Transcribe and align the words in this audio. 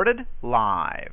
Recorded 0.00 0.26
live. 0.40 1.12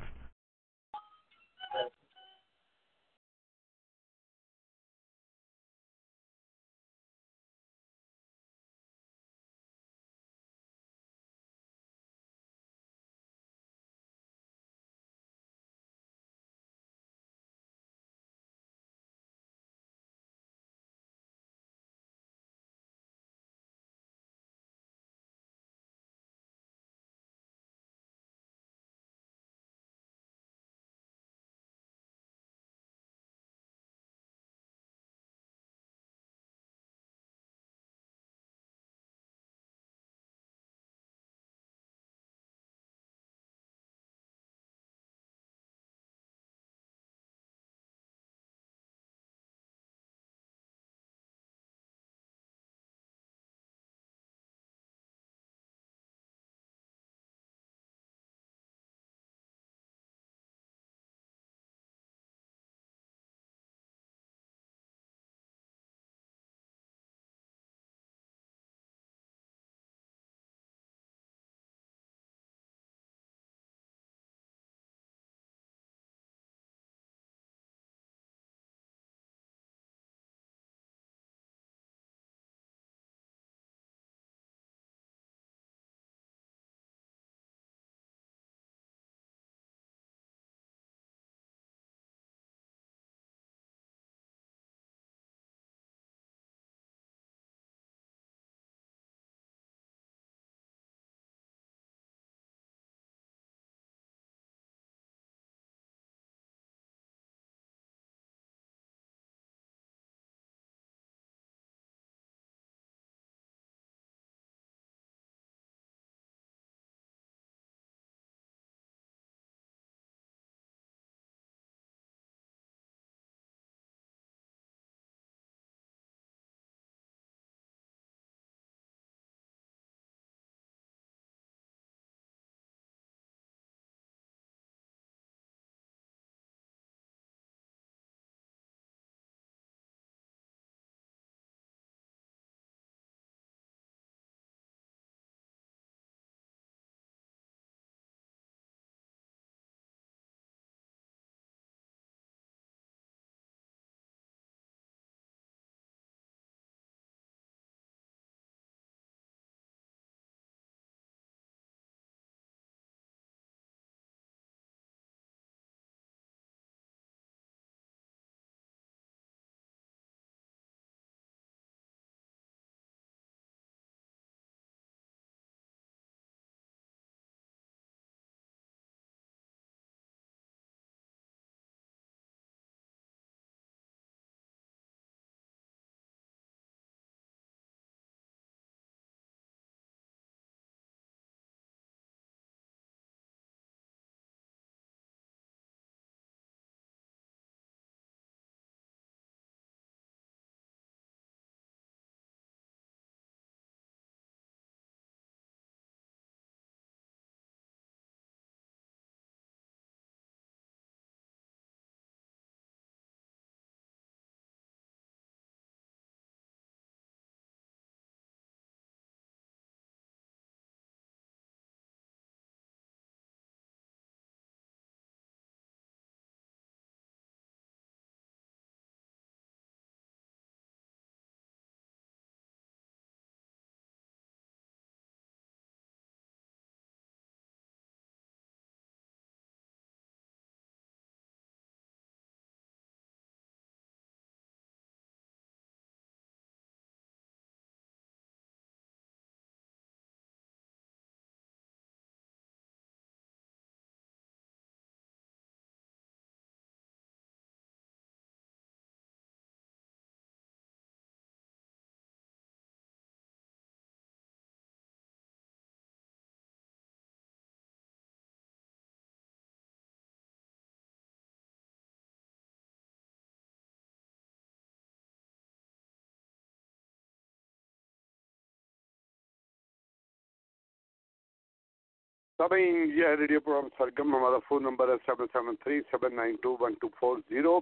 سبھی 282.38 282.62
یہ 282.94 283.04
ہے 283.04 283.14
ریڈیو 283.14 283.40
پروگرام 283.40 283.68
سرگم، 283.78 284.16
ہمارا 284.16 284.38
فون 284.38 284.62
نمبر 284.62 284.88
ہے 284.88 284.94
seven 285.06 285.26
seven 285.32 285.56
three, 285.56 285.80
seven 285.80 286.14
nine 286.14 286.36
two 286.36 286.56
one 286.60 286.74
two 286.74 286.88
four 287.00 287.18
zero. 287.30 287.60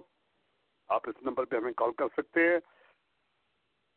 آپ 0.87 1.09
اس 1.09 1.15
نمبر 1.21 1.45
پہ 1.45 1.57
ہمیں 1.57 1.73
کال 1.73 1.91
کر 1.91 2.05
سکتے 2.17 2.47
ہیں۔ 2.47 2.57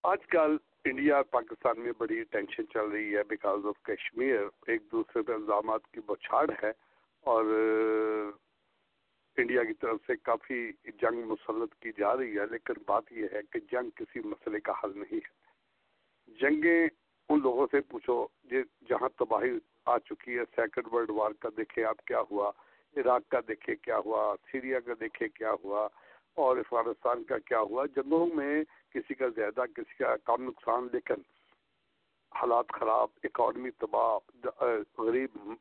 آج 0.03 0.27
کل 0.27 0.57
انڈیا 0.85 1.17
اور 1.17 1.25
پاکستان 1.25 1.81
میں 1.81 1.93
بڑی 1.99 2.25
ٹینشن 2.25 2.63
چل 2.75 2.89
رہی 2.89 3.17
ہے 3.17 3.23
بیکاز 3.25 3.67
آف 3.67 3.83
کشمیر۔ 3.83 4.41
ایک 4.67 4.83
دوسرے 4.93 5.23
پہ 5.23 5.33
الزامات 5.33 5.87
کی 5.87 6.01
بچھاڑ 6.07 6.51
ہے 6.63 6.73
اور 7.21 7.45
انڈیا 9.37 9.65
کی 9.65 9.75
طرف 9.75 9.97
سے 10.07 10.17
کافی 10.17 10.73
جنگ 10.85 11.23
مسلط 11.27 11.75
کی 11.75 11.91
جا 11.99 12.17
رہی 12.17 12.39
ہے۔ 12.39 12.47
لیکن 12.51 12.73
بات 12.87 13.13
یہ 13.13 13.27
ہے 13.33 13.41
کہ 13.53 13.61
جنگ 13.73 13.91
کسی 13.91 14.21
مسئلے 14.25 14.61
کا 14.61 14.73
حل 14.85 14.93
نہیں 14.95 15.17
ہے۔ 15.17 15.51
جنگیں 16.33 16.89
ان 17.29 17.41
لوگوں 17.43 17.67
سے 17.71 17.81
پوچھو 17.81 18.27
جی 18.45 18.57
جہاں 18.89 19.09
تباہی 19.19 19.51
آ 19.87 19.99
چکی 19.99 20.39
ہے۔ 20.39 20.43
سیکنڈ 20.57 20.95
ورلڈ 20.95 21.11
وار 21.11 21.31
کا 21.31 21.49
دیکھیں 21.57 21.85
آپ 21.85 22.05
کیا 22.05 22.21
ہوا۔ 22.31 22.53
عراق 22.97 23.23
کا 23.29 23.41
دیکھیں 23.49 23.75
کیا 23.75 23.99
ہوا۔ 23.99 24.35
سیریا 24.53 24.81
کا 24.81 24.93
دیکھیں 25.01 25.29
کیا 25.29 25.53
ہوا۔ 25.65 25.89
اور 26.35 26.57
افغانستان 26.57 27.25
کا 27.25 27.39
کیا 27.39 27.61
ہوا۔ 27.61 27.87
جنگوں 27.87 28.27
میں 28.35 28.65
کسی 28.91 29.15
کا 29.15 29.29
زیادہ، 29.29 29.61
کسی 29.75 29.95
کا 29.99 30.17
کم 30.25 30.43
نقصان، 30.43 30.89
لیکن 30.93 31.15
حالات 32.35 32.65
خراب 32.69 33.09
اکانومی 33.25 33.71
تباہ 33.71 34.19
غریب 34.99 35.53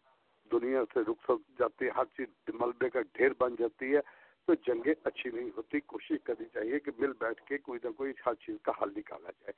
دنیا 0.52 0.84
سے 0.94 1.00
رخصت 1.00 1.60
جاتی 1.60 1.86
ہے 1.86 1.90
ہر 1.90 2.06
چیز 2.06 2.50
ملبے 2.54 2.90
کا 2.90 3.02
ڈھیر 3.02 3.30
بن 3.40 3.56
جاتی 3.60 3.96
ہے۔ 3.96 4.00
تو 4.46 4.54
جنگیں 4.54 4.94
اچھی 5.04 5.30
نہیں 5.30 5.50
ہوتی۔ 5.58 5.80
کوشش 5.80 6.16
کرنی 6.24 6.46
چاہیے 6.54 6.80
کہ 6.80 6.92
مل 6.98 7.12
بیٹھ 7.20 7.44
کے 7.44 7.58
کوئی 7.58 7.80
نہ 7.84 7.90
کوئی 7.90 8.14
ہر 8.26 8.34
چیز 8.34 8.56
کا 8.62 8.72
حل 8.82 8.90
نکالا 8.98 9.32
جائے۔ 9.32 9.52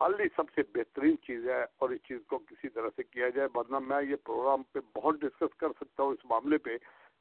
حل 0.00 0.20
ہی 0.20 0.26
سب 0.36 0.42
سے 0.54 0.60
بہترین 0.74 1.16
چیز 1.26 1.48
ہے 1.48 1.62
اور 1.62 1.90
اس 1.90 2.00
چیز 2.08 2.18
کو 2.26 2.38
کسی 2.38 2.68
طرح 2.68 2.88
سے 2.96 3.02
کیا 3.02 3.28
جائے، 3.28 3.48
ورنہ 3.54 3.78
میں 3.78 4.02
یہ 4.02 4.16
پروگرام 4.24 4.62
پہ 4.72 4.78
بہت 4.96 5.20
ڈسکس 5.20 5.56
کر 5.56 5.68
سکتا 5.80 6.02
ہوں 6.02 6.10
اس 6.10 6.24
معاملے 6.24 6.58
پہ۔ 6.58 6.76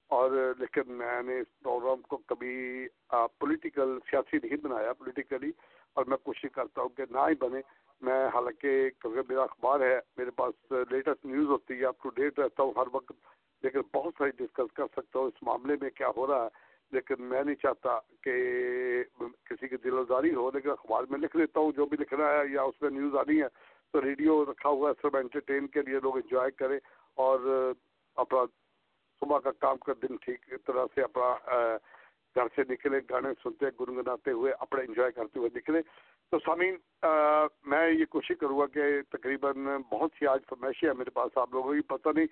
اور 0.07 0.31
لیکن 0.59 0.81
میں 0.87 1.21
نے 1.23 1.39
اس 1.39 1.59
پروگرام 1.63 2.01
کو 2.01 2.17
کبھی 2.17 2.87
پولیٹیکل 3.09 3.97
سیاسی 4.11 4.37
نہیں 4.43 4.57
بنایا 4.57 4.93
پولیٹیکلی 4.93 5.51
اور 5.93 6.05
میں 6.05 6.17
کوشش 6.17 6.45
کرتا 6.53 6.81
ہوں 6.81 6.89
کہ 6.89 7.03
نہ 7.09 7.19
ہی 7.19 7.35
بنے۔ 7.39 7.61
میں 8.01 8.27
حالانکہ 8.33 8.89
کیونکہ 8.89 9.21
میرا 9.29 9.43
اخبار 9.43 9.79
ہے، 9.79 9.99
میرے 10.17 10.31
پاس 10.31 10.71
لیٹسٹ 10.71 11.25
نیوز 11.25 11.47
ہوتی 11.47 11.79
ہے 11.79 11.85
اپ 11.85 12.03
ٹو 12.03 12.09
ڈیٹ 12.09 12.39
رہتا 12.39 12.63
ہوں 12.63 12.73
ہر 12.77 12.87
وقت۔ 12.91 13.11
لیکن 13.63 13.79
بہت 13.93 14.13
ساری 14.17 14.31
ڈسکس 14.31 14.73
کر 14.73 14.83
سکتا 14.85 15.19
ہوں 15.19 15.27
اس 15.27 15.43
معاملے 15.43 15.75
میں 15.81 15.89
کیا 15.89 16.07
ہو 16.17 16.27
رہا 16.27 16.43
ہے۔ 16.43 16.68
لیکن 16.91 17.23
میں 17.23 17.43
نہیں 17.43 17.55
چاہتا 17.55 17.97
کہ 18.23 18.33
کسی 19.45 19.67
کی 19.67 19.77
دل 19.83 19.97
ازاری 19.97 20.33
ہو، 20.35 20.49
لیکن 20.53 20.69
اخبار 20.69 21.03
میں 21.09 21.19
لکھ 21.19 21.35
لیتا 21.37 21.59
ہوں، 21.59 21.71
جو 21.71 21.85
بھی 21.85 21.97
لکھ 21.99 22.13
رہا 22.13 22.39
ہے 22.39 22.47
یا 22.51 22.61
اس 22.61 22.81
میں 22.81 22.89
نیوز 22.89 23.15
آنی 23.17 23.41
ہے، 23.41 23.47
تو 23.93 24.01
ریڈیو 24.01 24.43
رکھا 24.45 24.69
ہوا 24.69 24.89
ہے 24.89 25.01
سب 25.01 25.17
انٹرٹین 25.17 25.67
کے 25.67 25.81
لیے 25.81 25.99
لوگ 26.03 26.17
انجوائے 26.17 26.51
کریں 26.51 26.79
اور 27.17 27.39
اپنا 28.17 28.43
صبح 29.21 29.39
کا 29.39 29.51
کام 29.59 29.77
کا 29.85 29.93
دن 30.01 30.15
ٹھیک 30.21 30.45
طرح 30.65 30.85
سے 30.95 31.01
اپنا 31.01 31.77
گھر 32.35 32.47
سے 32.55 32.63
نکلے 32.69 32.99
گانے 33.09 33.29
سنتے، 33.43 33.65
گنگناتے 33.79 34.31
ہوئے 34.31 34.51
اپنا 34.59 34.81
انجوائے 34.81 35.11
کرتے 35.11 35.39
ہوئے 35.39 35.49
نکلے 35.55 35.81
تو 36.31 36.39
سامعین 36.45 36.75
میں 37.71 37.89
یہ 37.91 38.05
کوشش 38.09 38.37
کروں 38.39 38.59
گا 38.59 38.65
کہ 38.73 38.81
تقریباً 39.11 39.65
بہت 39.91 40.11
سی 40.19 40.27
آج 40.27 40.39
فرمائشیں 40.49 40.87
ہیں 40.89 40.95
میرے 40.97 41.09
پاس، 41.09 41.37
آپ 41.37 41.53
لوگوں 41.53 41.73
کی 41.73 41.81
پتہ 41.93 42.09
نہیں، 42.15 42.27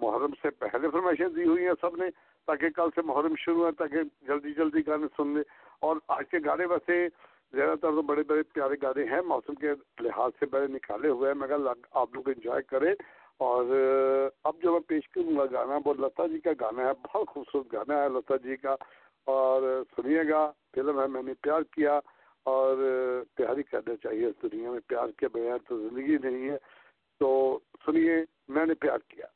محرم 0.00 0.32
سے 0.42 0.50
پہلے 0.64 0.90
فرمائشیں 0.90 1.28
دی 1.28 1.44
ہوئی 1.44 1.66
ہیں 1.66 1.72
سب 1.80 1.96
نے۔ 1.96 2.08
تاکہ 2.48 2.70
کل 2.70 2.88
سے 2.94 3.02
محرم 3.02 3.34
شروع 3.38 3.66
ہے، 3.66 3.72
تاکہ 3.72 3.96
جلدی 4.22 4.52
جلدی 4.52 4.86
گانے 4.86 5.06
سن 5.16 5.34
لیں۔ 5.34 5.42
اور 5.80 5.96
آج 6.08 6.24
کے 6.30 6.36
گانے 6.44 6.64
ویسے 6.64 7.08
زیادہ 7.52 7.70
تر 7.70 7.90
تو 7.90 8.02
بڑے 8.02 8.22
بڑے 8.22 8.42
پیارے 8.42 8.74
گانے 8.82 9.04
ہیں، 9.04 9.20
موسم 9.20 9.54
کے 9.54 9.68
لحاظ 10.00 10.30
سے 10.40 10.46
بڑے 10.46 10.66
نکالے 10.66 11.08
ہوئے 11.08 11.32
ہیں، 11.32 11.38
مگر 11.38 11.56
آپ 11.92 12.14
لوگ 12.14 12.28
انجوائے 12.28 12.62
کریں۔ 12.62 12.94
اور 13.38 13.64
اب 14.44 14.54
جو 14.62 14.72
میں 14.72 14.80
پیش 14.80 15.08
کروں 15.08 15.36
گا 15.36 15.44
گانا، 15.52 15.78
وہ 15.84 15.94
لتا 15.94 16.26
جی 16.26 16.40
کا 16.40 16.50
گانا 16.60 16.82
ہے، 16.82 16.92
بہت 16.92 17.28
خوبصورت 17.28 17.72
گانا 17.72 18.02
ہے 18.02 18.08
لتا 18.08 18.36
جی 18.36 18.56
کا۔ 18.56 18.76
اور 19.24 19.84
سنیے 19.96 20.20
گا، 20.30 20.52
فلم 20.74 21.00
ہے، 21.00 21.06
میں 21.06 21.22
نے 21.22 21.34
پیار 21.40 21.62
کیا۔ 21.62 22.00
اور 22.44 22.76
پیار 23.34 23.56
ہی 23.56 23.62
کرنا 23.62 23.96
چاہیے، 24.02 24.26
اس 24.26 24.52
دنیا 24.52 24.70
میں 24.70 24.80
پیار 24.86 25.08
کے 25.16 25.28
بغیر 25.28 25.58
تو 25.68 25.88
زندگی 25.88 26.16
نہیں 26.18 26.50
ہے۔ 26.50 26.56
تو 27.18 27.58
سنیے، 27.86 28.16
میں 28.48 28.66
نے 28.66 28.74
پیار 28.74 28.98
کیا۔ 29.08 29.26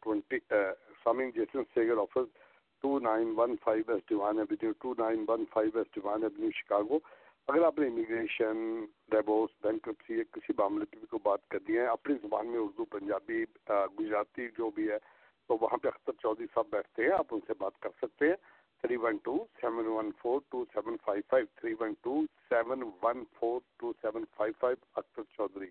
ٹوینٹی 0.00 0.38
سامنگ 1.04 1.30
Jason 1.30 1.62
Seger 1.74 1.98
office 1.98 2.28
two 2.84 2.98
nine 3.00 3.32
one 3.36 3.54
five 3.64 3.90
S 3.92 4.02
Devon 4.08 4.38
Avenue 4.38 4.72
two 4.78 4.94
nine 4.98 5.24
one 5.28 5.44
five 5.52 5.78
S 5.78 5.94
Devon 5.94 6.22
Avenue 6.22 6.50
Chicago 6.54 6.98
اگر 7.48 7.64
آپ 7.64 7.78
نے 7.78 7.86
امیگریشن 7.86 8.58
ڈیبوس 9.10 9.50
بینکرپسی 9.62 10.16
یا 10.16 10.24
کسی 10.32 10.52
معاملے 10.58 10.84
کی 10.90 10.96
بھی 10.96 11.06
کوئی 11.06 11.20
بات 11.22 11.48
کرنی 11.50 11.76
ہے 11.76 11.86
اپنی 11.86 12.14
زبان 12.22 12.46
میں 12.46 12.58
اردو 12.60 12.84
پنجابی 12.90 13.44
گجراتی 13.98 14.48
جو 14.58 14.70
بھی 14.70 14.88
ہے 14.90 14.98
تو 15.50 15.56
وہاں 15.60 15.76
پہ 15.76 15.88
اختر 15.88 16.12
چودھری 16.12 16.46
صاحب 16.54 16.66
بیٹھتے 16.70 17.02
ہیں 17.02 17.12
آپ 17.12 17.34
ان 17.34 17.40
سے 17.46 17.52
بات 17.58 17.78
کر 17.80 17.90
سکتے 18.02 18.28
ہیں 18.28 18.36
three 18.84 18.96
one 18.96 19.16
two 19.22 19.36
seven 19.60 19.86
one 19.86 20.10
four 20.18 20.40
two 20.50 20.64
seven 20.74 20.96
five 21.04 21.22
five 21.30 21.46
three 21.54 21.74
one 21.80 21.94
two 22.00 22.20
seven 22.50 22.82
one 23.02 23.24
four 23.38 23.60
two 23.76 23.92
seven 24.02 24.24
five 24.36 24.52
five 24.60 24.84
Akhtar 24.94 25.22
Chaudhry 25.30 25.70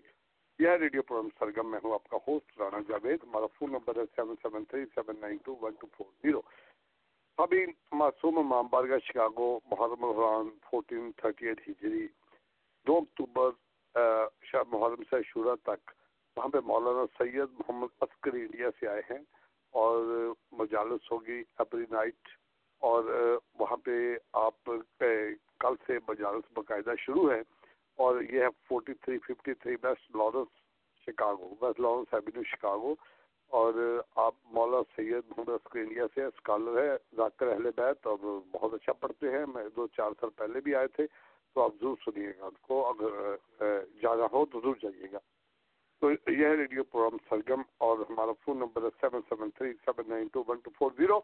یہ 0.58 0.68
ریڈیو 0.68 1.02
پروگرام 1.02 1.28
سرگم 1.38 1.70
میں 1.70 1.78
ہوں 1.84 1.92
آپ 1.92 2.08
کا 2.08 2.16
ہوسٹ 2.28 2.58
رانا 2.60 2.78
جاوید، 2.88 3.22
ہمارا 3.22 3.46
فون 3.46 3.70
نمبر 3.72 3.96
ہے 3.96 4.02
seven 4.16 4.34
seven 4.42 4.64
three 4.64 4.84
seven 4.94 5.20
nine 5.20 5.36
two 5.44 5.54
one 5.60 5.74
two 5.80 5.86
four 5.96 6.06
zero 6.22 6.40
ابھی 7.38 7.64
Masoom 7.92 8.38
Imam 8.38 8.66
Bargah 8.70 8.98
Chicago, 9.04 9.48
محرم 9.70 10.04
الحران 10.04 10.48
fourteen 10.70 11.10
thirty 11.16 11.46
eight 11.46 11.60
ہجری، 11.68 12.06
دو 12.86 12.96
اکتوبر 12.96 13.50
شاہ 14.44 14.62
محرم 14.72 15.02
سے 15.10 15.16
شورا 15.26 15.54
تک۔ 15.62 15.90
وہاں 16.36 16.48
پہ 16.48 16.58
مولانا 16.64 17.04
سید 17.18 17.54
محمد 17.58 18.02
عسکری 18.02 18.40
انڈیا 18.40 18.68
سے 18.80 18.88
آئے 18.88 19.02
ہیں 19.10 19.22
اور 19.74 20.04
مجالس 20.52 21.10
ہوگی 21.12 21.42
ایوری 21.58 21.84
نائٹ۔ 21.90 22.28
اور 22.82 23.04
وہاں 23.58 23.76
پہ 23.76 23.92
آپ 24.32 24.70
کل 25.60 25.74
سے 25.86 25.98
مجالس 26.08 26.52
باقاعدہ 26.54 26.94
شروع 26.98 27.30
ہے 27.32 27.40
اور 28.04 28.20
یہ 28.22 28.40
ہے 28.40 28.48
forty 28.68 28.94
three 29.02 29.18
fifty 29.26 29.54
three 29.54 29.74
west 29.82 30.16
Lawrence 30.16 30.48
Chicago 31.06 31.54
west 31.60 31.80
Lawrence 31.80 32.14
Avenue 32.14 32.42
Chicago 32.50 32.94
اور 33.52 33.74
آپ 34.22 34.34
مولا 34.54 34.80
سید 34.96 35.24
محمد 35.28 35.48
اسکر 35.48 35.78
انڈیا 35.80 36.06
سے 36.14 36.24
اسکالر 36.24 36.82
ہے 36.82 36.96
ذاکر 37.16 37.46
اہل 37.52 37.70
بیت، 37.76 38.06
اور 38.06 38.18
بہت 38.52 38.74
اچھا 38.74 38.92
پڑھتے 38.92 39.30
ہیں۔ 39.32 39.44
میں 39.54 39.64
دو 39.76 39.86
چار 39.96 40.12
سال 40.20 40.30
پہلے 40.36 40.60
بھی 40.64 40.74
آئے 40.74 40.88
تھے، 40.96 41.06
تو 41.54 41.62
آپ 41.62 41.72
ضرور 41.80 41.96
سنیے 42.04 42.32
گا 42.38 42.46
اس 42.46 42.60
کو۔ 42.68 42.84
اگر 42.86 43.36
جانا 44.02 44.26
ہو 44.32 44.44
تو 44.52 44.60
ضرور 44.60 44.76
جائیے 44.82 45.12
گا۔ 45.12 45.18
تو 46.02 46.10
یہ 46.10 46.44
ہے 46.46 46.54
ریڈیو 46.56 46.84
پروگرام 46.84 47.16
سرگم، 47.28 47.62
اور 47.78 47.98
ہمارا 48.10 48.32
فون 48.44 48.58
نمبر 48.58 48.82
ہے 48.82 48.88
seven 49.00 49.22
seven 49.28 49.50
three 49.56 49.72
seven 49.84 50.08
nine 50.10 50.26
two 50.32 50.42
one 50.48 50.58
two 50.64 50.70
four 50.78 50.90
zero 50.98 51.20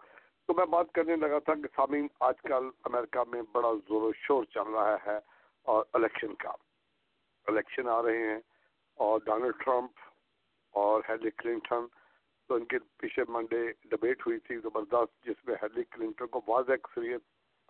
تو 0.49 0.55
میں 0.57 0.67
بات 0.71 0.93
کرنے 0.95 1.17
لگا 1.17 1.39
تھا 1.45 1.55
کہ 1.55 1.69
سامعین، 1.77 2.07
آج 2.21 2.41
کل 2.43 2.69
امریکہ 2.85 3.29
میں 3.33 3.43
بڑا 3.53 3.73
زور 3.89 4.03
و 4.03 4.13
شور 4.23 4.45
چل 4.55 4.75
رہا 4.75 4.97
ہے۔ 5.07 5.19
اور 5.65 5.85
الیکشن 5.93 6.35
کا۔ 6.35 6.51
الیکشن 7.47 7.89
آ 7.89 8.03
رہے 8.03 8.19
ہیں 8.19 8.41
اور 8.95 9.21
ڈونلڈ 9.27 9.65
ٹرمپ 9.65 9.91
اور 10.71 11.03
ہیلی 11.09 11.31
کلنٹن، 11.31 11.87
تو 12.49 12.55
ان 12.55 12.65
کے 12.65 12.79
پیچھے 12.97 13.23
منڈے 13.29 13.73
ڈبیٹ 13.85 14.27
ہوئی 14.27 14.39
تھی 14.39 14.57
زبردست 14.59 15.25
جس 15.25 15.45
میں 15.45 15.55
ہیلی 15.63 15.85
کلنٹن 15.85 16.27
کو 16.27 16.41
واضح 16.47 16.73
اکثریت 16.73 17.23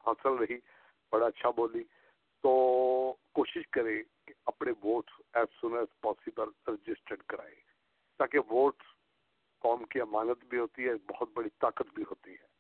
حاصل 0.07 0.35
رہی، 0.35 0.59
بڑا 1.13 1.27
اچھا 1.27 1.51
بولی۔ 1.51 1.85
تو 2.43 2.53
کوشش 3.33 3.69
کریں 3.69 4.03
کہ 4.27 4.35
اپنے 4.47 4.73
vote 4.85 5.11
as 5.35 5.61
soon 5.61 5.77
as 5.77 6.01
possible 6.01 6.49
registered 6.67 7.23
کرائیں، 7.23 7.61
تاکہ 8.19 8.39
ووٹ 8.39 8.83
قوم 9.59 9.85
کی 9.85 10.01
امانت 10.01 10.45
بھی 10.45 10.59
ہوتی 10.59 10.89
ہے، 10.89 10.95
بہت 10.95 11.29
بڑی 11.35 11.49
طاقت 11.59 11.95
بھی 11.95 12.03
ہوتی 12.03 12.33
ہے۔ 12.33 12.54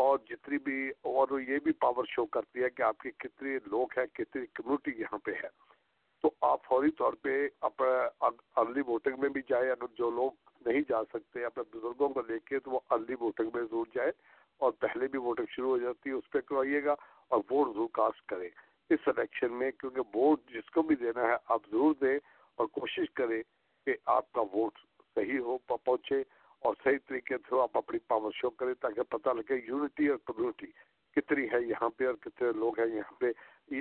اور 0.00 0.18
جتنی 0.30 0.58
بھی 0.58 0.90
اور 0.90 1.40
یہ 1.40 1.58
بھی 1.58 1.72
پاور 1.72 2.04
شو 2.08 2.26
کرتی 2.26 2.62
ہے 2.62 2.70
کہ 2.70 2.82
آپ 2.82 2.98
کے 2.98 3.10
کتنے 3.10 3.58
لوگ 3.66 3.86
ہیں، 3.96 4.06
کتنی 4.06 4.46
کمیونٹی 4.46 5.00
یہاں 5.00 5.18
پہ 5.18 5.30
ہے۔ 5.30 5.48
تو 6.22 6.30
آپ 6.40 6.64
فوری 6.64 6.90
طور 6.90 7.12
پہ 7.12 7.48
ارلی 8.56 8.80
ووٹنگ 8.86 9.20
میں 9.20 9.28
بھی 9.28 9.40
جائیں۔ 9.48 9.70
اگر 9.70 9.86
جو 9.98 10.10
لوگ 10.10 10.30
نہیں 10.66 10.80
جا 10.88 11.04
سکتے 11.04 11.44
اپنے 11.44 11.62
بزرگوں 11.74 12.08
کو 12.08 12.20
لے 12.20 12.38
کے، 12.38 12.58
تو 12.58 12.70
وہ 12.70 12.80
ارلی 12.90 13.14
ووٹنگ 13.20 13.50
میں 13.54 13.62
ضرور 13.62 13.86
جائے 13.94 14.12
اور 14.58 14.72
پہلے 14.72 15.08
بھی 15.08 15.18
ووٹنگ 15.18 15.46
شروع 15.50 15.68
ہو 15.68 15.78
جاتی 15.78 16.10
ہے، 16.10 16.14
اس 16.14 16.30
پہ 16.30 16.40
کروائیے 16.40 16.84
گا 16.84 16.92
اور 17.28 17.40
ووٹ 17.50 17.74
ضرور 17.74 17.88
کاسٹ 17.92 18.26
کریں۔ 18.26 18.48
اس 18.90 19.08
الیکشن 19.08 19.52
میں 19.52 19.70
کیونکہ 19.70 20.16
ووٹ 20.16 20.40
جس 20.50 20.70
کو 20.70 20.82
بھی 20.82 20.96
دینا 20.96 21.22
ہے، 21.22 21.36
آپ 21.48 21.62
ضرور 21.70 21.94
دیں 22.00 22.18
اور 22.54 22.66
کوشش 22.66 23.10
کریں 23.14 23.42
کہ 23.86 23.94
آپ 24.06 24.32
کا 24.32 24.40
ووٹ 24.40 24.78
صحیح 25.14 25.38
ہو 25.38 25.58
پہنچے۔ 25.58 26.22
اور 26.60 26.74
صحیح 26.84 26.98
طریقے 27.08 27.36
سے 27.38 27.60
آپ 27.60 27.76
اپنی 27.78 27.98
پاور 27.98 28.30
شو 28.34 28.50
کریں 28.50 28.74
تاکہ 28.74 29.02
پتہ 29.02 29.30
لگے 29.30 29.56
یونٹی 29.66 30.08
اور 30.08 30.18
کمیونٹی 30.24 30.66
کتنی 31.16 31.46
ہے 31.52 31.60
یہاں 31.62 31.88
پہ 31.90 32.06
اور 32.06 32.14
کتنے 32.14 32.48
لوگ 32.56 32.78
ہیں 32.80 32.86
یہاں 32.86 33.20
پہ۔ 33.20 33.30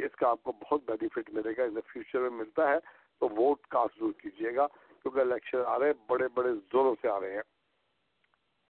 اس 0.05 0.15
کا 0.15 0.29
آپ 0.29 0.43
کو 0.43 0.51
بہت 0.51 0.81
بینیفٹ 0.85 1.29
ملے 1.29 1.51
گا 1.57 1.63
ان 1.63 1.75
دا 1.75 1.79
فیوچر 1.93 2.19
میں 2.19 2.29
ملتا 2.29 2.69
ہے۔ 2.71 2.77
تو 3.19 3.29
ووٹ 3.29 3.67
کاسٹ 3.67 3.99
ضرور 3.99 4.11
کیجیے 4.11 4.55
گا 4.55 4.67
کیونکہ 5.01 5.19
الیکشن 5.19 5.57
آ 5.65 5.79
رہے 5.79 5.87
ہیں، 5.87 5.93
بڑے 6.07 6.27
بڑے 6.27 6.49
زوروں 6.71 6.95
سے 7.01 7.07
آ 7.07 7.19
رہے 7.19 7.33
ہیں۔ 7.33 7.41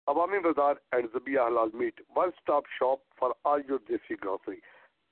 عوامی 0.06 0.38
بازار 0.38 0.74
اینڈ 0.92 1.08
زبیہ 1.12 1.40
حلال 1.40 1.68
meat 1.74 2.00
one 2.16 2.28
stop 2.28 2.68
shop 2.68 2.98
for 3.18 3.30
all 3.44 3.60
your 3.68 3.78
desi 3.88 4.14
grocery 4.24 4.56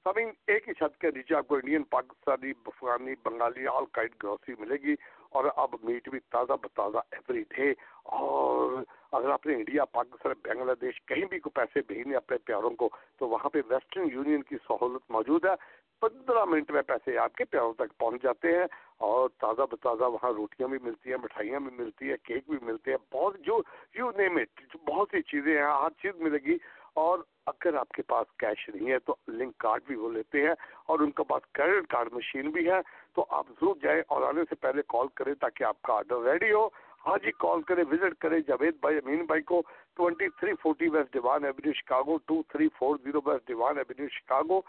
سمنگ 0.07 0.31
ایک 0.46 0.68
ہی 0.68 0.74
چھت 0.74 1.00
کے 1.00 1.11
نیچے 1.14 1.35
آپ 1.35 1.48
کو 1.48 1.55
Indian 1.55 1.83
Pakistani 1.83 2.52
Afghani 2.66 3.14
Bengali 3.22 3.66
all 3.66 3.85
kind 3.92 4.22
grocery 4.22 4.55
ملے 4.59 4.76
گی۔ 4.76 4.94
اور 5.33 5.45
اب 5.57 5.75
میٹ 5.83 6.09
بھی 6.09 6.18
تازہ 6.21 6.53
بتازہ 6.62 6.99
ایوری 7.11 7.42
ڈے 7.57 7.71
اور 8.05 8.83
اگر 9.12 9.29
آپ 9.31 9.47
نے 9.47 9.55
انڈیا 9.55 9.85
پاکستان 9.85 10.33
بنگلہ 10.45 10.73
دیش 10.81 11.03
کہیں 11.03 11.25
بھی 11.25 11.38
کو 11.40 11.51
پیسے 11.51 11.81
بھیجنے 11.87 12.16
اپنے 12.16 12.37
پیاروں 12.38 12.71
کو 12.71 12.88
تو 13.16 13.29
وہاں 13.29 13.49
پہ 13.49 13.61
ویسٹرن 13.68 14.09
یونین 14.12 14.42
کی 14.42 14.57
سہولت 14.68 15.11
موجود 15.11 15.45
ہے۔ 15.45 15.83
پندرہ 16.01 16.45
منٹ 16.45 16.71
میں 16.71 16.83
پیسے 16.83 17.18
آپ 17.18 17.35
کے 17.35 17.45
پیاروں 17.45 17.73
تک 17.73 17.99
پہنچ 17.99 18.23
جاتے 18.23 18.49
ہیں 18.49 18.64
اور 18.99 19.29
تازہ 19.38 19.62
بتازہ 19.71 20.05
وہاں 20.05 20.33
روٹیاں 20.33 20.68
بھی 20.68 20.79
ملتی 20.83 21.11
ہیں، 21.11 21.18
مٹھائیاں 21.23 21.61
بھی 21.61 21.85
ملتی 21.85 22.11
ہیں، 22.11 22.16
کیک 22.16 22.51
بھی 22.51 22.59
ملتے 22.62 22.90
ہیں، 22.90 22.99
بہت 23.14 23.38
جو 23.38 23.61
یو 23.95 24.11
نیم 24.16 24.37
اٹ 24.37 24.77
بہت 24.87 25.09
سی 25.11 25.23
چیزیں 25.23 25.57
ہیں، 25.57 25.62
ہر 25.62 25.90
چیز 26.03 26.21
ملے 26.21 26.38
گی 26.38 26.57
اور 26.95 27.18
اگر 27.46 27.74
آپ 27.74 27.88
کے 27.88 28.02
پاس 28.02 28.26
کیش 28.38 28.68
نہیں 28.68 28.90
ہے 28.90 28.98
تو 28.98 29.14
لنک 29.28 29.57
کارڈ 29.59 29.83
بھی 29.87 29.96
وہ 29.96 30.11
لیتے 30.12 30.42
ہیں 30.42 30.55
اور 30.87 30.98
ان 30.98 31.11
کے 31.11 31.22
پاس 31.28 31.42
کریڈٹ 31.55 31.87
کارڈ 31.87 32.12
مشین 32.12 32.50
بھی 32.50 32.70
ہے 32.70 32.81
تو 33.14 33.24
آپ 33.28 33.48
ضرور 33.48 33.76
جائیں 33.83 34.02
اور 34.09 34.22
آنے 34.22 34.42
سے 34.50 34.55
پہلے 34.55 34.83
کال 34.88 35.07
کریں 35.14 35.35
تاکہ 35.35 35.64
آپ 35.64 35.83
کا 35.83 35.94
آرڈر 35.94 36.22
ریڈی 36.22 36.52
ہو۔ 36.52 36.66
ہاں 37.07 37.16
جی 37.22 37.33
کال 37.38 37.62
کریں 37.62 37.85
وزٹ 37.90 38.18
کریں 38.20 38.38
جاوید 38.40 38.74
بھائی، 38.81 38.96
امین 38.96 39.24
بھائی 39.26 39.42
کو۔ 39.42 39.62
Twenty 39.96 40.28
three 40.28 40.52
forty 40.62 40.88
west 40.88 41.12
Devon 41.12 41.44
Avenue 41.44 41.72
Chicago 41.72 42.16
two 42.26 42.42
three 42.48 42.68
four 42.78 42.96
zero 43.05 43.20
west 43.26 43.46
Devon 43.46 43.78
Avenue 43.78 44.09
Chicago 44.09 44.61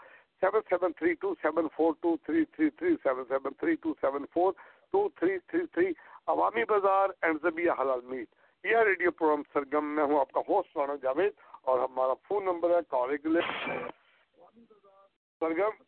seven 0.42 0.60
seven 0.68 0.92
three 0.92 1.12
two 1.14 1.34
seven 1.42 1.66
four 1.76 1.92
two 2.00 2.16
three 2.16 2.44
three 2.44 2.70
three 2.70 2.94
seven 3.02 3.24
seven 3.28 3.52
three 3.58 3.74
two 3.74 3.92
seven 4.00 4.24
four 4.32 4.52
two 4.92 5.08
three 5.08 5.38
three 5.38 5.66
three 5.66 5.92
Awami 6.26 6.64
Bazaar 6.64 7.08
and 7.22 7.38
زبیہ 7.42 7.70
حلال 7.80 8.00
meat 8.04 8.28
یہ 8.64 8.76
radio 8.76 9.10
programme 9.10 9.42
Sargam 9.52 9.84
میں 9.86 10.04
ہوں، 10.04 10.20
آپ 10.20 10.32
کا 10.32 10.40
host 10.48 10.76
Rana 10.76 10.94
Javed. 11.02 11.32
اور 11.64 11.78
ہمارا 11.78 12.14
phone 12.28 12.44
number 12.44 12.70
ہے 12.70 12.80
کال 12.88 13.16
کے 13.16 13.28
لیے 13.28 13.42
سرگم 15.40 15.82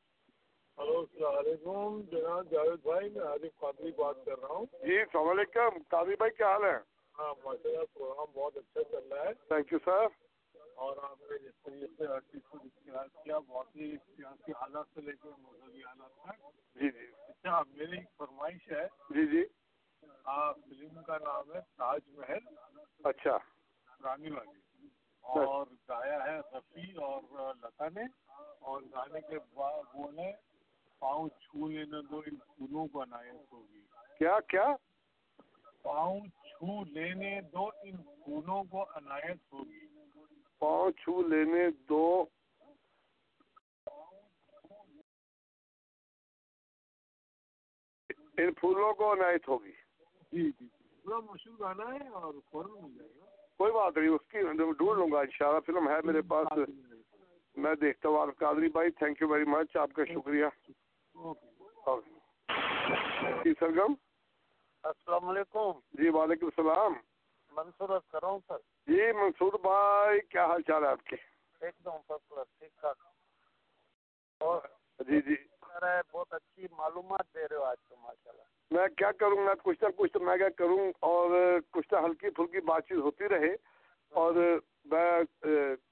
ہلو 0.78 0.98
السلام 0.98 1.36
علیکم۔ 1.36 2.00
جناب 2.02 2.50
جاوید 2.50 2.82
بھائی 2.82 3.10
میں 3.10 3.22
عارف 3.22 3.58
قادری 3.58 3.92
بات 3.92 4.16
کر 4.26 4.38
رہا 4.38 4.54
ہوں۔ 4.54 4.66
جی 4.86 5.00
السلام 5.00 5.28
علیکم۔ 5.28 5.78
قادری 5.88 6.16
بھائی 6.16 6.30
کیا 6.30 6.52
حال 6.52 6.64
ہے؟ 6.64 6.76
ہاں 7.18 7.34
ماشاء 7.44 7.70
اللہ 7.70 7.84
پروگرام 7.94 8.26
بہت 8.34 8.56
اچھا 8.56 8.82
چل 8.90 9.12
رہا 9.12 9.24
ہے۔ 9.24 9.34
تھینک 9.34 9.72
یو 9.72 9.78
سر 9.84 10.06
اور 10.74 10.96
آپ 11.02 11.20
نے 11.20 11.38
جس 11.38 11.54
طریقے 11.62 11.86
سے 11.98 12.06
ہر 12.06 12.20
چیز 12.20 12.40
کو 12.48 12.58
اختیار 12.64 13.06
کیا 13.24 13.38
بہت 13.38 13.76
ہی 13.76 13.96
سیاسی 13.96 14.52
حالات 14.52 14.86
سے 14.94 15.00
لے 15.00 15.12
کے 15.12 15.28
مذہبی 15.38 15.80
حالات 15.80 16.12
تک۔ 16.22 16.44
جی 16.80 16.90
جی۔ 16.90 17.06
اچھا 17.28 17.62
میری 17.68 17.96
ایک 17.96 18.08
فرمائش 18.18 18.72
ہے۔ 18.72 18.86
جی 19.10 19.26
جی۔ 19.26 19.44
فلم 20.02 21.02
کا 21.02 21.18
نام 21.18 21.52
ہے 21.52 21.60
تاج 21.76 22.00
محل۔ 22.08 22.54
اچھا۔ 23.04 23.36
رانی 24.04 24.30
والی۔ 24.30 24.65
اور 25.26 25.66
گایا 25.88 26.24
ہے 26.24 26.38
رفیع 26.38 27.02
اور 27.02 27.54
لتا 27.62 27.88
نے۔ 27.88 28.02
اور 28.58 28.82
گانے 28.82 29.20
کے 29.20 29.38
بعد 29.54 29.82
وہ 29.94 30.12
نے 30.12 30.32
پاؤں 30.98 31.28
چھو 31.28 31.68
لینے 31.68 32.02
دو 32.02 32.18
ان 32.18 32.36
پھولوں 32.36 32.86
کو 32.86 33.02
عنایت 33.02 33.52
ہوگی۔ 33.52 33.80
کیا 34.18 34.38
کیا؟ 34.48 34.66
پاؤں 35.82 36.20
چھو 36.26 36.84
لینے 36.84 37.40
دو 37.40 37.66
ان 37.82 37.96
پھولوں 37.96 38.64
کو 38.64 38.82
عنایت 38.82 39.52
ہوگی۔ 39.52 39.86
پاؤں 40.58 40.90
چھو 40.90 41.22
لینے 41.22 41.70
دو۔ 41.88 42.24
ان 48.38 48.52
پھولوں 48.52 48.94
کو 48.94 49.12
عنایت 49.12 49.48
ہوگی۔ 49.48 49.72
جی 50.32 50.50
جی۔ 50.60 50.68
پورا 51.02 51.18
مشہور 51.18 51.58
گانا 51.60 51.94
ہے 51.94 52.08
اور 52.08 52.34
فوراً 52.50 52.70
مل 52.84 52.98
جائے 52.98 53.10
گا۔ 53.16 53.35
کوئی 53.58 53.72
بات 53.72 53.96
نہیں 53.96 54.08
اس 54.08 54.26
کی 54.28 54.40
ڈھونڈ 54.56 54.80
لوں 54.80 55.12
گا 55.12 55.20
اللہ 55.20 55.60
فلم 55.66 55.88
ہے 55.88 55.94
میرے 56.04 56.22
پاس۔ 56.22 56.46
میں 57.56 57.74
دیکھتا 57.74 58.08
ہوں۔ 58.08 58.20
آپ 58.20 58.28
قادری 58.38 58.68
بھائی 58.68 58.90
تھینک 58.90 59.22
یو 59.22 59.28
ویری 59.28 59.44
مچ 59.44 59.76
آپ 59.76 59.90
کا 59.92 60.04
شکریہ۔ 60.04 60.46
جی 63.44 63.52
سرگم۔ 63.60 63.94
السلام 64.82 65.28
علیکم۔ 65.28 65.70
جی 65.92 66.08
وعلیکم 66.08 66.46
السلام۔ 66.46 66.92
منصور 67.50 68.00
کر 68.08 68.18
رہا 68.22 68.28
ہوں 68.28 68.38
سر۔ 68.48 68.56
جی 68.86 69.12
منصور 69.12 69.52
بھائی 69.52 70.20
کیا 70.20 70.46
حال 70.46 70.62
چال 70.62 70.84
ہے 70.84 70.88
آپ 70.88 71.04
کے؟ 71.04 71.16
ایک 71.60 71.74
دم 71.84 71.90
فرسٹ 72.08 72.28
کلاس 72.28 72.58
ٹھیک 72.58 72.80
ٹھاک۔ 72.80 72.96
اور 74.40 74.60
جی 74.98 75.20
جی۔ 75.20 75.55
بہت 75.82 76.32
اچھی 76.34 76.66
معلومات 76.78 77.34
دے 77.34 77.42
رہے 77.42 77.56
ہو 77.56 77.62
آج 77.62 77.76
تو 77.88 77.94
ماشاء 78.02 78.30
اللہ 78.30 78.42
میں 78.70 78.86
کیا 78.96 79.12
کروں 79.12 79.46
گا 79.46 79.54
کچھ 79.62 79.84
نہ 79.84 79.88
کچھ 79.96 80.12
تو 80.12 80.20
میں 80.20 80.36
کیا 80.36 80.48
کروں، 80.48 80.92
اور 81.00 81.58
کچھ 81.70 81.92
نہ 81.92 81.98
ہلکی 81.98 82.30
پھلکی 82.30 82.60
بات 82.60 82.86
چیت 82.88 82.98
ہوتی 82.98 83.28
رہے۔ 83.28 83.54
اور 84.10 84.32
میں 84.90 85.10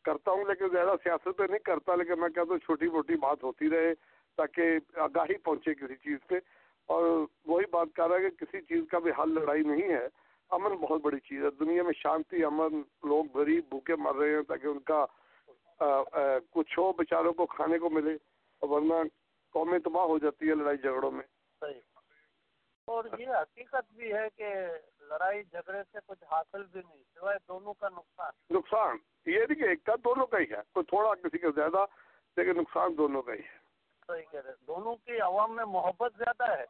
کرتا 0.04 0.30
ہوں، 0.30 0.44
لیکن 0.48 0.68
زیادہ 0.72 0.94
سیاست 1.04 1.36
پہ 1.38 1.44
نہیں 1.50 1.64
کرتا، 1.64 1.94
لیکن 1.94 2.20
میں 2.20 2.28
کہتا 2.28 2.50
ہوں 2.50 2.58
چھوٹی 2.58 2.88
موٹی 2.88 3.16
بات 3.16 3.42
ہوتی 3.42 3.70
رہے 3.70 3.92
تاکہ 4.36 4.78
آگاہی 4.96 5.36
پہنچے 5.38 5.74
کسی 5.74 5.94
چیز 5.94 6.26
پہ۔ 6.28 6.38
اور 6.86 7.02
وہی 7.46 7.64
بات 7.70 7.88
کر 7.96 8.08
رہا 8.08 8.16
ہے 8.16 8.30
کہ 8.30 8.44
کسی 8.44 8.60
چیز 8.60 8.84
کا 8.90 8.98
بھی 8.98 9.10
حل 9.18 9.34
لڑائی 9.34 9.62
نہیں 9.62 9.92
ہے۔ 9.92 10.06
امن 10.50 10.74
بہت 10.76 11.00
بڑی 11.02 11.18
چیز 11.18 11.44
ہے۔ 11.44 11.50
دنیا 11.60 11.82
میں 11.82 11.92
شانتی، 11.96 12.44
امن، 12.44 12.80
لوگ 13.08 13.36
غریب 13.38 13.64
بھوکے 13.68 13.96
مر 13.96 14.14
رہے 14.14 14.34
ہیں 14.34 14.42
تاکہ 14.48 14.66
ان 14.66 14.78
کا 14.80 15.04
کچھ 16.50 16.78
ہو، 16.78 16.92
بیچاروں 16.92 17.32
کو 17.32 17.46
کھانے 17.46 17.78
کو 17.78 17.90
ملے۔ 17.90 18.16
ورنہ 18.62 18.94
قومیں 19.54 19.78
تباہ 19.78 20.04
ہو 20.04 20.18
جاتی 20.18 20.48
ہے 20.48 20.54
لڑائی 20.54 20.78
جھگڑوں 20.78 21.10
میں۔ 21.10 21.24
صحیح۔ 21.60 21.80
اور 22.84 23.04
یہ 23.18 23.26
حقیقت 23.28 23.92
بھی 23.92 24.12
ہے 24.12 24.28
کہ 24.36 24.54
لڑائی 25.00 25.42
جھگڑے 25.42 25.82
سے 25.92 25.98
کچھ 26.06 26.24
حاصل 26.24 26.64
بھی 26.64 26.80
نہیں 26.88 27.02
سوائے 27.14 27.38
دونوں 27.48 27.74
کا 27.74 27.88
نقصان۔ 27.88 28.32
نقصان؟ 28.50 28.96
یہ 29.26 29.40
نہیں 29.40 29.54
کہ 29.54 29.64
ایک 29.64 29.84
کا 29.84 29.94
دونوں 30.04 30.26
کا 30.26 30.38
ہی 30.38 30.44
ہے 30.50 30.62
کوئی 30.72 30.84
تھوڑا 30.84 31.14
کسی 31.14 31.38
کا 31.38 31.48
زیادہ 31.54 31.84
لیکن 32.36 32.60
نقصان 32.60 32.98
دونوں 32.98 33.22
کا 33.22 33.32
ہی 33.32 33.38
ہے۔ 33.38 33.58
صحیح 34.06 34.24
کہہ 34.30 34.40
رہے 34.40 34.52
دونوں 34.66 34.96
کی 34.96 35.20
عوام 35.20 35.56
میں 35.56 35.64
محبت 35.64 36.12
زیادہ 36.18 36.58
ہے۔ 36.58 36.64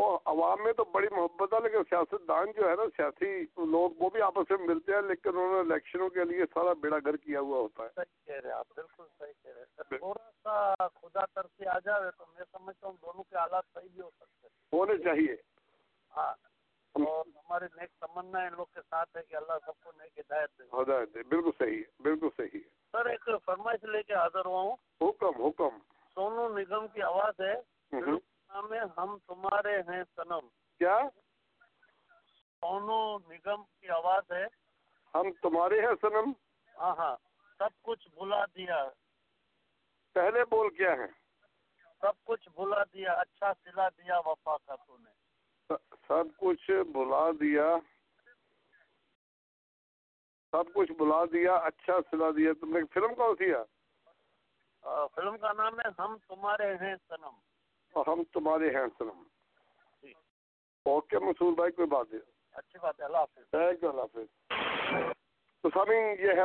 وہ 0.00 0.18
عوام 0.24 0.62
میں 0.64 0.72
تو 0.72 0.84
بڑی 0.84 1.06
محبت 1.12 1.52
ہے 1.52 1.60
لیکن 1.60 1.82
سیاست 1.90 2.28
دان 2.28 2.46
جو 2.56 2.68
ہے 2.70 2.74
نا 2.74 2.82
سیاسی 2.96 3.30
لوگ 3.70 3.90
وہ 3.98 4.10
بھی 4.10 4.20
آپس 4.22 4.50
میں 4.50 4.58
ملتے 4.58 4.94
ہیں 4.94 5.00
لیکن 5.02 5.28
انہوں 5.28 5.52
نے 5.52 5.58
الیکشنوں 5.58 6.08
کے 6.08 6.24
لیے 6.24 6.44
سارا 6.54 6.72
بیڑا 6.72 6.98
گھر 7.04 7.16
کیا 7.16 7.40
ہوا 7.40 7.58
ہوتا 7.58 7.84
ہے۔ 7.84 7.88
صحیح 7.94 8.26
کہہ 8.26 8.40
رہے 8.40 8.50
آپ 8.50 8.66
بالکل 8.76 9.04
صحیح 9.18 9.32
کہہ 9.42 9.52
رہے 9.56 9.98
تھوڑا 9.98 10.30
سا 10.42 10.74
خدا 10.86 11.24
ترسی 11.34 11.66
آ 11.66 11.78
جائے 11.78 12.10
تو 12.18 12.24
میں 12.34 12.44
سمجھتا 12.52 12.86
ہوں 12.86 12.94
دونوں 13.02 13.22
کے 13.22 13.36
حالات 13.36 13.64
صحیح 13.74 13.88
بھی 13.92 14.00
ہو 14.00 14.10
سکتے 14.10 14.46
ہیں۔ 14.46 14.78
ہونے 14.78 14.98
چاہیے۔ 14.98 15.36
ہاں 16.16 16.32
اور 16.94 17.24
ہماری 17.26 17.64
نیک 17.76 17.90
تمنا 18.00 18.38
ان 18.38 18.52
لوگ 18.56 18.66
کے 18.74 18.80
ساتھ 18.90 19.16
ہے 19.16 19.22
کہ 19.22 19.36
اللہ 19.36 19.52
سب 19.66 19.84
کو 19.84 19.92
نیک 19.98 20.18
ہدایت 20.18 20.58
دے۔ 20.58 20.64
ہدایت 20.82 21.14
دے 21.14 21.22
بالکل 21.22 21.50
صحیح 21.58 21.78
ہے 21.78 22.02
بالکل 22.02 22.28
صحیح 22.36 22.60
ہے۔ 22.60 22.68
سر 22.92 23.06
ایک 23.06 23.28
فرمائش 23.44 23.84
لے 23.84 24.02
کے 24.02 24.14
حاضر 24.14 24.44
ہوا 24.44 24.60
ہوں۔ 24.62 24.76
حکم 25.00 25.42
حکم۔ 25.42 25.78
سونو 26.14 26.48
نگم 26.58 26.88
کی 26.88 27.02
آواز 27.02 27.40
ہے۔ 27.40 27.54
ہے 28.50 28.80
ہم 28.96 29.16
تمہارے 29.26 29.76
ہیں 29.88 30.02
سنم 30.16 30.46
کیا؟ 30.80 30.98
سونو 32.62 33.18
نگم 33.18 33.62
کی 33.80 33.88
آواز 33.88 34.30
ہے۔ 34.32 34.44
ہم 35.14 35.30
تمہارے 35.42 35.80
ہیں 35.80 35.94
سنم 36.00 36.32
ہاں 36.78 36.94
ہاں۔ 36.96 37.16
سب 37.58 37.82
کچھ 37.82 38.08
بھلا 38.14 38.44
دیا۔ 38.44 38.88
پہلے 40.16 40.44
بول 40.44 40.68
کیا 40.74 40.92
ہے؟ 40.92 41.06
سب 42.02 42.24
کچھ 42.24 42.48
بھلا 42.48 42.82
دیا 42.84 43.12
اچھا 43.12 43.52
سلا 43.64 43.88
دیا 43.88 44.18
وفا 44.18 44.56
کا 44.56 44.76
تو 44.76 44.96
نے۔ 44.98 45.10
سب 46.08 46.36
کچھ 46.36 46.70
بلا 46.92 47.30
دیا۔ 47.40 47.76
سب 50.52 50.72
کچھ 50.74 50.92
بلا 50.92 51.24
دیا 51.24 51.54
اچھا 51.56 51.98
سلا 52.10 52.30
دیا۔ 52.30 52.52
تم 52.60 52.76
نے 52.76 52.80
فلم 52.94 53.14
کون 53.14 53.36
سی 53.38 53.52
ہے؟ 53.54 53.62
فلم 55.14 55.38
کا 55.38 55.52
نام 55.52 55.80
ہے 55.80 55.88
ہم 55.98 56.16
تمہارے 56.28 56.74
ہیں 56.76 56.94
سنم 57.08 57.34
اور 57.92 58.04
ہم 58.06 58.22
تمہارے 58.32 58.70
ہیں 58.70 58.86
سنم 58.98 59.22
جی۔ 60.02 60.12
اوکے 60.84 61.18
مسور 61.18 61.52
بھائی 61.52 61.72
کوئی 61.72 61.88
بات 61.88 62.06
نہیں۔ 62.12 62.22
اچھی 62.52 62.78
بات 62.82 63.00
ہے 63.00 63.04
اللہ 63.04 63.16
حافظ۔ 63.16 63.50
تھینک 63.50 63.82
یو 63.82 63.88
اللہ 63.88 64.00
حافظ۔ 64.00 64.26
تو 65.62 65.68
سامعین 65.74 66.04
یہ 66.18 66.30
ہے 66.30 66.44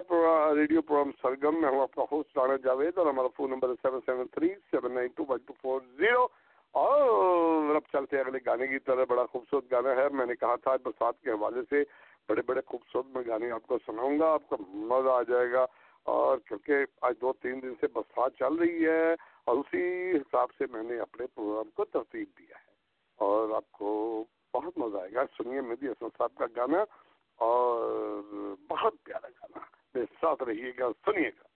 ریڈیو 0.55 0.81
پروگرام 0.81 1.11
سرگم۔ 1.21 1.61
میں 1.61 1.69
ہوں 1.69 1.81
اپنا 1.81 2.03
ہوسٹ 2.11 2.37
رانا 2.37 2.55
جاوید 2.55 2.97
اور 2.97 3.07
ہمارا 3.07 3.27
فون 3.37 3.49
نمبر 3.49 3.69
ہے 3.69 3.73
seven 3.81 3.99
seven 4.05 4.27
three 4.27 4.49
seven 4.71 4.93
nine 4.93 5.07
two 5.07 5.23
one 5.29 5.39
two 5.45 5.53
four 5.61 5.81
zero. 5.97 6.27
اور 6.71 7.75
اب 7.75 7.81
چلتے 7.91 8.17
ہیں 8.17 8.23
اگلے 8.23 8.39
گانے 8.45 8.67
کی 8.67 8.79
طرح 8.79 9.03
بڑا 9.09 9.25
خوبصورت 9.25 9.71
گانا 9.71 9.95
ہے۔ 9.95 10.09
میں 10.09 10.25
نے 10.25 10.35
کہا 10.35 10.55
تھا 10.55 10.75
برسات 10.83 11.21
کے 11.21 11.31
حوالے 11.31 11.61
سے 11.69 11.83
بڑے 12.29 12.41
بڑے 12.41 12.61
خوبصورت 12.65 13.05
میں 13.05 13.23
گانے 13.27 13.51
آپ 13.51 13.67
کو 13.67 13.77
سناؤں 13.85 14.19
گا 14.19 14.33
آپ 14.33 14.49
کو 14.49 14.57
مزہ 14.69 15.09
آ 15.09 15.23
جائے 15.23 15.51
گا۔ 15.51 15.65
اور 16.05 16.37
کیونکہ 16.37 16.73
آج 17.01 17.15
دو 17.21 17.33
تین 17.33 17.61
دن 17.61 17.73
سے 17.81 17.87
برسات 17.87 18.31
چل 18.39 18.53
رہی 18.53 18.85
ہے 18.85 19.13
اور 19.43 19.57
اسی 19.57 20.11
حساب 20.11 20.49
سے 20.57 20.63
میں 20.71 20.83
نے 20.83 20.99
اپنے 20.99 21.27
پروگرام 21.27 21.69
کو 21.69 21.85
ترتیب 21.85 22.27
دیا 22.39 22.57
ہے 22.57 22.73
اور 23.15 23.49
آپ 23.55 23.71
کو 23.71 24.23
بہت 24.53 24.77
مزہ 24.77 24.97
آئے 24.97 25.13
گا۔ 25.13 25.23
سنیے 25.37 25.61
مہدی 25.61 25.87
حسن 25.87 26.07
صاحب 26.17 26.35
کا 26.35 26.45
گانا 26.55 26.83
اور 27.35 27.83
بہت 28.69 28.93
پیارا 29.03 29.27
گانا۔ 29.27 29.59
میرے 29.93 30.05
ساتھ 30.21 30.43
رہیے 30.43 30.71
گا، 30.79 30.87
سنیے 31.05 31.29
گا۔ 31.29 31.54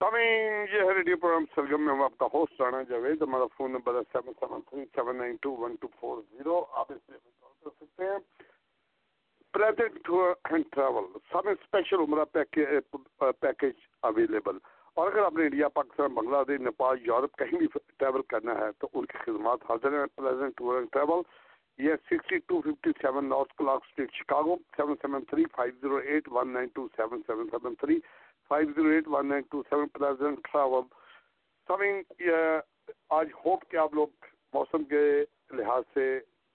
سامعین 0.00 0.66
یہ 0.72 0.82
ہے 0.82 0.92
ریڈیو 0.94 1.16
پروگرام 1.16 1.44
سرگم 1.54 1.82
میں 1.84 1.94
ہم 1.94 2.02
آپ 2.02 2.16
کا 2.18 2.26
ہوسٹ 2.34 2.60
رانا 2.60 2.82
جاوید، 2.88 3.22
ہمارا 3.22 3.46
فون 3.56 3.72
نمبر 3.72 3.94
ہے 3.94 4.00
seven 4.12 4.34
seven 4.40 4.60
three 4.68 4.84
seven 4.94 5.16
nine 5.18 5.36
two 5.42 5.54
one 5.58 5.74
two 5.80 5.88
four 6.00 6.20
zero 6.22 6.58
آپ 6.72 6.92
اس 6.92 7.08
میں 7.08 7.18
کال 7.18 7.52
کر 7.64 7.70
سکتے 7.70 8.04
ہیں۔ 8.04 8.18
پریزنٹ 9.54 9.98
ٹور 10.04 10.32
اینڈ 10.44 10.64
ٹریول 10.72 11.04
سب 11.32 11.48
اسپیشل 11.48 12.00
عمرہ 12.00 12.24
پیکیج 13.40 13.74
اویلیبل 14.02 14.58
اور 14.96 15.10
اگر 15.10 15.22
آپ 15.22 15.34
نے 15.34 15.44
انڈیا، 15.44 15.68
پاکستان 15.70 16.14
بنگلہ 16.14 16.44
دیش 16.48 16.60
نیپال، 16.60 16.96
یورپ 17.06 17.36
کہیں 17.38 17.58
بھی 17.58 17.66
ٹریول 17.96 18.22
کرنا 18.28 18.54
ہے 18.58 18.70
تو 18.78 18.88
ان 18.92 19.06
کی 19.06 19.18
خدمات 19.18 19.70
حاضر 19.70 19.98
ہیں۔ 19.98 20.06
پریزنٹ 20.14 20.56
ٹور 20.56 20.76
اینڈ 20.76 20.90
ٹریول 20.92 21.22
یہ 21.78 21.94
sixty 22.06 22.38
two 22.38 22.60
fifty 22.60 22.90
seven 23.00 23.28
north 23.28 23.54
Clark 23.58 23.84
Street 23.84 24.12
Chicago 24.12 24.56
seven 24.76 24.94
seven 25.02 25.24
three 25.24 25.44
five 25.56 25.74
zero 25.82 25.96
eight 25.96 26.28
one 26.32 26.52
nine 26.52 26.68
two 26.74 26.86
seven 26.96 27.20
seven 27.26 27.48
seven 27.50 27.74
three 27.80 27.98
five 28.50 28.72
zero 28.76 28.88
eight 28.88 29.08
one 29.08 29.28
nine 29.28 29.42
two 29.50 29.62
seven 29.70 29.88
present 29.88 30.42
travel 30.42 30.82
سمنگ 31.68 32.28
آج 33.10 33.28
hope 33.44 33.70
کہ 33.70 33.76
آپ 33.76 33.94
لوگ 33.94 34.26
موسم 34.54 34.84
کے 34.84 35.02
لحاظ 35.52 35.82
سے 35.94 36.08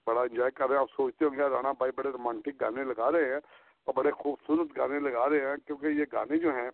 بڑا 0.06 0.20
انجوائے 0.20 0.50
کر 0.50 0.68
رہے 0.68 0.76
ہیں 0.76 0.80
آپ 0.80 0.90
سوچتے 0.96 1.24
ہوں 1.24 1.36
گے 1.36 1.48
رانا 1.50 1.72
بھائی 1.78 1.92
بڑے 1.94 2.08
رومانٹک 2.08 2.60
گانے 2.60 2.84
لگا 2.84 3.10
رہے 3.12 3.32
ہیں 3.32 3.38
اور 3.86 3.94
بڑے 3.94 4.10
خوبصورت 4.12 4.76
گانے 4.76 4.98
لگا 5.00 5.28
رہے 5.28 5.46
ہیں 5.46 5.56
کیونکہ 5.66 6.00
یہ 6.00 6.04
گانے 6.12 6.38
جو 6.38 6.54
ہیں 6.54 6.68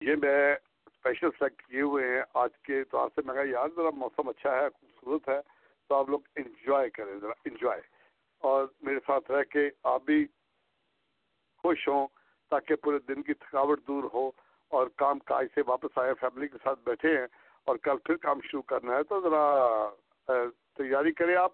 یہ 0.00 0.16
میں 0.16 0.40
اسپیشل 0.52 1.30
سلیکٹ 1.38 1.62
کیے 1.62 1.80
ہوئے 1.82 2.08
ہیں 2.08 2.22
آج 2.34 2.58
کے 2.62 2.78
اعتبار 2.78 3.08
سے 3.14 3.22
میں 3.26 3.34
کہا 3.34 3.48
یار 3.48 3.68
ذرا 3.76 3.90
موسم 3.96 4.28
اچھا 4.28 4.54
ہے 4.56 4.68
خوبصورت 4.70 5.28
ہے 5.28 5.40
تو 5.90 5.94
آپ 5.94 6.08
لوگ 6.08 6.20
انجوائے 6.36 6.90
کریں 6.90 7.14
ذرا 7.16 7.32
انجوائے 7.44 7.80
اور 8.42 8.66
میرے 8.82 8.98
ساتھ 9.06 9.30
رہ 9.30 9.42
کے 9.50 9.68
آپ 9.86 10.04
بھی 10.06 10.24
خوش 11.64 11.88
ہوں 11.88 12.06
تاکہ 12.50 12.74
پورے 12.82 12.98
دن 13.08 13.22
کی 13.22 13.34
تھکاوٹ 13.34 13.80
دور 13.88 14.04
ہو 14.14 14.30
اور 14.72 14.86
کام 14.96 15.18
کاج 15.18 15.46
سے 15.54 15.62
واپس 15.66 15.98
آئے، 15.98 16.14
فیملی 16.20 16.48
کے 16.48 16.58
ساتھ 16.64 16.80
بیٹھے 16.84 17.16
ہیں 17.18 17.26
اور 17.66 17.76
کل 17.76 17.96
پھر 18.04 18.16
کام 18.16 18.40
شروع 18.40 18.62
کرنا 18.62 18.96
ہے، 18.96 19.02
تو 19.02 19.20
ذرا 19.20 19.42
تیاری 20.76 21.12
کریں 21.12 21.34
آپ۔ 21.36 21.52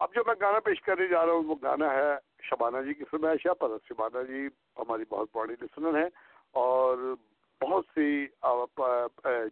اب 0.00 0.14
جو 0.14 0.22
میں 0.26 0.34
گانا 0.40 0.60
پیش 0.64 0.80
کرنے 0.82 1.06
جا 1.06 1.24
رہا 1.26 1.32
ہوں، 1.32 1.44
وہ 1.44 1.54
گانا 1.62 1.92
ہے 1.94 2.12
شبانہ 2.42 2.82
جی 2.86 2.94
کی 2.94 3.04
فرمائش 3.10 3.46
ہے 3.46 3.54
پر۔ 3.54 3.76
شبانہ 3.88 4.22
جی 4.28 4.46
ہماری 4.78 5.04
بہت 5.08 5.28
بڑی 5.34 5.54
لسنر 5.60 5.98
ہیں 5.98 6.08
اور 6.60 6.96
بہت 7.60 7.84
سی 7.94 8.26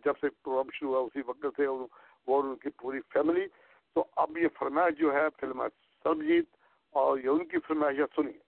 جب 0.04 0.18
سے 0.20 0.28
پروگرام 0.28 0.70
شروع 0.72 0.90
ہوا 0.90 1.00
اسی 1.00 1.22
وقت 1.26 1.46
سے 1.56 1.66
وہ 1.66 1.86
اور 2.26 2.44
ان 2.44 2.56
کی 2.56 2.70
پوری 2.78 3.00
فیملی۔ 3.12 3.46
تو 3.94 4.04
اب 4.16 4.38
یہ 4.38 4.48
فرمائش 4.58 4.98
جو 4.98 5.12
ہے 5.12 5.26
فلم 5.40 5.62
سربجیت 6.04 6.46
اور 6.92 7.18
یہ 7.18 7.28
ان 7.28 7.44
کی 7.48 7.58
فرمائش 7.66 7.98
سنیے۔ 8.16 8.38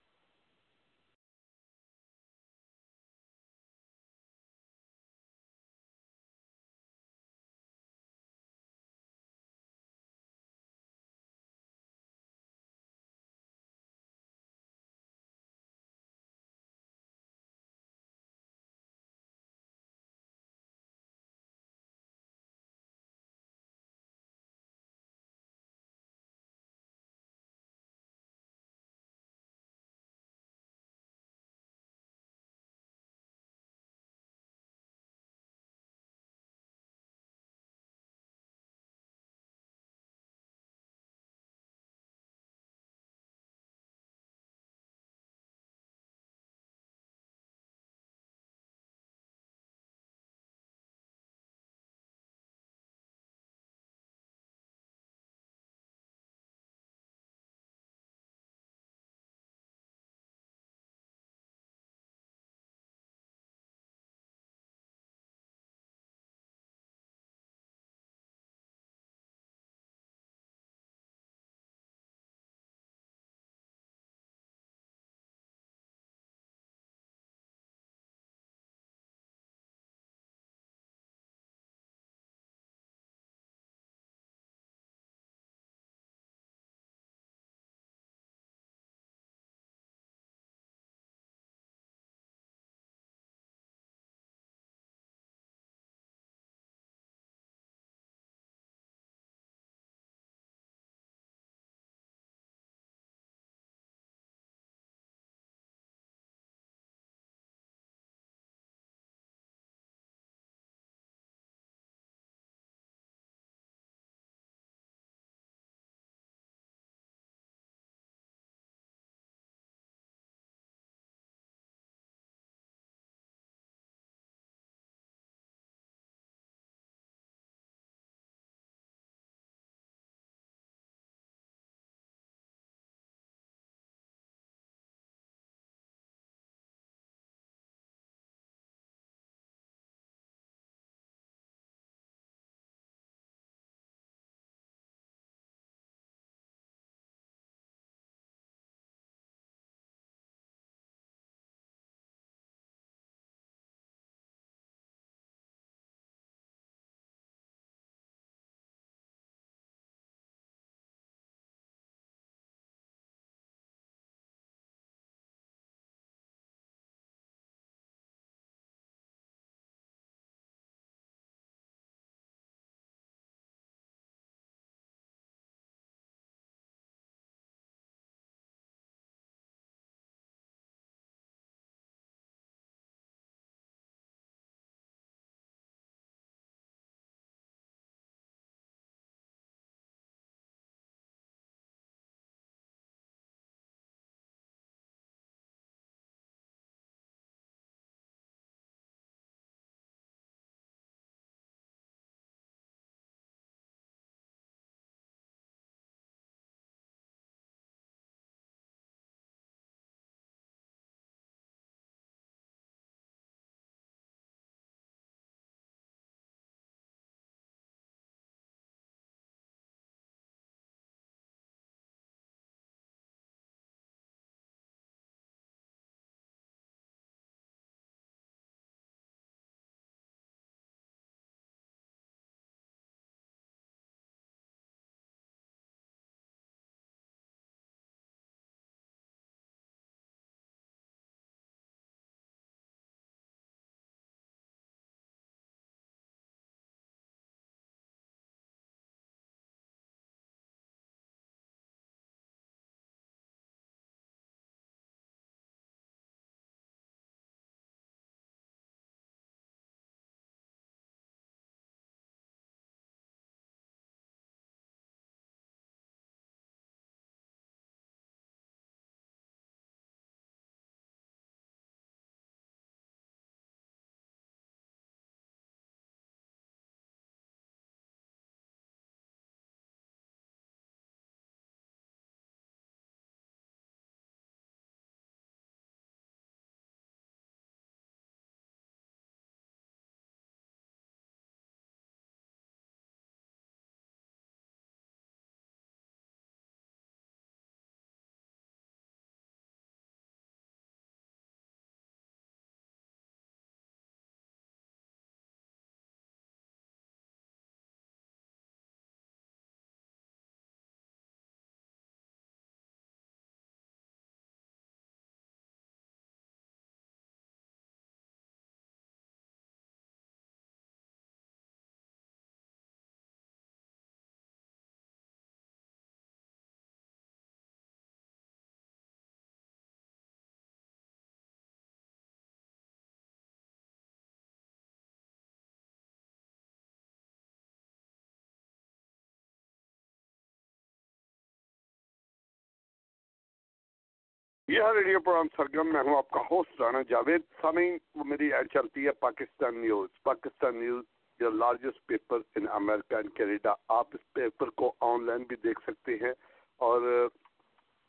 یہ 344.51 344.63
ہے 344.63 344.73
ریڈیو 344.75 345.01
پروگرام 345.01 345.27
سرگم 345.37 345.73
میں 345.73 345.83
ہوں 345.87 345.97
آپ 345.97 346.09
کا 346.11 346.21
ہوسٹ 346.31 346.61
رانا 346.61 346.79
جاوید 346.89 347.21
سامعین، 347.41 347.77
وہ 347.95 348.05
میری 348.05 348.33
ایڈ 348.33 348.49
چلتی 348.53 348.87
ہے 348.87 348.93
پاکستان 349.01 349.61
نیوز۔ 349.63 349.89
پاکستان 350.03 350.57
نیوز 350.57 350.85
جو 351.21 351.31
largest 351.31 351.87
paper 351.87 352.19
in 352.37 352.47
America 352.53 352.95
and 352.95 353.15
Canada. 353.17 353.53
آپ 353.69 353.95
اس 353.95 354.13
پیپر 354.13 354.51
کو 354.61 354.73
آن 354.81 355.05
لائن 355.07 355.23
بھی 355.29 355.37
دیکھ 355.45 355.61
سکتے 355.67 355.95
ہیں 356.03 356.13
اور 356.61 356.83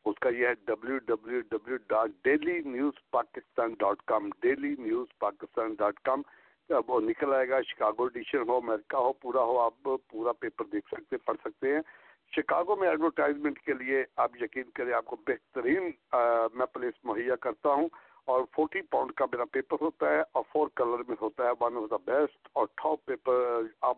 اس 0.06 0.20
کا 0.20 0.30
یہ 0.30 0.48
ہے 0.48 0.54
W 0.66 0.98
W 1.08 1.42
W 1.52 1.78
dot 1.88 2.10
Daily 2.24 2.60
News 2.66 2.94
Pakistan 3.12 3.74
dot 3.80 4.02
com 4.12 4.30
Daily 4.42 4.76
News 4.80 5.08
Pakistan 5.20 5.74
dot 5.74 6.00
com 6.00 6.22
وہ 6.88 7.00
نکل 7.02 7.34
آئے 7.34 7.50
گا، 7.50 7.62
شکاگو 7.62 8.04
ایڈیشن 8.04 8.50
ہو، 8.50 8.58
امریکہ 8.58 8.96
ہو، 8.96 9.14
پورا 9.14 9.44
ہو، 9.44 9.60
آپ 9.60 9.74
پورا 9.84 10.32
پیپر 10.32 10.66
دیکھ 10.66 10.88
سکتے، 10.92 11.18
پڑھ 11.18 11.38
سکتے 11.44 11.74
ہیں۔ 11.74 11.82
شکاگو 12.36 12.76
میں 12.76 12.90
ایڈورٹائزمنٹ 12.90 13.60
کے 13.60 13.74
لیے 13.74 14.04
آپ 14.16 14.42
یقین 14.42 14.70
کریں 14.76 14.94
آپ 14.94 15.06
کو 15.06 15.16
بہترین 15.28 15.92
میں 16.54 16.66
پلیس 16.66 16.94
مہیا 17.04 17.36
کرتا 17.36 17.70
ہوں 17.70 17.88
اور 18.26 18.42
فورٹی 18.56 18.82
پاؤنڈ 18.82 19.12
کا 19.12 19.26
میرا 19.26 19.46
پیپر 19.46 19.78
ہوتا 19.82 20.10
ہے 20.10 20.22
اور 20.32 20.44
فور 20.52 20.68
کلر 20.76 21.04
میں 21.08 21.16
ہوتا 21.22 21.46
ہے 21.46 21.52
ون 21.60 21.78
آف 21.78 21.90
دا 21.92 21.98
بیسٹ 22.06 22.48
اور 22.54 22.68
ٹاپ 22.76 23.06
پیپر 23.06 23.62
آپ 23.82 23.98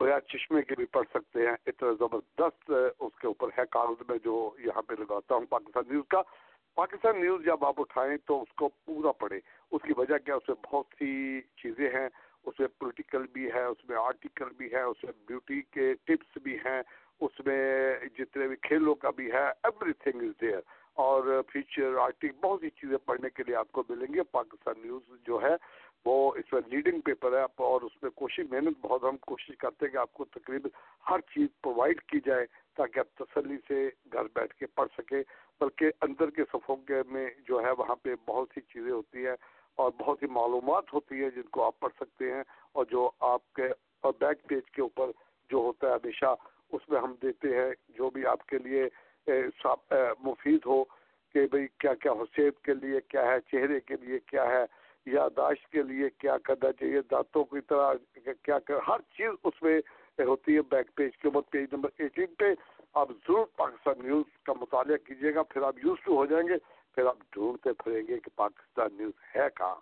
بیا 0.00 0.18
چشمے 0.28 0.62
کے 0.62 0.74
بھی 0.76 0.84
پڑھ 0.86 1.06
سکتے 1.14 1.46
ہیں، 1.46 1.54
اتنا 1.66 1.92
زبردست 1.98 2.70
اس 2.98 3.18
کے 3.20 3.26
اوپر 3.26 3.48
ہے 3.58 3.62
کاغذ 3.70 4.02
میں 4.08 4.18
جو 4.24 4.34
یہاں 4.58 4.82
پہ 4.82 4.94
لگاتا 4.98 5.34
ہوں 5.34 5.46
پاکستان 5.46 5.84
نیوز 5.90 6.04
کا۔ 6.08 6.22
پاکستان 6.74 7.20
نیوز 7.20 7.44
جب 7.44 7.64
آپ 7.64 7.80
اٹھائیں 7.80 8.16
تو 8.26 8.40
اس 8.42 8.52
کو 8.52 8.68
پورا 8.84 9.12
پڑھیں۔ 9.12 9.38
اس 9.72 9.82
کی 9.82 9.92
وجہ 9.96 10.18
کیا؟ 10.18 10.34
اس 10.34 10.48
میں 10.48 10.56
بہت 10.72 10.94
سی 10.98 11.40
چیزیں 11.62 11.88
ہیں، 11.88 12.08
اس 12.46 12.60
میں 12.60 12.68
پولیٹیکل 12.78 13.26
بھی 13.32 13.48
ہے، 13.54 13.64
اس 13.64 13.84
میں 13.88 13.96
آرٹیکل 13.96 14.48
بھی 14.56 14.72
ہے، 14.72 14.82
اس 14.82 15.04
میں 15.04 15.12
بیوٹی 15.28 15.60
کے 15.70 15.92
ٹپس 16.04 16.38
بھی 16.42 16.56
ہیں۔ 16.64 16.80
اس 17.20 17.46
میں 17.46 17.94
جتنے 18.18 18.48
بھی 18.48 18.56
کھیلوں 18.56 18.94
کا 18.94 19.10
بھی 19.10 19.32
ہے 19.32 19.48
ایوری 19.48 19.92
تھنگ 19.92 20.22
از 20.22 20.40
دیئر 20.40 20.60
اور 20.94 21.42
فیچر 21.52 21.94
آرٹک 21.98 22.44
بہت 22.44 22.60
سی 22.60 22.70
چیزیں 22.70 22.96
پڑھنے 22.96 23.28
کے 23.30 23.42
لیے 23.46 23.56
آپ 23.56 23.72
کو 23.72 23.82
ملیں 23.88 24.14
گے۔ 24.14 24.22
پاکستان 24.22 24.74
نیوز 24.82 25.02
جو 25.26 25.42
ہے، 25.42 25.56
وہ 26.04 26.34
اس 26.34 26.52
میں 26.52 26.60
لیڈنگ 26.66 27.00
پیپر 27.00 27.38
ہے۔ 27.38 27.42
اور 27.42 27.80
اس 27.80 28.02
میں 28.02 28.10
کوشش، 28.10 28.44
محنت 28.50 28.78
بہت، 28.80 29.04
ہم 29.04 29.16
کوشش 29.16 29.56
کرتے 29.56 29.86
ہیں 29.86 29.92
کہ 29.92 29.96
آپ 29.96 30.12
کو 30.12 30.24
تقریباً 30.24 30.70
ہر 31.10 31.20
چیز 31.20 31.46
پرووائڈ 31.62 32.02
کی 32.02 32.18
جائے 32.26 32.46
تاکہ 32.76 33.00
آپ 33.00 33.22
تسلی 33.22 33.56
سے 33.68 33.90
گھر 34.12 34.24
بیٹھ 34.34 34.54
کے 34.54 34.66
پڑھ 34.66 34.88
سکیں۔ 34.98 35.22
بلکہ 35.60 35.86
اندر 36.02 36.30
کے 36.30 36.42
صفوں 36.52 36.76
کے 36.76 36.94
میں 37.08 37.30
جو 37.48 37.62
ہے، 37.62 37.70
وہاں 37.70 37.96
پہ 37.96 38.14
بہت 38.26 38.48
سی 38.54 38.60
چیزیں 38.60 38.92
ہوتی 38.92 39.26
ہیں 39.26 39.36
اور 39.74 39.90
بہت 39.98 40.18
سی 40.20 40.26
معلومات 40.26 40.84
ہوتی 40.92 41.22
ہیں 41.22 41.30
جن 41.30 41.42
کو 41.42 41.64
آپ 41.64 41.80
پڑھ 41.80 41.92
سکتے 42.00 42.34
ہیں۔ 42.34 42.42
اور 42.72 42.84
جو 42.84 43.10
آپ 43.20 43.52
کے 43.52 43.66
اور 44.00 44.12
بیک 44.20 44.48
پیج 44.48 44.70
کے 44.70 44.82
اوپر 44.82 45.10
جو 45.50 45.58
ہوتا 45.58 45.88
ہے، 45.88 45.92
ہمیشہ 45.92 46.34
اس 46.72 46.88
میں 46.88 47.00
ہم 47.00 47.14
دیتے 47.22 47.54
ہیں، 47.56 47.70
جو 47.98 48.10
بھی 48.10 48.26
آپ 48.26 48.46
کے 48.46 48.58
لیے 48.58 48.88
مفید 50.24 50.66
ہو 50.66 50.82
کہ 51.34 51.46
بھئی 51.50 51.66
کیا 51.80 51.94
کیا 51.94 52.12
حسیب 52.12 52.60
کے 52.64 52.74
لیے 52.74 53.00
کیا 53.08 53.24
ہے، 53.26 53.38
چہرے 53.50 53.80
کے 53.80 53.94
لیے 54.02 54.18
کیا 54.26 54.46
ہے 54.50 54.64
یاداشت 55.06 55.70
کے 55.72 55.82
لیے 55.82 56.08
کیا 56.18 56.36
کرنا 56.44 56.72
چاہیے، 56.72 57.00
دانتوں 57.10 57.44
کی 57.44 57.60
طرح 57.68 57.92
کیا 58.44 58.58
کر 58.58 58.78
ہر 58.88 59.00
چیز 59.16 59.30
اس 59.44 59.62
میں 59.62 59.80
ہوتی 60.18 60.56
ہے 60.56 60.62
بیک 60.70 60.94
پیج 60.96 61.16
کے 61.18 61.28
اوپر، 61.28 61.50
پیج 61.50 61.72
نمبر 61.72 61.88
ایٹین 61.98 62.34
پہ۔ 62.38 62.52
آپ 62.94 63.08
ضرور 63.10 63.46
پاکستان 63.56 64.02
نیوز 64.02 64.24
کا 64.46 64.52
مطالعہ 64.60 64.96
کیجیے 65.06 65.34
گا، 65.34 65.42
پھر 65.42 65.62
آپ 65.62 65.84
یوز 65.84 65.98
ٹو 66.04 66.16
ہو 66.16 66.24
جائیں 66.26 66.46
گے، 66.48 66.56
پھر 66.94 67.06
آپ 67.06 67.18
ڈھونڈتے 67.32 67.72
پھریں 67.82 68.02
گے 68.08 68.18
کہ 68.20 68.30
پاکستان 68.36 68.96
نیوز 68.98 69.12
ہے 69.36 69.46
کہاں۔ 69.56 69.76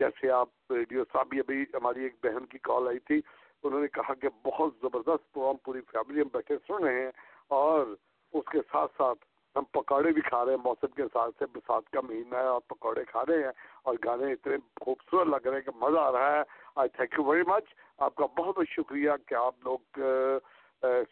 جیسے 0.00 0.30
آپ 0.32 0.72
ریڈیو 0.72 1.04
صاحب 1.12 1.28
بھی 1.28 1.38
ابھی 1.40 1.62
ہماری 1.74 2.02
ایک 2.02 2.14
بہن 2.22 2.46
کی 2.46 2.58
کال 2.62 2.88
آئی 2.88 2.98
تھی 2.98 3.20
انہوں 3.64 3.80
نے 3.80 3.88
کہا 3.94 4.14
کہ 4.14 4.28
بہت 4.44 4.74
زبردست 4.82 5.32
پروگرام 5.32 5.56
پوری 5.64 5.80
فیملی 5.92 6.20
ہم 6.20 6.28
بیٹھے 6.32 6.56
سن 6.66 6.84
رہے 6.84 7.04
ہیں 7.04 7.10
اور 7.58 7.94
اس 8.32 8.50
کے 8.50 8.58
ساتھ 8.72 8.92
ساتھ 8.96 9.24
ہم 9.56 9.64
پکوڑے 9.72 10.12
بھی 10.12 10.22
کھا 10.22 10.44
رہے 10.44 10.52
ہیں، 10.52 10.60
موسم 10.64 10.94
کے 10.96 11.02
ساتھ 11.12 11.34
سے 11.38 11.46
برسات 11.52 11.90
کا 11.90 12.00
مہینہ 12.00 12.36
ہے 12.36 12.46
اور 12.52 12.60
پکوڑے 12.68 13.04
کھا 13.08 13.22
رہے 13.28 13.42
ہیں 13.42 13.52
اور 13.82 13.94
گانے 14.04 14.32
اتنے 14.32 14.56
خوبصورت 14.84 15.26
لگ 15.26 15.46
رہے 15.46 15.56
ہیں 15.56 15.64
کہ 15.64 15.76
مزہ 15.80 15.98
آ 15.98 16.12
رہا 16.12 16.32
ہے۔ 16.36 16.42
I 16.76 16.88
thank 16.96 17.18
you 17.18 17.24
very 17.24 17.42
much 17.48 17.74
آپ 18.06 18.14
کا 18.14 18.26
بہت 18.38 18.56
بہت 18.56 18.68
شکریہ 18.68 19.10
کہ 19.26 19.34
آپ 19.34 19.54
لوگ 19.64 20.00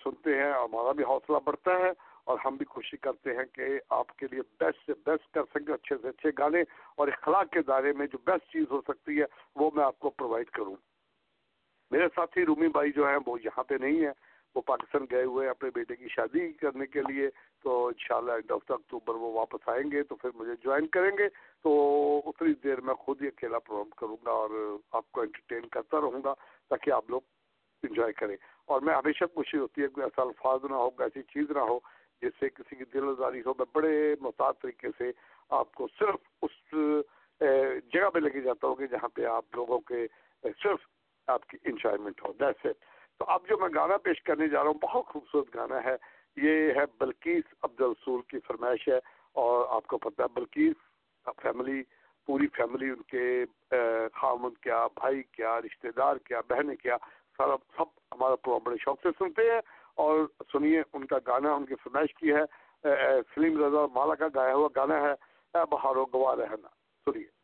سنتے 0.05 0.34
ہیں 0.38 0.53
ہمارا 0.53 0.92
بھی 0.92 1.05
حوصلہ 1.09 1.38
بڑھتا 1.44 1.78
ہے 1.78 1.90
اور 2.24 2.38
ہم 2.44 2.57
بھی 2.57 2.64
کوشش 2.72 3.00
کرتے 3.03 3.36
ہیں 3.36 3.44
کہ 3.55 3.68
آپ 3.98 4.16
کے 4.16 4.26
لیے 4.30 4.40
بیسٹ 4.61 4.86
سے 4.86 4.92
بیسٹ 5.07 5.32
کر 5.34 5.44
سکیں، 5.55 5.72
اچھے 5.74 5.96
سے 6.03 6.09
اچھے 6.09 6.30
گانے 6.38 6.62
اور 6.96 7.09
اخلاق 7.09 7.50
کے 7.53 7.62
دائرے 7.68 7.92
میں 7.98 8.07
جو 8.12 8.18
بیسٹ 8.26 8.53
چیز 8.53 8.70
ہو 8.70 8.80
سکتی 8.88 9.20
ہے 9.20 9.26
وہ 9.57 9.70
میں 9.74 9.84
آپ 9.84 9.98
کو 9.98 10.11
پرووائڈ 10.11 10.50
کروں۔ 10.50 10.74
میرے 11.93 12.07
ساتھی 12.14 12.47
رومی 12.47 12.68
بھائی 12.68 12.93
جو 12.93 13.09
ہیں، 13.09 13.18
وہ 13.26 13.38
یہاں 13.45 13.64
پہ 13.64 13.74
نہیں 13.74 14.05
ہیں۔ 14.05 14.12
وہ 14.55 14.61
پاکستان 14.61 15.07
گئے 15.11 15.24
ہوئے 15.24 15.49
اپنے 15.49 15.70
بیٹے 15.74 15.97
کی 15.97 16.09
شادی 16.09 16.53
کرنے 16.53 16.86
کے 16.86 17.01
لیے۔ 17.09 17.30
تو 17.62 17.86
ان 17.86 17.93
شاء 17.99 18.16
اللہ 18.16 18.32
اینڈ 18.32 18.53
آف 18.53 18.70
اکتوبر 18.70 19.14
وہ 19.14 19.32
واپس 19.32 19.68
آئیں 19.68 19.90
گے، 19.93 20.03
تو 20.03 20.16
پھر 20.16 20.30
مجھے 20.34 20.53
جوائن 20.64 20.86
کریں 20.86 21.18
گے۔ 21.18 21.28
تو 21.62 21.70
اتنی 22.26 22.55
دیر 22.64 22.80
میں 22.80 22.95
خود 22.95 23.22
ہی 23.22 23.26
اکیلا 23.26 23.59
پروگرام 23.59 23.90
کروں 23.90 24.16
گا 24.26 24.30
اور 24.30 24.76
آپ 24.93 25.12
کو 25.12 25.20
انٹرٹین 25.20 25.68
کرتا 25.68 26.01
رہوں 26.01 26.22
گا 26.24 26.34
تاکہ 26.68 26.90
آپ 26.90 27.11
لوگ 27.11 27.20
انجوائے 27.82 28.12
کریں۔ 28.12 28.36
اور 28.64 28.80
میں 28.80 28.95
ہمیشہ 28.95 29.24
کوشش 29.24 29.55
ہوتی 29.55 29.82
ہے 29.82 29.86
کوئی 29.86 30.05
ایسا 30.05 30.22
الفاظ 30.22 30.70
نہ 30.70 30.74
ہو، 30.74 30.90
ایسی 30.99 31.22
چیز 31.22 31.51
نہ 31.51 31.59
ہو 31.59 31.78
جس 32.22 32.32
سے 32.40 32.49
کسی 32.49 32.76
کی 32.76 32.84
دل 32.84 33.09
آزاری 33.09 33.43
ہو۔ 33.47 33.55
میں 33.59 33.66
بڑے 33.74 34.16
محتاط 34.20 34.62
طریقے 34.62 34.88
سے 34.99 35.11
آپ 35.51 35.72
کو 35.72 35.88
صرف 35.99 36.14
اس 36.43 36.74
جگہ 37.93 38.11
پہ 38.11 38.18
لے 38.18 38.30
کے 38.30 38.40
جاتا 38.40 38.66
ہوں 38.66 38.74
کہ 38.74 38.86
جہاں 38.86 39.09
پہ 39.09 39.24
آپ 39.24 39.45
لوگوں 39.55 39.78
کے 39.78 40.07
صرف 40.43 40.91
آپ 41.26 41.46
کی 41.46 41.56
انجوائمنٹ 41.64 42.24
ہو. 42.24 42.32
دیٹس 42.32 42.66
اٹ 42.66 42.76
تو 43.18 43.24
اب 43.28 43.40
جو 43.48 43.58
میں 43.58 43.68
گانا 43.74 43.96
پیش 43.96 44.22
کرنے 44.22 44.48
جا 44.48 44.60
رہا 44.62 44.70
ہوں، 44.70 44.74
بہت 44.74 45.06
خوبصورت 45.06 45.56
گانا 45.56 45.84
ہے۔ 45.84 45.96
یہ 46.36 46.72
ہے 46.76 46.84
بلکیس 46.98 47.44
عبد 47.62 47.80
الرسول 47.80 48.22
کی 48.22 48.38
فرمائش 48.40 48.88
ہے 48.88 48.98
اور 49.32 49.66
آپ 49.68 49.86
کو 49.86 49.98
پتہ 49.98 50.22
ہے 50.22 50.26
بلکیس 50.34 50.74
فیملی 51.42 51.82
پوری 52.26 52.46
فیملی 52.46 52.90
ان 52.90 53.02
کے 53.02 53.44
خامن 54.14 54.54
کیا، 54.54 54.86
بھائی 54.94 55.22
کیا، 55.22 55.60
رشتہ 55.60 55.88
دار 55.96 56.16
کیا، 56.16 56.40
بہنیں 56.48 56.76
کیا، 56.76 56.96
سارا 57.36 57.56
سب 57.76 58.14
ہمارا 58.14 58.36
پروگرام 58.36 58.62
بڑے 58.64 58.76
شوق 58.80 59.02
سے 59.02 59.08
سنتے 59.18 59.50
ہیں۔ 59.50 59.60
اور 59.94 60.26
سنیے، 60.52 60.82
ان 60.92 61.06
کا 61.06 61.16
گانا، 61.26 61.54
ان 61.54 61.66
کی 61.66 61.74
فرمائش 61.74 62.14
کی 62.14 62.32
ہے۔ 62.32 62.42
سلیم 63.34 63.64
رضا 63.64 63.86
مالا 63.94 64.14
کا 64.14 64.26
گایا 64.34 64.54
ہوا 64.54 64.68
گانا 64.76 65.00
ہے۔ 65.00 65.12
اے 65.54 65.64
بہارو 65.70 66.04
گوا 66.04 66.36
رہنا۔ 66.36 66.68
سنیے۔ 67.04 67.41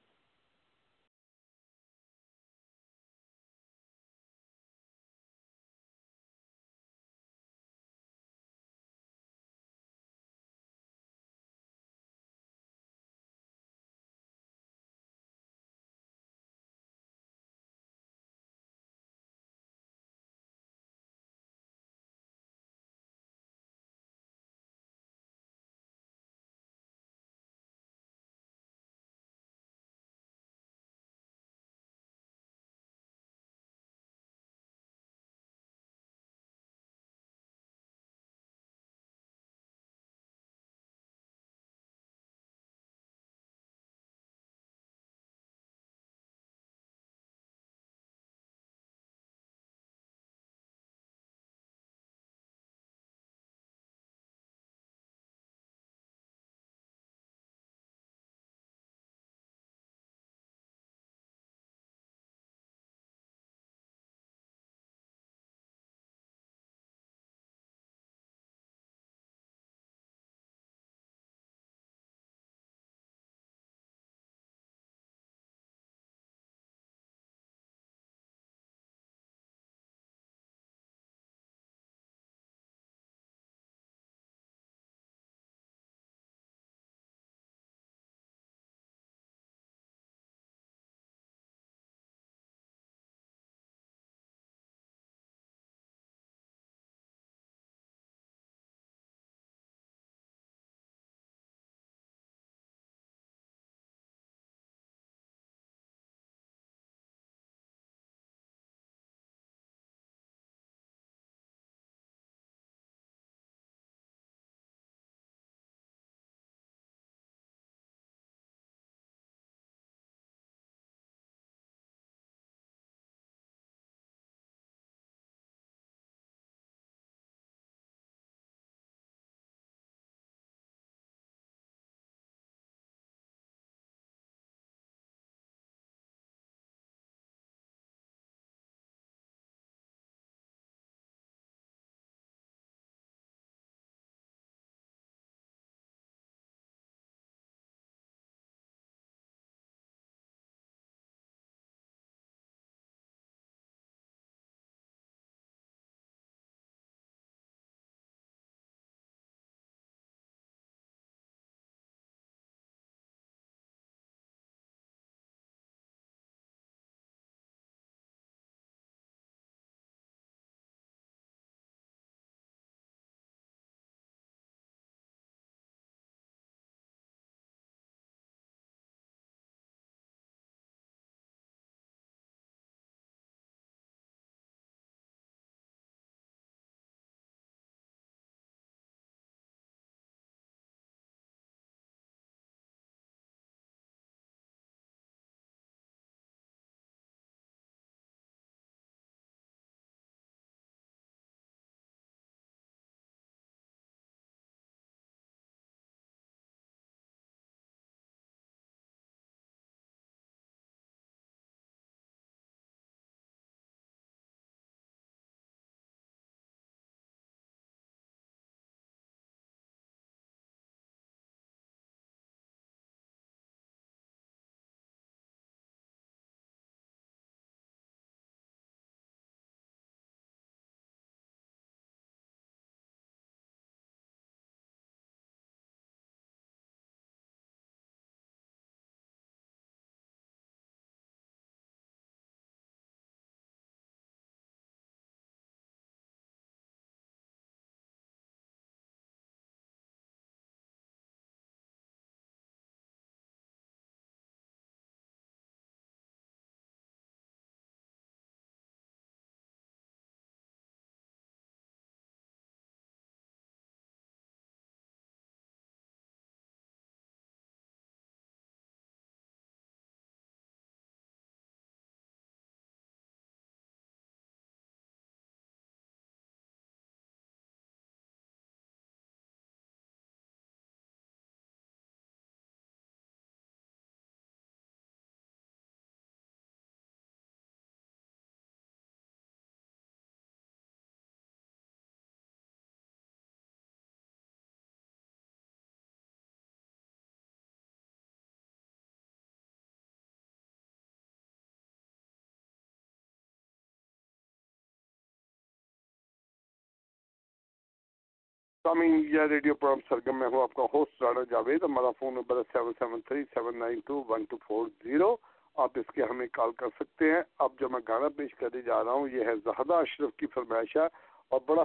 سامعین 308.68 308.94
یہ 309.10 309.22
ریڈیو 309.28 309.54
پروگرام 309.54 309.80
سرگم 309.88 310.18
میں 310.18 310.26
ہوں 310.32 310.42
آپ 310.42 310.54
کا 310.54 310.62
ہوسٹ 310.72 311.02
رانا 311.02 311.20
جاوید. 311.30 311.62
ہمارا 311.64 311.90
فون 311.98 312.14
نمبر 312.14 312.36
ہے 312.36 312.42
seven 312.52 312.72
seven 312.78 313.00
three 313.06 313.22
seven 313.34 313.58
nine 313.58 313.78
two 313.86 314.02
one 314.08 314.24
two 314.30 314.36
four 314.46 314.66
zero 314.84 315.10
آپ 315.56 315.78
اس 315.80 315.92
کے 315.94 316.02
ہمیں 316.10 316.26
کال 316.32 316.50
کر 316.58 316.68
سکتے 316.80 317.10
ہیں. 317.12 317.22
اب 317.44 317.50
جو 317.60 317.68
میں 317.68 317.80
گانا 317.88 318.08
پیش 318.16 318.34
کرنے 318.40 318.60
جا 318.62 318.82
رہا 318.84 318.92
ہوں، 318.92 319.08
یہ 319.12 319.24
ہے 319.26 319.34
زہدہ 319.44 319.74
اشرف 319.74 320.12
کی 320.16 320.26
فرمائش 320.34 320.76
ہے 320.76 320.84
اور 321.30 321.40
بڑا 321.46 321.64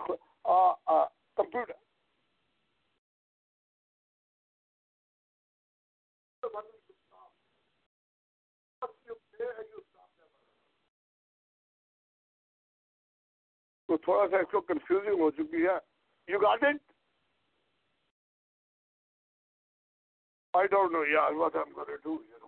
کمپیوٹر 1.35 1.73
تو 13.89 13.97
تھوڑا 13.97 14.25
سا 14.31 14.37
اس 14.37 14.51
کو 14.51 14.61
کنفیوزنگ 14.73 15.21
ہو 15.21 15.31
چکی 15.31 15.67
ہے. 15.67 15.77
You 16.27 16.39
got 16.39 16.63
it 16.63 16.91
I 20.55 20.67
don't 20.67 20.93
know 20.93 21.03
yet 21.03 21.35
what 21.37 21.53
I'm 21.55 21.73
going 21.73 21.87
to 21.87 21.99
do. 22.03 22.21
You? 22.29 22.42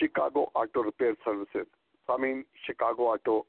Chicago 0.00 0.46
auto 0.54 0.84
repair 0.84 1.12
services. 1.24 1.66
سامعین، 2.06 2.42
شکاگو 2.66 3.10
آٹو 3.12 3.42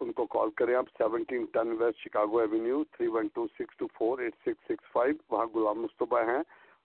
ان 0.00 0.12
کو 0.12 0.26
کال 0.26 0.50
کریں 0.50 0.74
آپ۔ 0.74 0.86
Seventeen 0.98 1.44
ten 1.52 1.68
west 1.78 1.98
Chicago 1.98 2.38
Avenue 2.38 2.82
three 2.84 3.06
one 3.06 3.26
two 3.34 3.46
six 3.46 3.76
two 3.76 3.86
four 3.98 4.18
eight 4.18 4.34
six 4.40 4.64
six 4.64 4.92
five. 4.92 5.14
وہاں 5.30 5.46
غلام 5.54 5.82
مصطفیٰ 5.82 6.22
ہیں۔ 6.28 6.42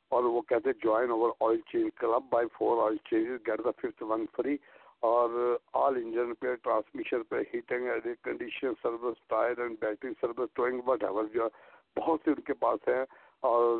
اور 0.09 0.23
وہ 0.23 0.41
کہتے 0.41 0.69
ہیں 0.69 0.83
join 0.83 1.11
our 1.11 1.29
oil 1.39 1.59
change 1.71 1.89
club 1.95 2.23
buy 2.29 2.47
four 2.53 2.83
oil 2.83 2.97
change 2.97 3.27
get 3.47 3.63
the 3.65 3.71
fifth 3.71 4.03
one 4.03 4.25
free 4.35 4.57
اور 4.99 5.57
آل 5.73 5.95
انجن 5.95 6.33
پہ 6.33 6.55
transmission 6.55 7.23
پہ 7.23 7.35
heating 7.53 7.87
air 7.87 8.13
condition 8.23 8.73
service 8.81 9.17
tyre 9.27 9.59
and 9.59 9.75
battery 9.79 10.11
service 10.21 10.49
towing 10.53 10.81
whatever 11.03 11.23
جو 11.23 11.47
بہت 11.95 12.19
سے 12.25 12.31
ان 12.31 12.41
کے 12.41 12.53
پاس 12.53 12.87
ہیں۔ 12.87 13.05
اور 13.43 13.77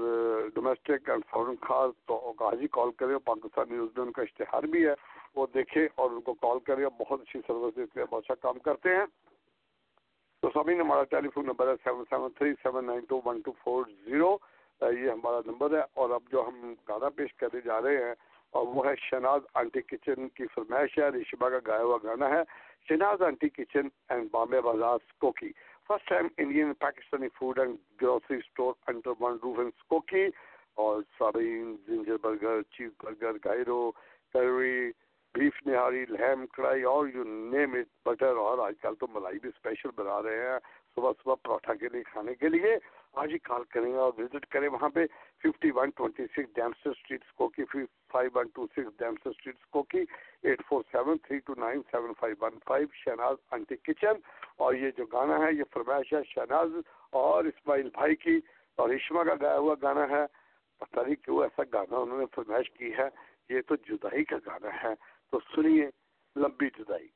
ڈومیسٹک 0.56 1.10
اینڈ 1.10 1.24
فورن 1.30 1.56
خاص 1.62 1.92
تو 2.08 2.34
آج 2.48 2.62
ہی 2.62 2.68
کال 2.78 2.92
کریں، 3.00 3.18
پاکستان 3.26 3.70
نیوز 3.70 3.90
میں 3.98 4.06
ان 4.06 4.12
کا 4.12 4.22
اشتہار 4.22 4.64
بھی 4.72 4.86
ہے، 4.86 4.94
وہ 5.36 5.46
دیکھیں 5.54 5.86
اور 5.96 6.10
ان 6.12 6.22
کو 6.22 6.34
کال 6.42 6.60
کریں 6.68 6.86
بہت 7.00 7.22
اچھی 7.22 7.40
سروس 7.48 7.76
دیتے 7.76 8.00
ہیں، 8.00 8.08
بہت 8.12 8.24
اچھا 8.24 8.36
کام 8.42 8.60
کرتے 8.60 8.96
ہیں۔ 8.96 9.06
تو 10.44 10.50
سبھی 10.54 10.80
ہمارا 10.80 11.04
ٹیلی 11.10 11.30
فون 11.34 11.46
نمبر 11.46 11.68
ہے 11.68 11.74
seven 11.84 12.04
seven 12.10 12.32
three 12.38 12.54
seven 12.64 12.86
nine 12.86 13.06
two 13.10 13.20
one 13.26 13.42
two 13.46 13.52
four 13.64 13.86
zero 14.06 14.36
یہ 14.82 15.10
ہمارا 15.10 15.40
نمبر 15.46 15.78
ہے 15.78 15.82
اور 15.94 16.10
اب 16.10 16.32
جو 16.32 16.48
ہم 16.48 16.74
گانا 16.90 17.10
پیش 17.16 17.34
کرنے 17.34 17.60
جا 17.66 17.82
رہے 17.82 18.04
ہیں، 18.06 18.14
اور 18.54 18.68
وہ 18.68 18.86
ہے 18.86 18.94
شہناز 19.00 19.42
آنٹی 19.54 19.82
کچن 19.82 20.28
کی 20.30 20.46
فرمائش 20.56 20.98
ہے 21.00 21.10
ریشبا 21.10 21.50
کا 21.50 21.60
گایا 21.68 21.84
ہوا 21.84 21.98
گانا 22.04 22.30
ہے، 22.30 22.42
Shahnaz 22.90 23.22
aunty 23.22 23.50
kitchen 23.50 23.88
and 24.10 24.28
Bombay 24.32 24.62
Bazaar 24.62 24.98
Skokie 25.22 25.52
first 25.92 26.10
time 26.10 26.28
Indian 26.38 26.74
Pakistani 26.80 27.28
food 27.30 27.60
and 27.60 27.78
grocery 28.02 28.38
store 28.38 28.74
under 28.88 29.12
one 29.20 29.38
roof 29.44 29.58
and 29.60 29.72
Skokie 29.90 30.26
اور 30.78 31.02
سابین 31.20 31.76
ginger 31.88 32.18
burger 32.22 32.62
cheese 32.78 32.90
burger 33.04 33.38
gyro 33.46 33.80
کروی 34.36 34.92
beef 35.36 35.60
nihari 35.66 36.06
لہم 36.10 36.46
کڑھائی 36.48 36.84
اور 36.84 37.08
یو 37.08 37.24
نیم 37.24 37.74
اٹ 37.74 37.88
بٹر 38.06 38.36
اور 38.36 38.58
آج 38.58 38.80
کل 38.82 38.96
تو 38.96 39.08
ملائی 39.12 39.40
بھی 39.40 39.50
اسپیشل 39.50 39.90
بنا 39.96 40.22
رہے 40.24 40.48
ہیں 40.48 40.58
صبح 40.96 41.12
صبح 41.24 41.36
پراٹھا 41.44 41.74
کے 41.74 41.90
لیے 41.92 42.04
کھانے 42.04 42.36
کے 42.36 42.50
لیے 42.50 42.76
آج 43.14 43.34
ہی 43.34 43.38
کال 43.38 43.64
کریں 43.64 43.92
گے 43.92 43.98
اور 43.98 44.12
وزٹ 44.18 44.46
کریں۔ 44.46 44.70
وہاں 44.70 44.90
پہ 44.90 45.06
fifty 45.44 45.72
one 45.76 45.90
twenty 45.90 46.26
six 46.26 46.56
Dempster 46.56 46.90
Street 46.90 47.24
Skokie 47.36 47.64
five 48.12 48.30
one 48.36 48.48
two 48.54 48.68
six 48.68 49.00
Dempster 49.00 49.30
Street 49.30 49.56
Skokie 49.70 50.06
eight 50.44 50.62
four 50.68 50.84
seven 50.92 51.18
three 51.18 51.40
two 51.40 51.54
nine 51.58 51.82
seven 51.92 52.12
five 52.20 52.36
one 52.42 52.52
five 52.66 52.88
Shahnaz 52.94 53.36
aunty 53.52 53.76
kitchen 53.76 54.14
اور 54.58 54.74
یہ 54.74 54.92
جو 54.98 55.06
گانا 55.06 55.40
ہے، 55.40 55.54
یہ 55.54 55.64
فرمائش 55.74 56.14
ہے 56.14 56.20
شہناز 56.28 56.70
اور 57.10 57.44
اسماعیل 57.44 57.90
بھائی 57.94 58.16
کی 58.16 58.40
اور 58.76 58.90
اشما 58.90 59.24
کا 59.24 59.36
گایا 59.42 59.58
ہوا 59.58 59.76
گانا 59.82 60.10
ہے۔ 60.10 60.26
پتہ 60.80 61.00
نہیں 61.00 61.16
کیوں 61.16 61.44
ایسا 61.44 61.62
گانا 61.74 61.98
انہوں 61.98 62.20
نے 62.20 62.26
فرمائش 62.36 62.72
کی 62.72 62.92
ہے۔ 62.98 63.10
یہ 63.50 63.62
تو 63.68 63.76
جدائی 63.76 64.24
کا 64.24 64.38
گانا 64.46 64.84
ہے۔ 64.84 64.96
تو 65.32 65.40
سنیے، 65.56 65.90
لمبی 66.36 66.70
جدائی۔ 66.78 67.08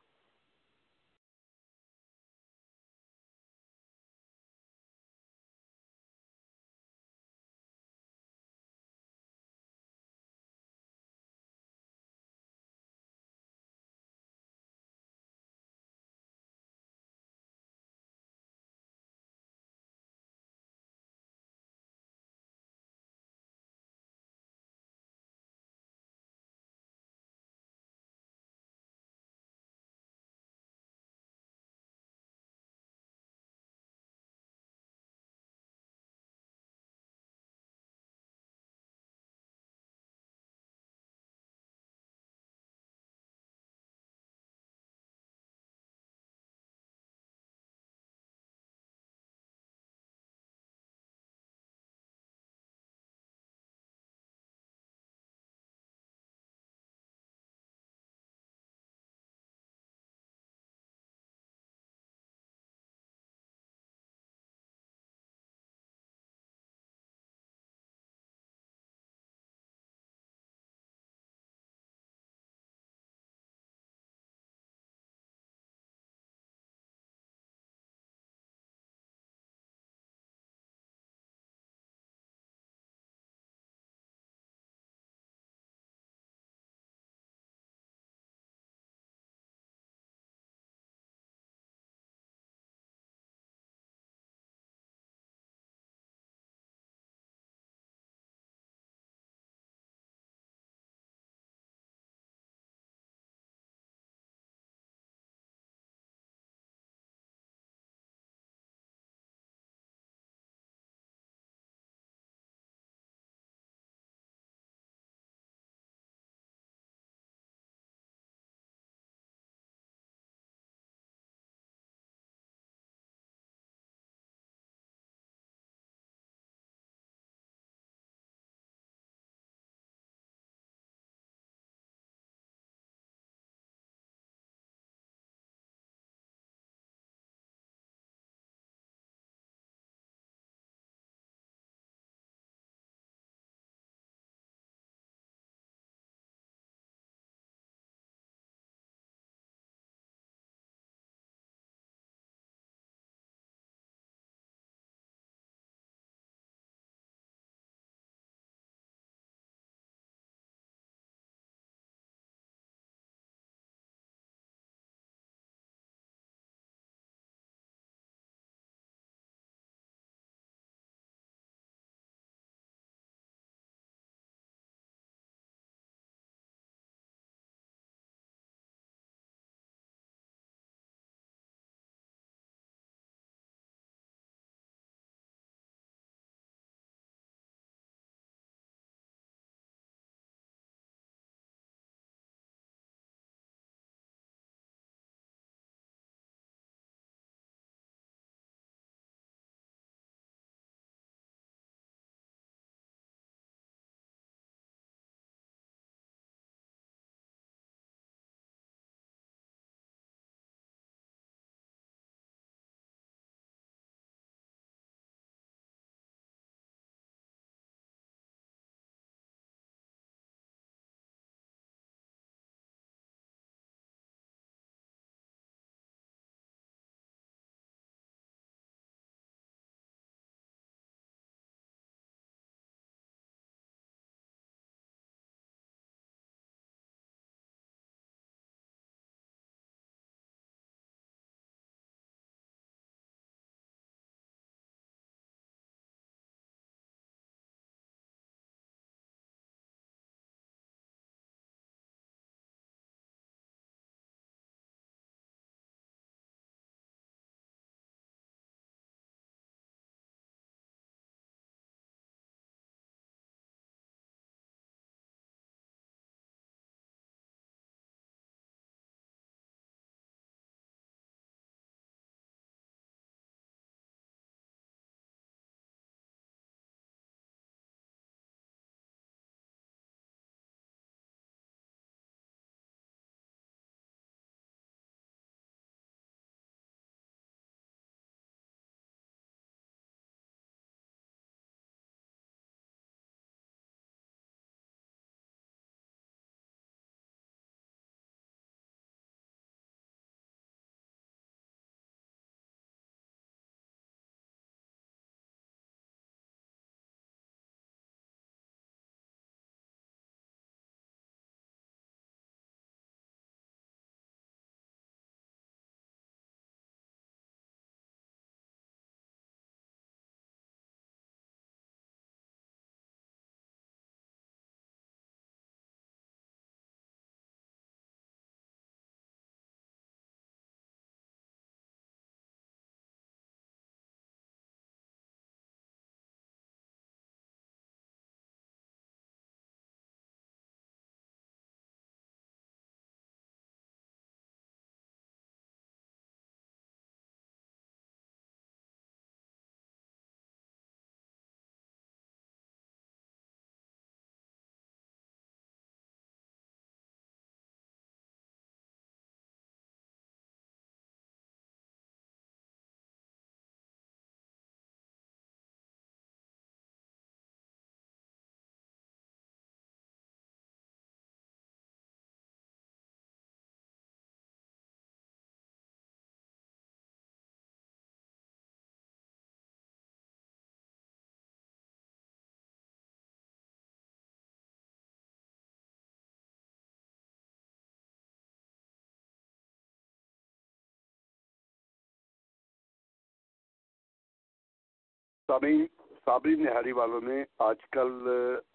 سامعین 395.30 395.66
صابری 396.06 396.36
نہاری 396.36 396.72
والوں 396.72 397.02
نے 397.02 397.24
آج 397.46 397.64
کل 397.72 397.92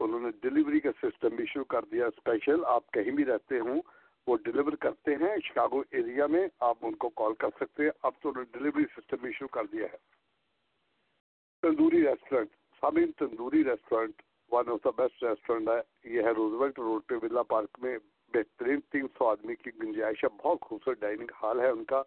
انہوں 0.01 0.21
نے 0.21 0.31
ڈلیوری 0.43 0.81
کا 0.81 0.91
سسٹم 1.01 1.35
بھی 1.37 1.47
شروع 1.53 1.65
کر 1.69 1.85
دیا 1.93 2.07
اسپیشل 2.07 2.65
آپ 2.75 2.91
کہیں 2.93 3.11
بھی 3.11 3.25
رہتے 3.25 3.59
ہوں، 3.59 3.81
وہ 4.27 4.37
ڈلیور 4.45 4.73
کرتے 4.81 5.15
ہیں 5.21 5.35
شکاگو 5.45 5.83
ایریا 5.91 6.27
میں، 6.27 6.47
آپ 6.69 6.87
ان 6.87 6.95
کو 6.95 7.09
کال 7.21 7.35
کر 7.35 7.49
سکتے 7.61 7.85
ہیں، 7.85 7.91
اب 8.03 8.13
تو 8.23 8.29
انہوں 8.29 8.45
نے 8.45 8.59
ڈلیوری 8.59 8.85
سسٹم 8.95 9.23
بھی 9.23 9.33
شروع 9.39 9.49
کر 9.53 9.67
دیا 9.73 9.87
ہے۔ 9.93 9.97
تندوری 11.63 12.03
ریسٹورینٹ 12.03 12.51
سامعین 12.83 13.13
Tandoori 13.19 13.65
restaurant 13.65 14.23
one 14.53 14.69
of 14.69 14.85
the 14.85 14.91
best 14.97 15.23
restaurant 15.25 15.69
ہے، 15.69 15.81
یہ 16.15 16.23
ہے 16.23 16.31
روزویلٹ 16.37 16.79
روڈ 16.79 17.07
پہ 17.09 17.15
ولا 17.23 17.43
پارک 17.53 17.79
میں، 17.83 17.99
بہترین 18.35 18.81
تین 18.91 19.07
سو 19.19 19.29
آدمی 19.29 19.55
کی 19.55 19.71
گنجائش 19.83 20.25
ہے، 20.25 20.29
بہت 20.43 20.61
خوبصورت 20.61 21.01
ڈائننگ 21.01 21.31
ہال 21.43 21.61
ہے 21.61 21.69
ان 21.69 21.85
کا۔ 21.85 22.03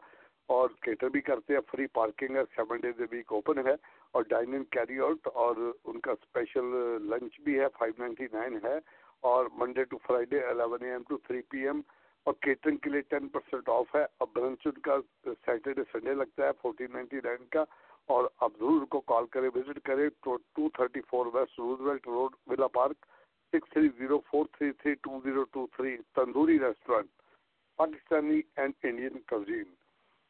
اور 0.49 0.69
کیٹر 0.81 1.09
بھی 1.09 1.21
کرتے 1.21 1.53
ہیں 1.53 1.59
فری 1.71 1.85
پارکنگ 1.93 2.35
ہے 2.35 2.43
seven 2.55 2.79
days 2.81 2.99
a 3.01 3.05
week 3.11 3.31
open 3.33 3.65
ہے 3.67 3.73
اور 4.13 4.23
ڈائننگ 4.29 4.63
کیری 4.71 4.99
آؤٹ 4.99 5.27
اور 5.35 5.55
ان 5.83 5.99
کا 5.99 6.11
اسپیشل 6.11 6.65
لنچ 7.09 7.39
بھی 7.41 7.59
ہے 7.59 7.67
فائیو 7.77 7.93
نائنٹی 7.97 8.27
نائن 8.33 8.57
ہے 8.63 8.77
اور 9.23 9.45
Monday 9.53 9.83
to 9.83 9.97
Friday 9.97 10.39
eleven 10.45 10.83
A 10.83 10.91
M 10.91 11.03
to 11.09 11.17
three 11.17 11.41
P 11.51 11.65
M 11.67 11.81
اور 12.25 12.33
کیٹرنگ 12.41 12.77
کے 12.77 12.89
لیے 12.89 13.01
ٹین 13.09 13.27
پرسینٹ 13.29 13.69
آف 13.69 13.95
ہے۔ 13.95 14.03
اور 14.03 14.27
برنچ 14.33 14.67
ان 14.67 14.79
کا 14.81 14.97
سیٹرڈے 15.45 15.83
سنڈے 15.91 16.13
لگتا 16.15 16.45
ہے 16.45 16.51
فورٹین 16.61 16.91
نائنٹی 16.93 17.19
نائن 17.23 17.45
کا 17.51 17.63
اور 18.09 18.27
اب 18.37 18.51
ضرور 18.59 18.79
ان 18.79 18.85
کو 18.87 18.99
کال 19.07 19.25
کرے 19.31 19.47
وزٹ 19.55 19.79
کرے 19.85 20.07
two 20.23 20.69
thirty 20.69 21.01
four 21.09 21.25
west 21.33 21.59
Roosevelt 21.59 22.07
road 22.07 22.35
Villa 22.47 22.67
Park 22.73 23.05
six 23.53 23.69
three 23.69 23.87
zero 23.97 24.19
four 24.27 24.45
three 24.53 24.71
three 24.73 24.93
two 25.03 25.19
zero 25.23 25.43
two 25.51 25.65
three 25.73 25.95
tandoori 26.15 26.59
restaurant 26.59 27.09
Pakistani 27.79 28.41
and 28.55 28.73
Indian 28.83 29.19
cuisine 29.27 29.63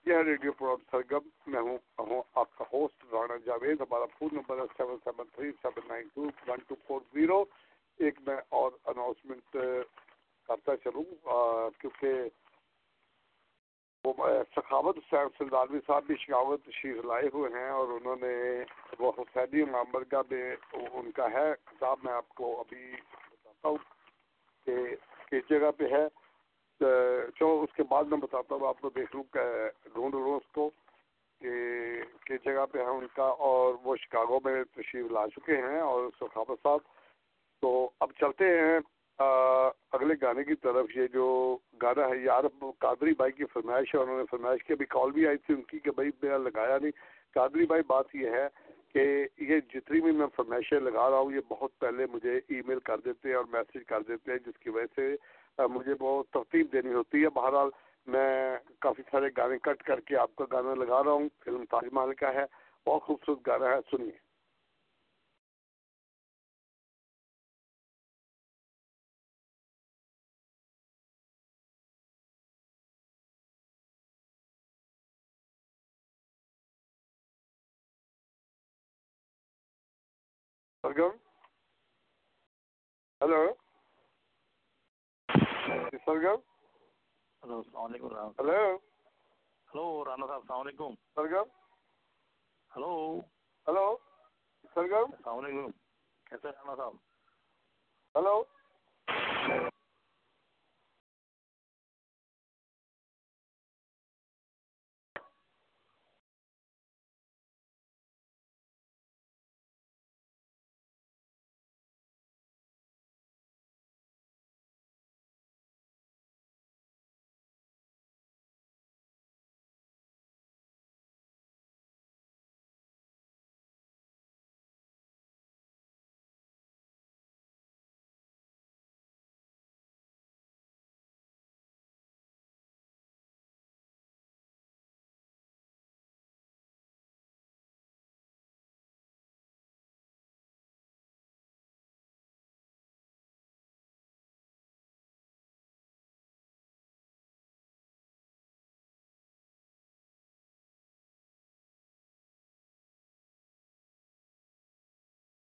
یہ 0.06 0.18
ریڈیو 0.18 0.52
پروگرام 0.52 0.84
سرگم 0.92 1.28
میں 1.48 1.62
ہوں 1.62 1.78
ہوں 2.00 2.22
آپ 2.36 2.56
کا 2.58 2.66
ہوسٹ 2.74 3.04
رانا 3.12 3.36
جاوید، 3.46 3.82
ہمارا 3.82 4.06
فون 4.06 4.30
نمبر 4.32 4.58
ہے 4.58 4.66
seven 4.78 4.98
seven 5.04 5.28
three 5.36 5.52
seven 5.62 5.88
nine 5.88 6.08
two 6.14 6.22
one 6.48 6.60
two 6.68 6.76
four 6.88 7.02
zero 7.14 7.44
ایک 8.00 8.20
میں 8.28 8.36
اور 8.50 8.72
اناؤنسمنٹ 8.86 9.56
کرتا 10.48 10.76
چلوں 10.78 11.04
کیونکہ 11.80 12.22
وہ 14.06 14.14
سخاوت 14.56 14.98
حسین 14.98 15.28
سلدانوی 15.38 15.80
صاحب 15.88 16.04
بھی 16.04 16.16
شکاوت 16.20 16.64
تشریف 16.66 17.06
لائے 17.06 17.30
ہوئے 17.34 17.50
ہیں 17.54 17.70
اور 17.70 17.88
انہوں 17.88 18.16
نے 18.22 18.34
وہ 19.00 19.12
حسینی 19.18 19.64
معمر 19.72 20.04
کا 20.04 20.22
بھی 20.22 20.42
ان 20.74 21.12
کا 21.12 21.32
ہے۔ 21.32 21.54
کتاب 21.66 21.98
میں 22.04 22.14
آپ 22.14 22.30
کو 22.30 22.60
ابھی 22.60 22.92
بتاتا 22.92 23.68
ہوں 23.68 23.78
کہ 24.68 24.96
کس 25.30 25.50
جگہ 25.50 25.72
پہ 25.78 25.84
ہے۔ 25.92 26.06
چلو، 26.80 27.60
اس 27.62 27.74
کے 27.76 27.84
بعد 27.90 28.04
میں 28.12 28.18
بتاتا 28.18 28.56
ہوں 28.56 28.68
آپ 28.68 28.82
کو 28.82 28.90
دیکھ 28.96 29.16
لوں، 29.16 29.24
کہ 29.34 29.40
ڈھونڈ 29.94 30.16
لوں 30.16 30.36
اس 30.36 30.52
کو 30.54 30.70
کہ 31.42 31.52
کس 32.26 32.44
جگہ 32.46 32.66
پہ 32.72 32.80
ہے 32.80 32.90
ان 32.98 33.06
کا، 33.16 33.28
اور 33.48 33.74
وہ 33.84 33.96
شکاگو 34.02 34.40
میں 34.44 34.64
تشریف 34.76 35.12
لا 35.12 35.28
چکے 35.36 35.58
ہیں، 35.62 35.80
اور 35.80 36.10
سخاوت 36.20 36.60
صاحب۔ 36.64 36.80
تو 37.64 37.90
اب 38.00 38.12
چلتے 38.20 38.46
ہیں 38.60 38.80
اگلے 39.20 40.14
گانے 40.22 40.44
کی 40.44 40.56
طرف۔ 40.62 40.96
یہ 40.96 41.08
جو 41.14 41.26
گانا 41.82 42.08
ہے، 42.10 42.18
یار 42.20 42.44
قادری 42.80 43.14
بھائی 43.18 43.32
کی 43.32 43.46
فرمائش 43.54 43.94
ہے، 43.96 44.00
انہوں 44.00 44.18
نے 44.18 44.24
فرمائش 44.32 44.64
کی، 44.64 44.74
ابھی 44.74 44.86
کال 44.96 45.12
بھی 45.12 45.28
آئی 45.28 45.38
تھی 45.38 45.54
ان 45.54 45.62
کی 45.62 45.80
کہ 45.80 45.92
بھائی 45.96 46.10
میرا 46.22 46.38
لگایا 46.38 46.78
نہیں۔ 46.82 46.92
قادری 47.36 47.66
بھائی، 47.66 47.84
بات 47.88 48.16
یہ 48.16 48.30
ہے 48.30 48.48
کہ 48.94 49.04
یہ 49.44 49.60
جتنی 49.74 50.02
بھی 50.02 50.12
میں 50.12 50.28
فرمائشیں 50.36 50.80
لگا 50.80 51.10
رہا 51.10 51.18
ہوں، 51.18 51.32
یہ 51.32 51.48
بہت 51.48 51.78
پہلے 51.80 52.06
مجھے 52.12 52.38
ای 52.38 52.62
میل 52.68 52.80
کر 52.90 53.00
دیتے 53.06 53.30
ہیں 53.30 53.36
اور 53.36 53.46
میسج 53.52 53.86
کر 53.88 54.02
دیتے 54.08 54.32
ہیں، 54.32 54.40
جس 54.46 54.60
کی 54.60 54.70
وجہ 54.70 54.94
سے 54.96 55.16
مجھے 55.58 55.96
بہت 55.96 56.30
ترتیب 56.30 56.74
دینی 56.74 56.94
ہوتی 56.94 57.24
ہے۔ 57.24 57.30
بہرحال 57.30 57.70
میں 58.06 58.58
کافی 58.80 59.02
سارے 59.12 59.26
گانے 59.38 59.58
کٹ 59.60 59.84
کر 59.84 60.00
کے 60.00 60.18
آپ 60.18 60.36
کا 60.36 60.46
گانا 60.52 60.74
لگا 60.74 61.04
رہا 61.04 61.12
ہوں۔ 61.12 61.30
فلم 61.46 61.66
تاج 61.66 61.90
محل 61.92 62.14
کا 62.14 62.34
ہے۔ 62.34 62.46
بہت 62.86 63.04
خوبصورت 63.04 63.40
گانا 63.48 63.66
ہے۔ 63.66 63.76
سنیے۔ 63.92 64.34
سرگم 80.82 81.16
ہلو؟ 83.22 83.63
سرگم 85.94 86.40
ہلو 87.44 87.58
السلام 87.58 87.84
علیکم 87.84 88.08
ہلو 88.40 88.78
ہلو 89.70 90.06
رانا 90.06 90.28
صاحب 90.28 90.40
السلام 90.40 90.62
علیکم 90.62 90.94
سرگم 91.16 91.50
ہلو 92.72 92.94
ہلو 93.68 93.86
سرگم 94.76 95.12
السلام 95.12 95.38
علیکم 95.38 95.72
کیسے 96.26 96.48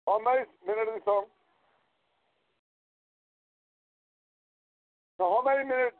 Almost 0.05 0.49
minute 0.67 0.87
of 0.89 0.95
the 0.95 1.01
song. 1.05 1.25
Now, 5.19 5.39
how 5.39 5.43
many 5.45 5.63
minutes 5.67 5.95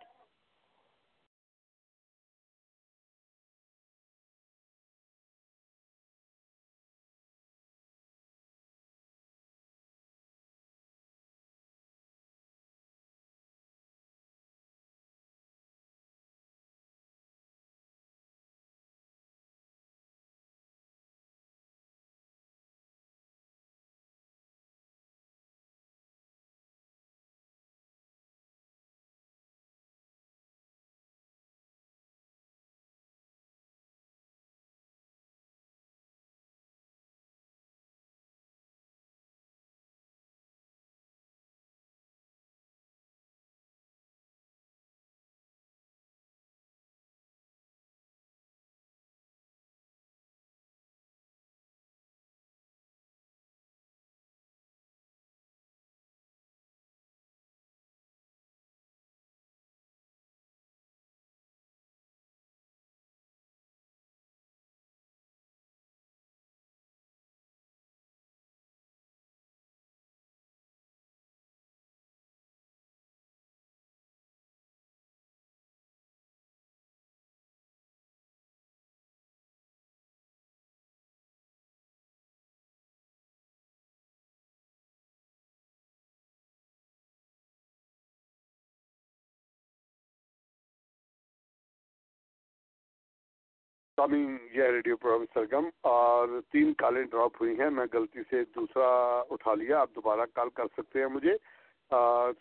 سامعین 94.04 94.38
یہ 94.54 94.64
ریڈیو 94.76 94.96
پروگرام 94.98 95.26
سرگم 95.34 95.68
اور 95.90 96.28
تین 96.52 96.74
کالیں 96.78 97.04
ڈراپ 97.12 97.42
ہوئی 97.42 97.54
ہیں، 97.60 97.70
میں 97.70 97.86
غلطی 97.94 98.22
سے 98.30 98.42
دوسرا 98.56 98.88
اٹھا 99.32 99.54
لیا، 99.56 99.80
آپ 99.80 99.90
دوبارہ 99.96 100.26
کال 100.34 100.50
کر 100.54 100.66
سکتے 100.78 101.00
ہیں 101.00 101.08
مجھے 101.14 101.36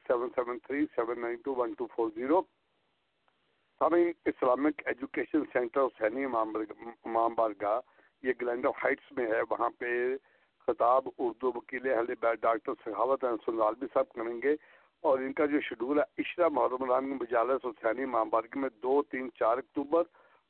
seven 0.07 0.29
seven 0.35 0.59
three 0.67 0.85
seven 0.95 1.21
nine 1.21 1.37
two 1.45 1.55
one 1.55 1.75
two 1.79 1.87
four 1.95 2.09
zero 2.15 2.41
سامعین، 3.81 4.11
Islamic 4.27 4.83
education 4.87 5.45
centre 5.53 5.81
Hussaini 5.81 6.25
Imam 6.25 7.35
Bargah 7.35 7.79
یہ 8.23 8.33
گلینڈر 8.41 8.71
ہائٹس 8.83 9.13
میں 9.17 9.27
ہے، 9.27 9.41
وہاں 9.51 9.71
پہ 9.79 9.93
خطاب 10.69 11.09
اردو 11.19 11.53
وکیل 11.57 11.91
اہل 11.91 12.13
بیت، 12.21 12.43
ڈاکٹر 12.43 12.73
سخاوت 12.87 13.25
سنالوی 13.45 13.87
صاحب 13.95 14.09
کریں 14.15 14.41
گے۔ 14.43 14.57
اور 15.05 15.19
ان 15.19 15.33
کا 15.33 15.47
جو 15.47 15.61
شیڈول 15.69 15.99
ہے، 15.99 16.23
عشرہ 16.23 16.49
محرم 16.59 16.85
ران 16.91 17.09
مجالس 17.23 17.65
حسینی 17.65 18.03
امام 18.03 18.29
بارگاہ 18.35 18.61
میں 18.61 18.69
دو، 18.83 19.03
تین، 19.11 19.31
چار 19.39 19.59
اکتوبر 19.59 20.03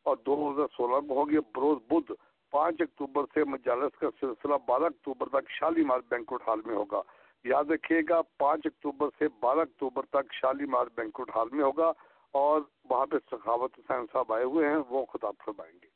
اور 0.03 0.17
دو 0.27 0.35
ہزار 0.51 0.67
سولہ 0.77 1.01
میں 1.07 1.17
ہوگی 1.17 1.39
بروز 1.55 1.79
بدھ، 1.91 2.13
پانچ 2.53 2.81
اکتوبر 2.81 3.25
سے 3.35 3.45
مجالس 3.45 3.99
کا 3.99 4.09
سلسلہ، 4.21 4.55
بارہ 4.67 4.85
اکتوبر 4.85 5.29
تک 5.29 5.51
شالیمار 5.51 6.01
بینکوٹ 6.09 6.43
ہال 6.47 6.61
میں 6.65 6.75
ہوگا۔ 6.75 7.03
یاد 7.45 7.71
رکھیے 7.71 8.01
گا، 8.09 8.21
پانچ 8.39 8.67
اکتوبر 8.67 9.09
سے 9.19 9.29
بارہ 9.41 9.59
اکتوبر 9.59 10.07
تک 10.11 10.33
شالیمار 10.33 10.87
بینکوٹ 10.95 11.31
ہال 11.37 11.49
میں 11.53 11.65
ہوگا 11.65 11.93
اور 12.41 12.61
وہاں 12.91 13.07
پہ 13.07 13.17
سخاوت 13.31 13.79
حسین 13.79 14.07
صاحب 14.13 14.33
آئے 14.33 14.45
ہوئے 14.45 14.69
ہیں، 14.69 14.77
وہ 14.89 15.05
خطاب 15.13 15.35
فرمائیں 15.45 15.73
گے۔ 15.73 15.89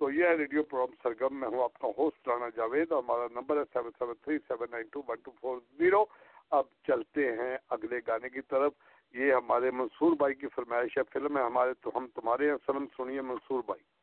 تو 0.00 0.10
یہ 0.10 0.24
ہے 0.24 0.34
ریڈیو 0.34 0.62
پروگرام 0.62 0.94
سرگم 1.02 1.40
میں 1.40 1.48
ہوں 1.48 1.62
آپ 1.62 1.78
کا 1.78 1.88
ہوسٹ 1.98 2.28
رانا 2.28 2.48
جاوید، 2.56 2.92
اور 2.92 3.02
ہمارا 3.02 3.26
نمبر 3.30 3.56
ہے 3.56 3.62
seven 3.72 3.90
seven 3.98 4.14
three 4.22 4.38
seven 4.38 4.70
nine 4.70 4.86
two 4.92 5.02
one 5.08 5.16
two 5.24 5.30
four 5.40 5.58
zero. 5.78 6.04
اب 6.50 6.64
چلتے 6.86 7.32
ہیں 7.32 7.56
اگلے 7.70 8.00
گانے 8.06 8.28
کی 8.28 8.40
طرف۔ 8.40 8.72
یہ 9.12 9.32
ہمارے 9.32 9.70
منصور 9.70 10.16
بھائی 10.16 10.34
کی 10.34 10.46
فرمائش 10.46 10.98
ہے، 10.98 11.02
فلم 11.02 11.38
ہے 11.38 11.42
ہمارے 11.42 11.74
تو 11.80 11.90
ہم 11.94 12.06
تمہارے 12.14 12.50
ہیں 12.50 12.56
فلم 12.66 12.84
سنیے 12.96 13.20
منصور 13.20 13.62
بھائی۔ 13.66 13.97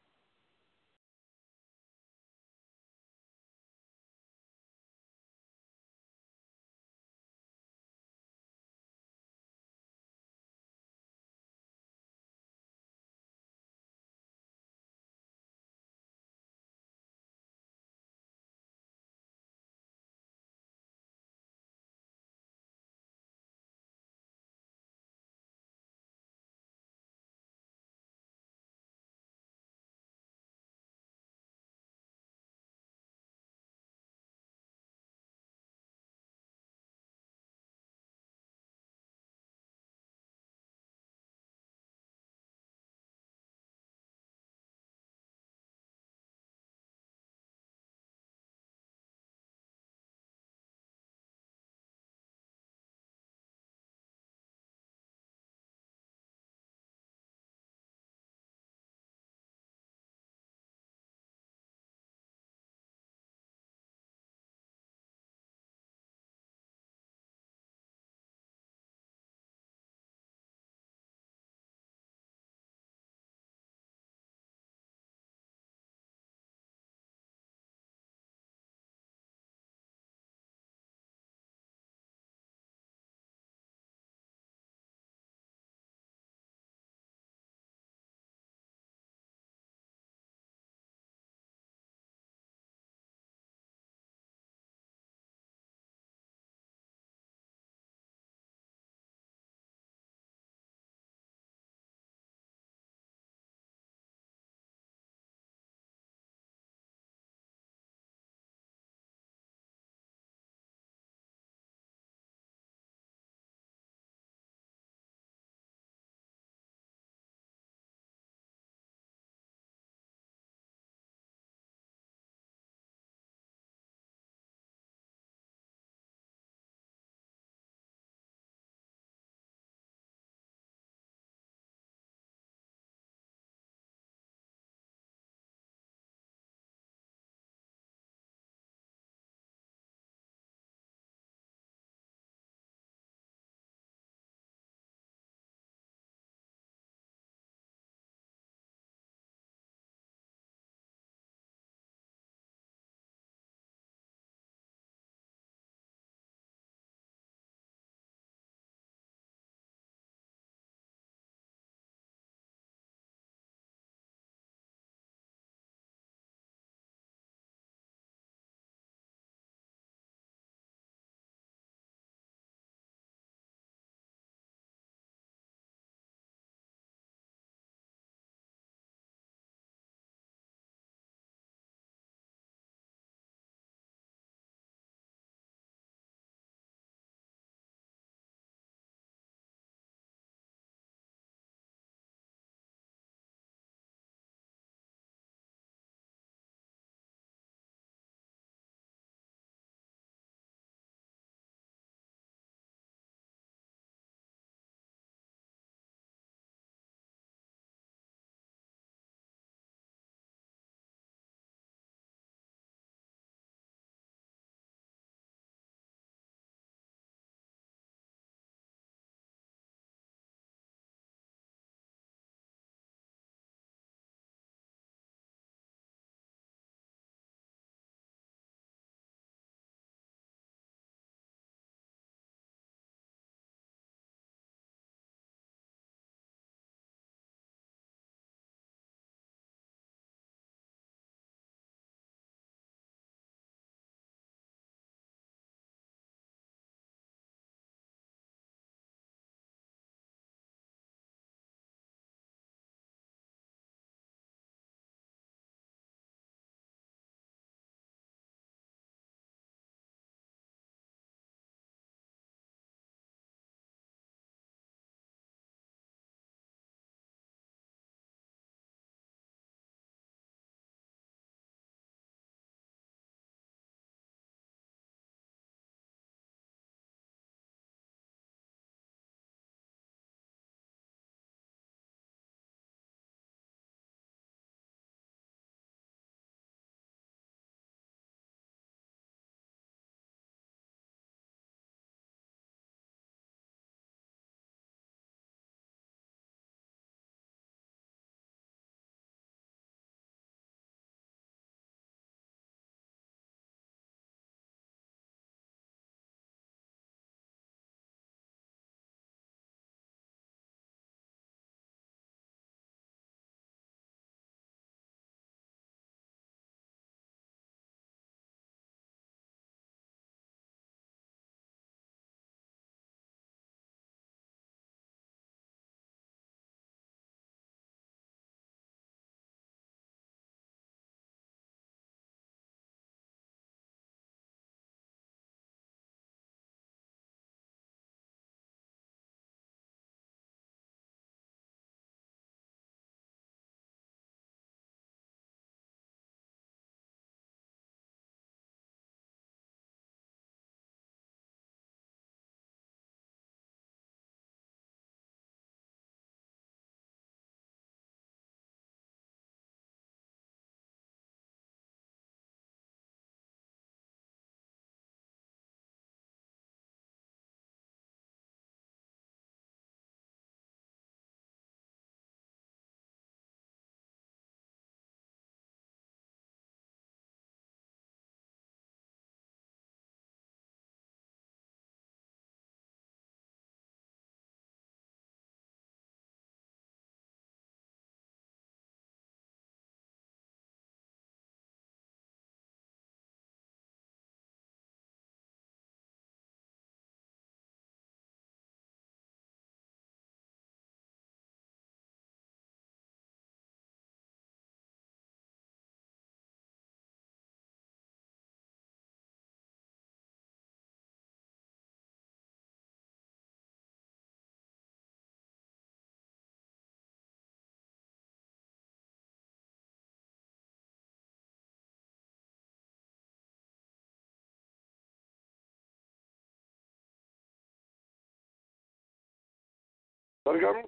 سرگم 430.26 430.60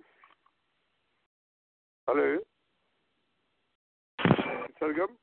ہلو 2.08 2.26
سرگم 4.80 5.14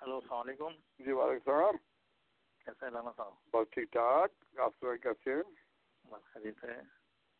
ہلو 0.00 0.16
السلام 0.16 0.40
علیکم 0.40 0.74
جی 0.98 1.12
وعلیکم 1.12 1.50
السلام 1.50 1.76
کیسے 2.66 2.90
لانا 2.90 3.10
صاحب 3.16 3.32
بس 3.52 3.70
ٹھیک 3.70 3.90
ٹھاک 3.92 4.58
آپ 4.58 4.74
سب 4.80 5.02
کیسے 5.02 5.34
ہیں 5.34 5.42
بس 6.04 6.26
خرید 6.32 6.64
ہے 6.64 6.80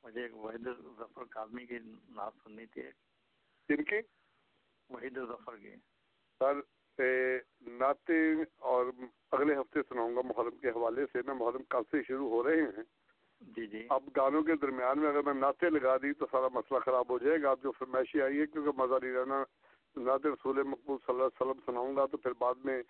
مجھے 0.04 0.22
ایک 0.22 0.36
وحید 0.36 0.68
ظفر 0.98 1.24
کادمی 1.30 1.66
کی 1.66 1.78
نعت 2.08 2.42
سننی 2.44 2.66
تھی 2.66 2.82
جن 3.68 3.84
کی 3.84 4.00
وحید 4.90 5.18
الظفر 5.18 5.56
کی 5.56 5.74
سر 6.40 6.60
نعتیں 7.74 8.44
اور 8.64 8.92
اگلے 9.30 9.56
ہفتے 9.56 9.80
سناؤں 9.88 10.16
گا 10.16 10.20
محرم 10.24 10.58
کے 10.58 10.70
حوالے 10.70 11.06
سے 11.12 11.22
نا 11.26 11.32
محرم 11.34 11.64
کل 11.70 11.90
سے 11.90 12.02
شروع 12.02 12.30
ہو 12.30 12.42
رہے 12.42 12.62
ہیں 12.62 12.82
جی 13.40 13.66
جی۔ 13.66 13.86
اب 13.90 14.02
گانوں 14.16 14.42
کے 14.42 14.54
درمیان 14.56 14.98
میں 14.98 15.08
اگر 15.08 15.22
میں 15.22 15.34
ناطے 15.34 15.70
لگا 15.70 15.96
دی 15.96 16.12
تو 16.12 16.26
سارا 16.30 16.48
مسئلہ 16.48 16.78
خراب 16.78 17.10
ہو 17.10 17.18
جائے 17.18 17.42
گا۔ 17.42 17.50
آپ 17.50 17.62
جو 17.62 17.70
فرمائشی 17.70 18.22
آئی 18.22 18.40
ہے 18.40 18.46
کیونکہ 18.46 18.70
مزہ 18.76 18.94
نہیں 19.02 19.12
رہنا 19.12 19.44
ناطے 19.96 20.28
رسول 20.28 20.62
مقبول 20.62 20.98
صلی 21.06 21.14
اللہ 21.14 21.24
علیہ 21.24 21.42
وسلم 21.42 21.60
سناؤں 21.66 21.96
گا 21.96 22.06
تو 22.06 22.16
پھر 22.16 22.32
بعد 22.38 22.54
میں 22.64 22.82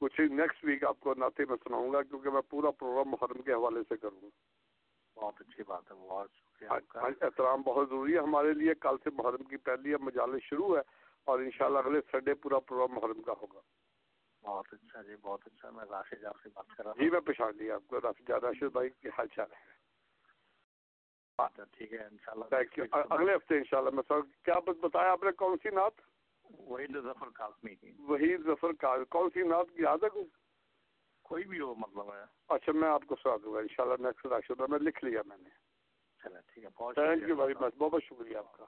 کچھ 0.00 0.20
نیکسٹ 0.20 0.64
ویک 0.64 0.84
آپ 0.84 1.00
کو 1.00 1.14
ناطے 1.14 1.44
میں 1.48 1.56
سناؤں 1.64 1.92
گا 1.92 2.02
کیونکہ 2.02 2.30
میں 2.30 2.40
پورا 2.50 2.70
پروگرام 2.70 3.08
محرم 3.08 3.42
کے 3.42 3.52
حوالے 3.52 3.80
سے 3.88 3.96
کروں 3.96 4.20
گا۔ 4.22 4.28
بہت 5.16 5.34
اچھی 5.40 5.62
بات 5.66 5.90
ہے 5.90 5.96
بہت 5.96 6.30
شکریہ 6.30 6.68
ہاں، 6.68 7.10
احترام 7.20 7.62
بہت 7.62 7.88
ضروری 7.88 8.14
ہے۔ 8.14 8.18
ہمارے 8.18 8.52
لیے 8.52 8.74
کل 8.74 8.96
سے 9.04 9.10
محرم 9.10 9.44
کی 9.44 9.56
پہلی 9.56 9.94
مجالس 10.00 10.42
شروع 10.42 10.76
ہے 10.76 10.82
اور 11.24 11.38
انشاءاللہ 11.38 11.78
اگلے 11.78 12.00
سنڈے 12.10 12.34
پورا 12.34 12.58
پروگرام 12.58 12.94
محرم 12.94 13.22
کا 13.22 13.32
ہوگا۔ 13.32 13.60
بہت 14.42 14.66
اچھا 14.72 15.02
جی 15.02 15.14
بہت 15.22 15.40
اچھا۔ 15.46 15.70
میں 15.70 15.84
راشد 15.90 16.22
کر 16.76 16.84
رہا 16.84 16.90
ہوں 16.90 17.04
جی 17.04 17.10
میں 17.10 17.20
پہچان 17.20 17.56
لیا 17.56 17.74
آپ 17.74 17.88
کو 17.88 18.00
راشد 18.00 18.30
راشد 18.30 18.72
بھائی 18.72 18.88
کی 18.90 19.08
حال 19.08 19.26
چال 19.26 19.52
ہے؟ 19.52 19.73
اچھا 21.38 21.64
ٹھیک 21.64 21.92
ہے 21.92 21.98
ان 21.98 22.16
اگلے 23.10 23.34
ہفتے 23.36 23.54
ان 23.58 23.94
میں 23.94 24.02
سر 24.08 24.14
کیا 24.44 24.54
بتایا 24.82 25.12
آپ 25.12 25.22
نے؟ 25.22 25.32
کون 25.32 25.56
سی 25.62 25.68
نعت؟ 25.70 25.92
وحید 26.58 27.02
ظفر 27.02 27.26
کاظمی 27.34 27.74
کی۔ 27.74 27.92
وحید 27.98 28.46
ظفر 28.46 28.72
کاظ 28.72 29.00
کون 29.10 29.30
سی 29.34 29.42
نعت؟ 29.42 29.80
یاد 29.80 29.98
ہے 30.04 30.08
کوئی؟ 30.08 31.42
بھی 31.44 31.60
ہو 31.60 31.74
مطلب 31.74 32.14
ہے۔ 32.14 32.24
اچھا 32.48 32.72
میں 32.72 32.88
آپ 32.88 33.02
کو 33.06 33.16
سنا 33.16 33.36
دوں 33.42 33.54
گا۔ 33.54 33.58
ان 33.58 33.66
نیکسٹ 34.02 34.26
راشدہ 34.26 34.66
میں 34.68 34.78
لکھ 34.78 35.04
لیا 35.04 35.22
میں 35.26 35.36
نے۔ 35.36 35.48
تھینک 36.54 37.28
یو 37.28 37.36
ویری 37.36 37.54
مچ 37.54 37.74
بہت 37.74 37.92
بہت 37.92 38.02
شکریہ 38.04 38.36
آپ 38.36 38.52
کا۔ 38.52 38.64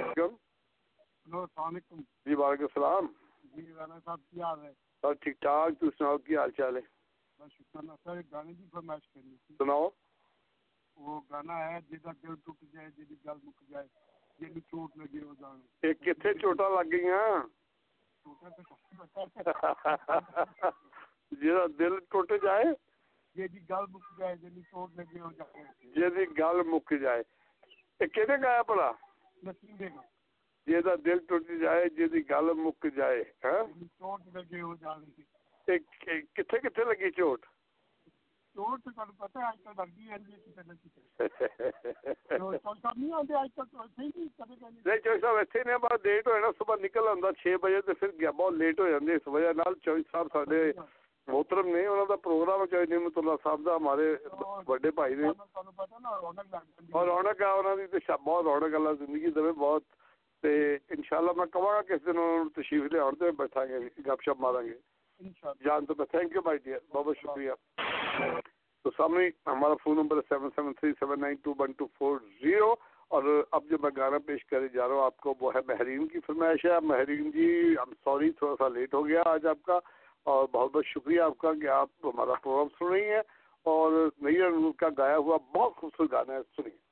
ہلو 0.00 1.40
السلام 1.40 1.66
علیکم۔ 1.66 1.96
جی 2.26 2.34
وعلیکم 2.34 2.62
السلام۔ 2.62 3.06
جی 3.44 3.72
رانا 3.72 3.98
صاحب 4.04 4.20
کیا 4.30 4.46
حال 4.46 4.60
ہے۔ 4.64 4.72
سر 5.00 5.12
ٹھیک 5.12 5.40
ٹھاک؟ 5.40 5.80
تو 5.80 5.86
سناؤ 5.98 6.18
کیا 6.18 6.40
حال 6.40 6.50
چال 6.50 6.76
ہے؟ 6.76 6.80
بس 7.38 7.52
شکر 7.52 7.96
سر 8.04 8.16
ایک 8.16 8.32
گانے 8.32 8.54
کی 8.54 8.64
فرمائش 8.72 9.08
کرنی 9.08 9.36
تھی۔ 9.46 9.54
سناؤ۔ 9.58 9.88
وہ 10.96 11.20
گانا 11.30 11.60
ہے 11.60 11.80
جیسا 11.88 12.12
دل 12.22 12.36
ٹوٹ 12.36 12.64
جائے 12.64 12.88
جی 12.88 13.16
گل 13.26 13.38
مک 13.42 13.70
جائے 13.70 13.86
جی 14.40 14.62
چوٹ 14.62 14.90
کتنے 16.00 16.34
چوٹا 16.34 16.70
لگ 16.70 16.92
گئی 16.92 17.04
جیسا 21.32 21.66
دل 21.78 21.98
ٹوٹ 22.08 22.32
جائے؟ 22.42 22.64
جی 23.36 23.60
گل 23.70 23.84
مک 23.90 24.18
جائے 24.18 24.36
جی 24.36 24.62
چوٹ 24.62 24.90
جی 25.94 26.24
گل 26.38 26.62
مک 26.66 26.92
جائے۔ 27.02 27.22
کہنے 28.00 28.36
گایا 28.42 28.62
دل 31.04 31.26
ٹوٹ 31.26 31.50
جائے 31.60 31.88
جی 31.88 32.30
گل 32.30 32.52
مک 32.56 32.86
جائے 32.96 33.22
ہاں؟ 33.44 33.62
چوٹ 33.98 34.20
کتنے 35.66 36.60
کتنے 36.60 36.84
لگی 36.84 37.10
چوٹ؟ 37.10 37.46
ਚੋਰ 38.56 38.78
ਤਾਂ 38.78 38.92
ਤੁਹਾਨੂੰ 38.92 39.14
ਪਤਾ 39.18 39.48
ਅੱਜ 39.48 39.56
ਕੱਲ੍ਹ 39.64 39.74
ਵਰਦੀ 39.76 40.08
ਰਹਿੰਦੀ 40.08 40.32
ਹੈ 40.32 40.38
ਕਿਤੇ 40.38 40.62
ਨਾ 40.66 40.74
ਕਿਤੇ 40.74 42.38
ਚੋਰ 42.38 42.58
ਸਾਹਿਬ 42.58 42.98
ਨਹੀਂ 42.98 43.12
ਆਉਂਦੇ 43.12 43.34
ਅੱਜ 43.34 43.50
ਕੱਲ੍ਹ 43.56 43.68
ਚੋਰ 43.68 43.84
ਇੱਥੇ 43.84 44.04
ਹੀ 44.04 44.28
ਕਦੇ 44.40 44.56
ਕਦੇ 44.56 44.70
ਨਹੀਂ। 44.86 45.00
ਚੋਰ 45.00 45.18
ਸਾਹਿਬ 45.20 45.38
ਇੱਥੇ 45.38 45.62
ਨੇ 45.66 45.76
ਬਹੁਤ 45.78 46.06
ਲੇਟ 46.06 46.28
ਹੋ 46.28 46.34
ਜਾਣਾ 46.34 46.50
ਸਵੇਰ 46.52 46.78
ਨਿਕਲ 46.80 47.08
ਆਉਂਦਾ 47.08 47.32
6 47.40 47.54
ਵਜੇ 47.62 47.80
ਤੇ 47.82 47.94
ਫਿਰ 47.94 48.12
ਗਿਆ 48.20 48.32
ਬਹੁਤ 48.32 48.54
ਲੇਟ 48.54 48.80
ਹੋ 48.80 48.88
ਜਾਂਦੇ 48.88 49.14
ਇਸ 49.14 49.28
ਵਜ੍ਹਾ 49.28 49.52
ਨਾਲ 49.52 49.74
ਚੋਰ 49.82 50.02
ਸਾਹਿਬ 50.12 50.28
ਸਾਡੇ 50.32 50.60
ਮੋਹਤਰਮ 51.28 51.68
ਨੇ 51.68 51.86
ਉਹਨਾਂ 51.86 52.06
ਦਾ 52.06 52.16
ਪ੍ਰੋਗਰਾਮ 52.22 52.64
ਚਾਹੇ 52.66 52.86
ਨਿਮਤੁੱਲਾ 52.86 53.36
ਸਾਹਿਬ 53.44 53.62
ਦਾ 53.64 53.76
ਹਮਾਰੇ 53.76 54.08
ਵੱਡੇ 54.66 54.90
ਭਾਈ 54.90 55.14
ਨੇ। 55.14 55.32
ਤੁਹਾਨੂੰ 55.32 55.74
ਪਤਾ 55.74 55.98
ਨਾ 55.98 56.16
ਰੌਣਕ 56.22 56.38
ਲੱਗ 56.38 56.64
ਜਾਂਦੀ 56.64 56.92
ਔਰ 56.94 57.06
ਰੌਣਕ 57.06 57.42
ਆ 57.42 57.52
ਉਹਨਾਂ 57.52 57.76
ਦੀ 57.76 57.86
ਤੇ 57.86 58.00
ਬਹੁਤ 58.20 58.44
ਰੌਣਕ 58.44 58.74
ਅੱਲਾ 58.76 58.92
ਜ਼ਿੰਦਗੀ 58.94 59.30
ਦੇਵੇ 59.30 59.52
ਬਹੁਤ। 59.52 59.84
ਤੇ 60.42 60.52
ਇਨਸ਼ਾਅੱਲਾ 60.90 61.32
ਮੈਂ 61.32 61.46
ਕਹਾਂਗਾ 61.46 61.82
ਕਿਸ 61.82 62.02
ਦਿਨ 62.02 62.18
ਉਹਨਾਂ 62.18 62.38
ਨੂੰ 62.38 62.50
ਤਸ਼ਰੀਫ 62.52 62.92
ਲਿਆਉਣ 62.92 63.14
ਤੇ 63.14 63.30
ਬੈਠਾਂਗੇ 63.30 63.78
ਗੱਪਸ਼ਪ 64.06 64.40
ਮਾਰਾਂਗੇ। 64.40 64.74
ਇਨਸ਼ਾਅੱਲਾ। 65.20 65.64
ਜਾਨ 65.64 65.84
ਤੋਂ 65.84 66.06
ਥੈਂਕ 66.06 66.34
ਯੂ 66.36 66.42
ਮਾਈ 66.46 66.58
ਡੀਅਰ 66.58 66.80
ਬਹੁਤ 66.92 67.04
ਬਹੁਤ 67.04 67.16
ਸ਼ੁਕਰੀਆ। 67.16 67.54
تو 68.84 68.90
سامنے 68.96 69.28
ہمارا 69.46 69.74
فون 69.82 69.96
نمبر 69.96 70.16
ہے 70.16 70.22
seven 70.28 70.50
seven 70.56 70.72
three 70.72 70.92
seven 70.92 71.20
nine 71.20 71.36
two 71.42 71.54
one 71.58 71.72
two 71.72 71.86
four 71.98 72.18
zero 72.42 72.74
اور 73.08 73.22
اب 73.50 73.64
جو 73.70 73.76
میں 73.82 73.90
گانا 73.96 74.18
پیش 74.26 74.44
کرے 74.44 74.68
جا 74.68 74.88
رہا 74.88 74.94
ہوں، 74.94 75.04
آپ 75.04 75.16
کو 75.16 75.34
وہ 75.40 75.54
ہے 75.54 75.60
مہرین 75.66 76.06
کی 76.08 76.20
فرمائش 76.26 76.64
ہے۔ 76.64 76.80
مہرین 76.82 77.30
جی 77.30 77.46
ایم 77.78 77.92
سوری 78.04 78.30
تھوڑا 78.30 78.54
سا 78.58 78.68
لیٹ 78.68 78.94
ہو 78.94 79.06
گیا 79.08 79.22
آج 79.26 79.46
آپ 79.46 79.62
کا 79.62 79.78
اور 80.26 80.46
بہت 80.52 80.72
بہت 80.72 80.86
شکریہ 80.86 81.20
آپ 81.20 81.38
کا 81.38 81.52
کہ 81.54 81.68
آپ 81.68 81.88
ہمارا 82.04 82.34
پروگرام 82.34 82.68
سن 82.78 82.92
رہی 82.92 83.08
ہیں 83.10 83.22
اور 83.66 83.92
نئی 84.22 84.72
کا 84.78 84.88
گایا 84.98 85.16
ہوا 85.16 85.38
بہت 85.54 85.76
خوبصورت 85.76 86.12
گانا 86.12 86.34
ہے، 86.34 86.40
سنیے۔ 86.56 86.83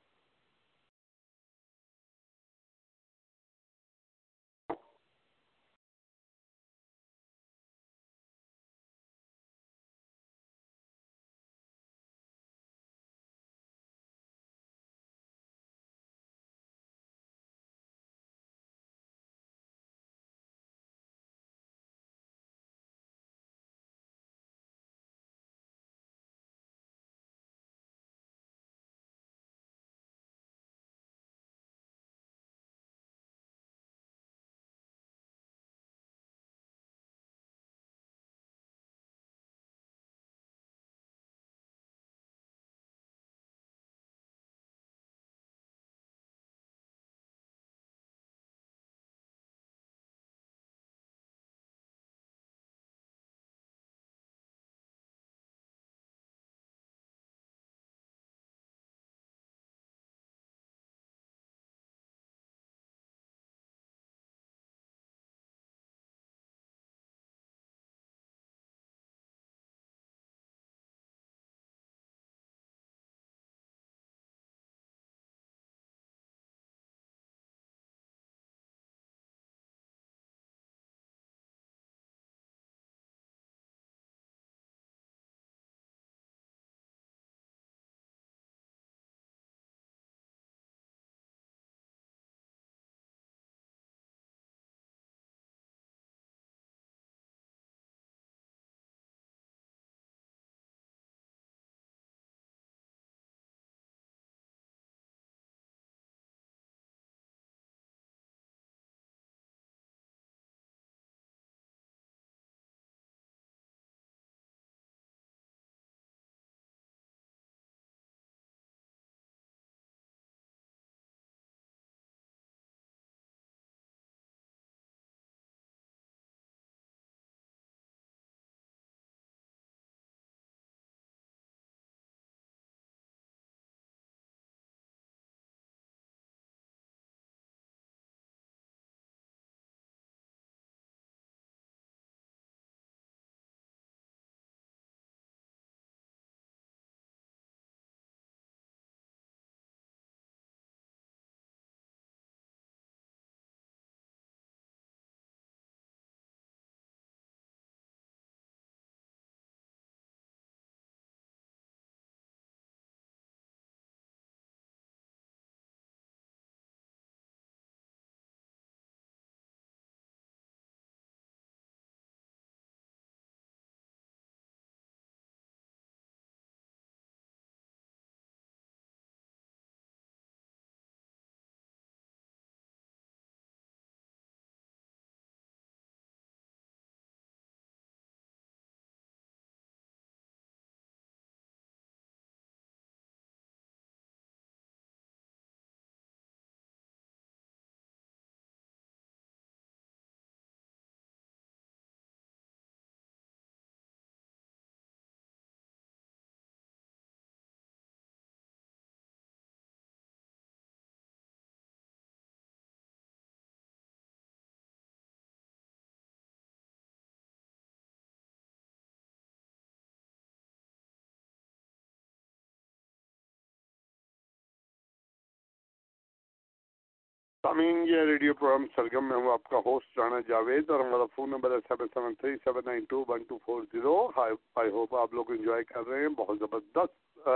سامعین 227.43 227.83
یہ 227.87 228.01
ریڈیو 228.07 228.33
پروگرام 228.33 228.65
سرگم 228.75 229.07
میں 229.07 229.15
ہوں 229.15 229.31
آپ 229.31 229.43
کا 229.43 229.57
ہوسٹ 229.65 229.97
رانا 229.97 230.19
جاوید 230.27 230.69
اور 230.69 230.79
ہمارا 230.79 231.05
فون 231.15 231.29
نمبر 231.29 231.51
ہے 231.51 231.57
seven 231.67 231.87
seven 231.93 232.13
three 232.19 232.35
seven 232.43 232.63
nine 232.65 232.83
two 232.89 233.03
one 233.07 233.23
two 233.29 233.37
four 233.45 233.63
zero 233.73 233.95
I 234.15 234.69
hope 234.69 234.95
آپ 234.95 235.13
لوگ 235.13 235.31
انجوائے 235.31 235.63
کر 235.63 235.87
رہے 235.87 236.01
ہیں 236.01 236.09
بہت 236.17 236.39
زبردست. 236.39 237.27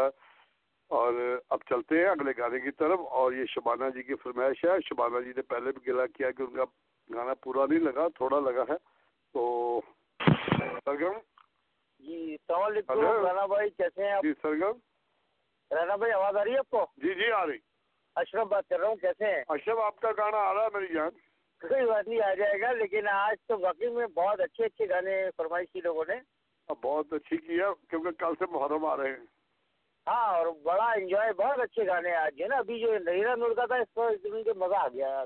اور 0.92 1.14
اب 1.50 1.64
چلتے 1.70 2.00
ہیں 2.00 2.08
اگلے 2.08 2.32
گانے 2.38 2.60
کی 2.60 2.72
طرف. 2.78 3.00
اور 3.20 3.34
یہ 3.34 3.46
شبانہ 3.56 3.90
جی 3.96 4.04
کی 4.04 4.16
فرمائش 4.24 4.64
ہے. 4.66 4.80
شبانہ 4.86 5.24
جی 5.26 5.34
نے 5.36 5.42
پہلے 5.50 5.72
بھی 5.72 5.86
گلا 5.88 6.06
کیا 6.16 6.32
کہ 6.32 6.44
ان 6.44 6.56
کا 6.56 6.64
گانا 7.10 7.34
پورا 7.44 7.66
نہیں 7.70 7.80
لگا 7.80 8.08
تھوڑا 8.16 8.40
لگا 8.50 8.64
ہے. 8.70 8.78
تو 9.36 9.82
سرگم 10.20 11.20
جی 12.00 12.20
السلام 12.32 12.62
علیکم 12.62 13.06
رانا 13.26 13.46
بھائی 13.46 13.70
کیسے 13.70 14.04
ہیں 14.04 14.12
آپ؟ 14.12 14.24
جی 14.24 14.34
سرگم 14.42 14.80
رانا 15.72 15.96
بھائی 15.96 16.12
آواز 16.14 16.36
آ 16.36 16.44
رہی 16.44 16.54
ہے 16.54 16.58
آپ 16.58 16.70
کو؟ 16.70 16.86
جی 16.98 17.14
جی 17.14 17.32
آ 17.32 17.46
رہی۔ 17.46 17.66
اشرف 18.18 18.48
بات 18.48 18.68
کر 18.70 18.80
رہا 18.80 18.88
ہوں 18.88 18.96
کیسے 18.96 19.26
ہیں؟ 19.26 19.44
اشرف 19.48 19.78
آپ 19.80 20.00
کا 20.00 20.12
گانا 20.12 20.38
آ 20.38 20.54
رہا 20.54 20.64
ہے 20.64 20.68
میری 20.74 20.94
جان۔ 20.94 21.10
کوئی 21.62 21.86
بات 21.86 22.08
نہیں 22.08 22.22
آ 22.22 22.34
جائے 22.34 22.62
گا 22.62 22.72
لیکن 22.72 23.08
آج 23.08 23.38
تو 23.48 23.60
واقعی 23.60 23.90
میں 23.90 24.08
بہت 24.08 24.40
اچھے 24.40 24.66
اچھے 24.66 24.90
گانے 24.90 25.30
فرمائش 25.38 25.72
کی 25.74 25.82
لوگوں 25.82 26.06
نے۔ 26.08 26.16
بہت 26.82 27.14
اچھی 27.14 27.38
کی 27.38 27.60
ہے 27.60 27.66
کیونکہ 27.90 28.12
کل 28.12 28.34
سے 28.40 28.46
محرم 28.50 28.86
آ 28.86 28.98
رہے 28.98 29.10
ہیں۔ 29.10 29.26
ہاں 30.08 30.38
اور 30.38 30.48
بڑا 30.64 30.92
انجوائے 30.92 31.34
بہت 31.34 31.60
اچھے 31.60 31.88
گانے 31.88 32.16
آج 32.16 32.36
جو 32.36 32.44
ہے 32.44 32.50
نا 32.50 32.58
ابھی 32.58 32.80
جو 32.80 33.00
نہیرا 33.00 33.36
نور 33.36 33.52
کا 33.52 33.66
تھا 33.66 33.76
اس 33.76 34.24
کے 34.24 34.54
مزہ 34.54 34.76
آ 34.76 34.88
گیا۔ 34.88 35.24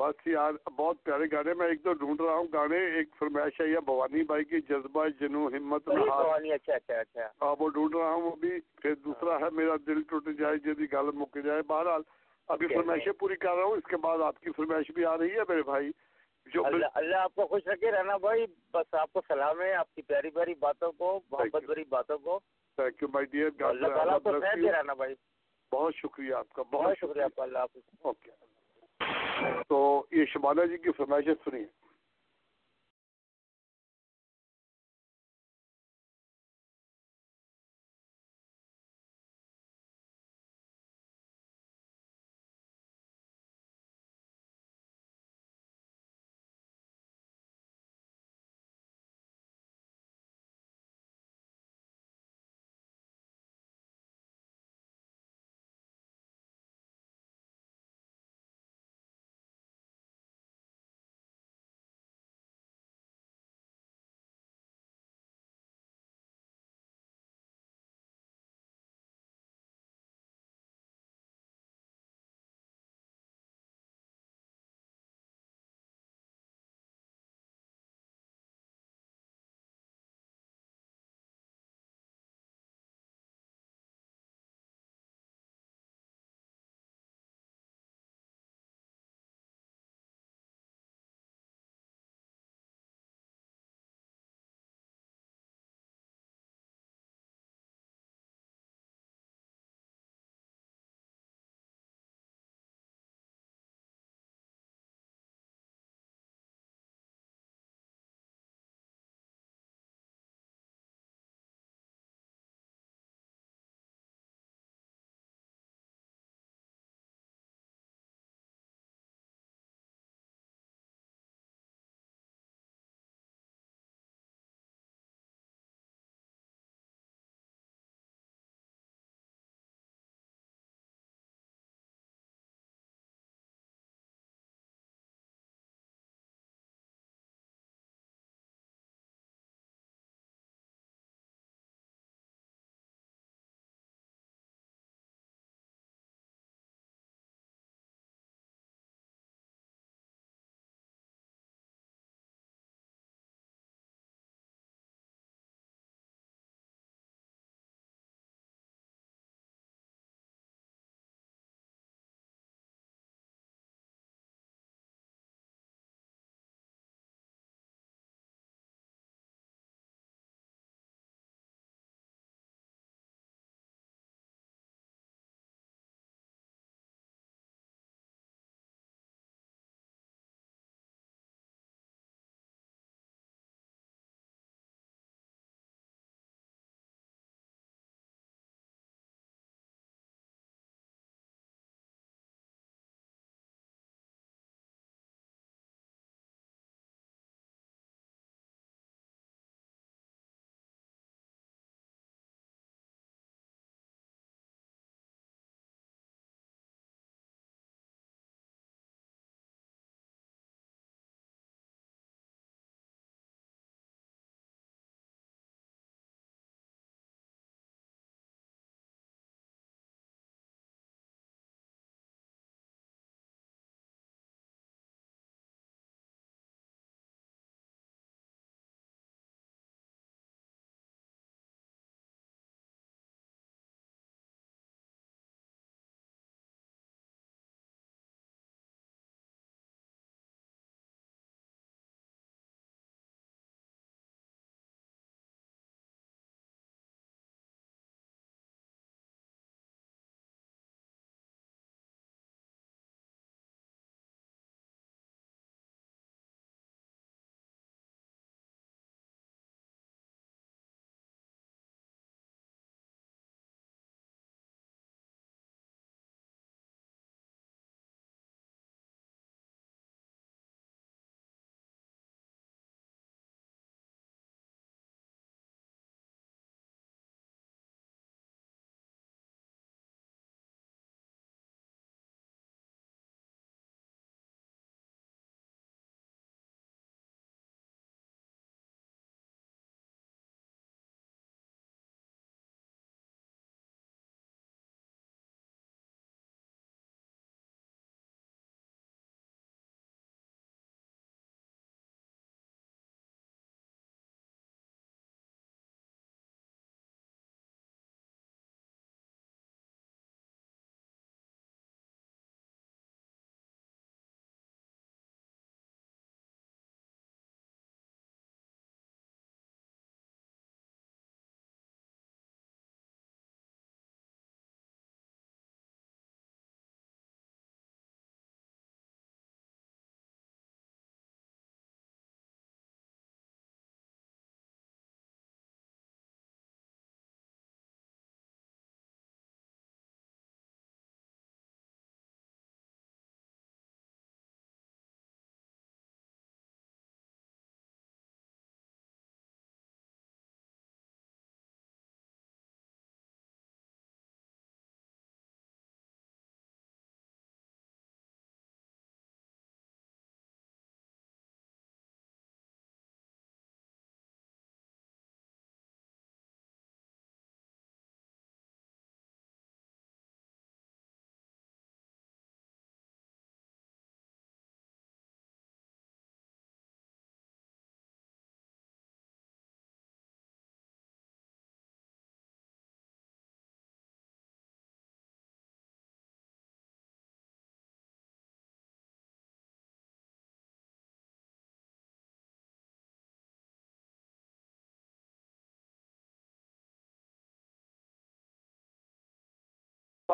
بس 0.00 0.26
یار 0.26 0.52
بہت 0.76 1.02
پیارے 1.04 1.24
گانے 1.32 1.54
میں 1.54 1.66
ایک 1.66 1.82
تو 1.82 1.92
ڈھونڈ 1.92 2.20
رہا 2.20 2.34
ہوں 2.34 2.44
گانے 2.52 2.76
ایک 2.76 3.08
فرمائش 3.18 3.60
ہے 3.60 3.66
یہ 3.66 3.78
بھوانی 3.84 4.22
بھائی 4.22 4.44
کی 4.44 4.60
جذبہ 4.60 5.06
جنو 5.20 5.46
ہمت 5.46 5.88
اچھا 5.88 6.74
اچھا 6.74 6.98
اچھا۔ 7.00 7.28
ہاں 7.42 7.56
وہ 7.58 7.68
ڈھونڈ 7.70 7.94
رہا 7.94 8.12
ہوں 8.12 8.22
وہ 8.22 8.36
بھی۔ 8.36 8.50
پھر 8.82 8.94
دوسرا 8.94 9.36
ہے 9.36 9.50
میرا 9.52 9.76
دل 9.86 10.02
ٹوٹ 10.02 10.28
جائے 10.38 10.56
جدی 10.56 10.92
گل 10.92 11.10
مک 11.14 11.38
جائے۔ 11.44 11.62
بہرحال 11.62 12.02
ابھی 12.48 12.66
فرمائشیں 12.66 13.12
پوری 13.12 13.36
کر 13.36 13.54
رہا 13.54 13.64
ہوں۔ 13.64 13.72
اس 13.72 13.90
کے 13.90 13.96
بعد 13.96 14.18
آپ 14.18 14.40
کی 14.40 14.50
فرمائش 14.56 14.90
بھی 14.90 15.04
آ 15.04 15.18
رہی 15.18 15.30
ہے 15.30 15.40
میرے 15.48 15.62
بھائی۔ 15.62 15.90
جو 16.54 16.66
اللہ 16.66 16.86
اللہ 16.94 17.16
آپ 17.16 17.34
کو 17.34 17.46
خوش 17.46 17.66
رکھے۔ 17.66 17.90
رہنا 17.92 18.16
بھائی 18.16 18.46
بس 18.72 18.94
آپ 18.94 19.12
کو 19.12 19.20
سلام 19.28 19.60
ہے 19.60 19.74
آپ 19.74 19.94
کی 19.94 20.02
پیاری 20.02 20.30
پیاری 20.30 20.54
باتوں 20.54 20.92
کو 20.92 21.20
محبت 21.30 21.64
بھری 21.64 21.84
باتوں 21.88 22.18
کو۔ 22.18 22.40
تھینک 22.76 23.02
یو 23.02 23.08
مائی 23.08 23.26
ڈیئر 23.26 23.62
اللہ 23.64 23.88
تعالیٰ 23.88 24.14
آپ 24.14 24.22
کو 24.22 24.32
خیر 24.32 24.62
دے 24.62 24.72
رہنا 24.72 24.94
بھائی۔ 24.94 25.14
بہت 25.72 25.94
شکریہ 25.94 26.34
آپ 26.34 26.48
کا 26.48 26.62
بہت 26.62 26.98
شکریہ۔ 26.98 27.22
آپ 27.22 27.36
کا 27.36 27.42
اللہ 27.42 27.58
حافظ۔ 27.58 27.80
اوکے 28.02 28.49
تو 29.68 29.80
یہ 30.10 30.24
شبانہ 30.24 30.66
جی 30.66 30.78
کی 30.78 30.92
فرمائشیں 30.92 31.34
سنیے 31.44 31.64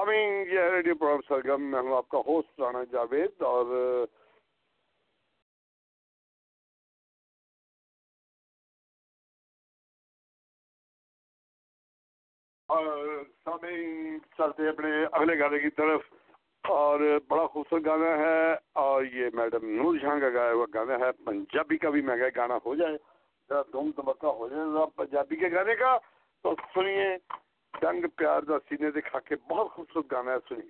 سامعین 0.06 0.44
یہ 0.50 0.60
ریڈیو 0.60 0.94
پروگرام 0.94 1.20
سرگم 1.28 1.62
میں 1.62 1.80
ہوں 1.80 1.96
آپ 1.96 2.08
کا 2.08 2.18
ہوسٹ 2.18 2.60
رانا 2.60 2.84
جاوید 2.84 3.42
اور 3.42 3.66
سامعین 13.44 14.18
چلتے 14.38 14.68
اپنے 14.68 14.88
اگلے 15.12 15.38
گانے 15.38 15.58
کی 15.58 15.70
طرف 15.70 16.00
اور 16.60 17.00
بڑا 17.28 17.46
خوبصورت 17.46 17.84
گانا 17.84 18.16
ہے 18.18 18.54
اور 18.72 19.04
یہ 19.04 19.26
میڈم 19.34 19.68
نور 19.70 19.96
جہاں 19.96 20.20
کا 20.20 20.28
گایا 20.28 20.52
ہوا 20.52 20.66
گانا 20.74 20.94
ہے، 20.94 21.12
پنجابی 21.12 21.76
کا 21.76 21.90
بھی 21.90 22.02
مہنگا 22.02 22.28
گانا 22.36 22.58
ہو 22.64 22.74
جائے، 22.74 22.96
ذرا 23.48 23.62
دھوم 23.62 23.90
دھمکا 23.96 24.28
ہو 24.28 24.48
جائے 24.48 24.72
ذرا 24.72 24.86
پنجابی 24.86 25.36
کے 25.36 25.52
گانے 25.52 25.74
کا۔ 25.74 25.98
تو 26.42 26.54
سنیے۔ 26.74 27.16
جنگ 27.82 28.04
پیار 28.16 28.42
دا 28.42 28.58
سینے 28.58 28.90
دکھا 28.90 29.20
کے 29.20 29.34
بہت 29.48 29.70
خوبصورت 29.70 30.10
گانا 30.12 30.32
ہے 30.32 30.38
سنیے 30.48 30.68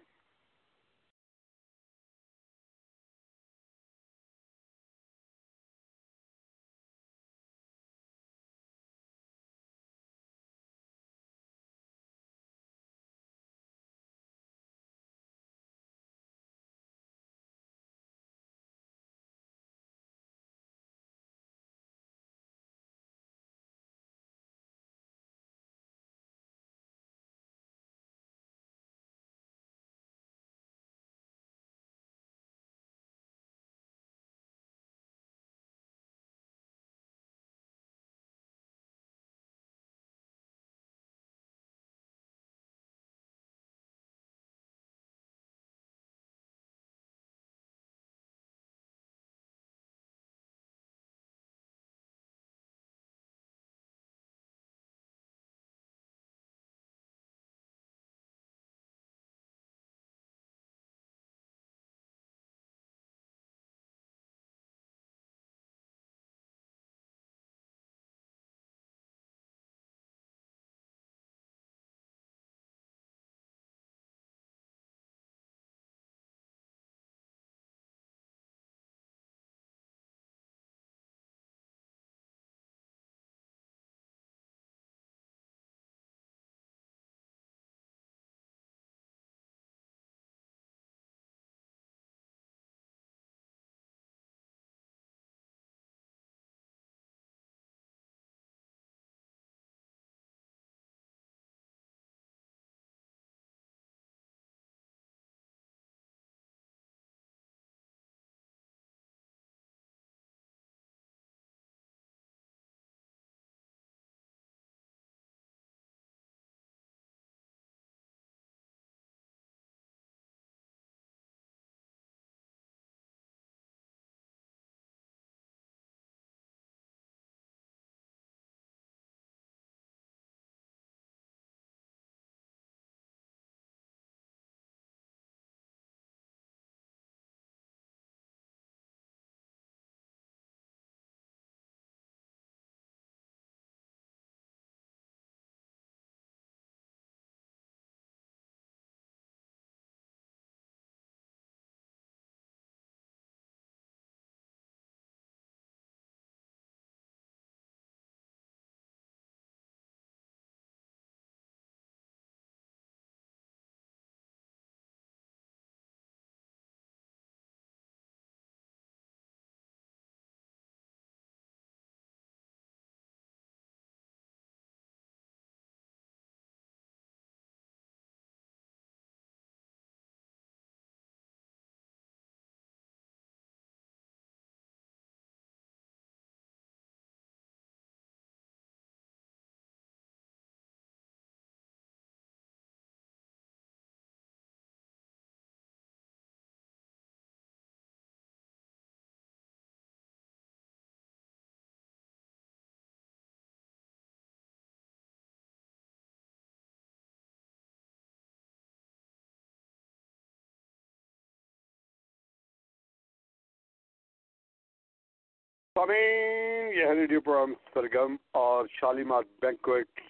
سامعین، 215.76 216.68
یہ 216.74 216.86
ہے 216.86 216.92
ریڈیو 216.94 217.20
پروگرام 217.20 217.52
سرگم 217.74 218.14
اور 218.40 218.66
Shalimar 218.72 219.22
banquet 219.40 220.00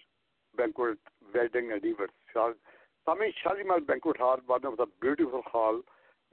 banquet 0.57 1.09
wedding 1.33 1.71
anniversary 1.71 2.53
سامعین، 3.07 3.31
Shalimar 3.35 3.79
banquet 3.87 4.21
hall 4.21 4.39
one 4.49 4.65
of 4.65 4.77
the 4.77 4.83
beautiful 5.01 5.41
hall 5.53 5.79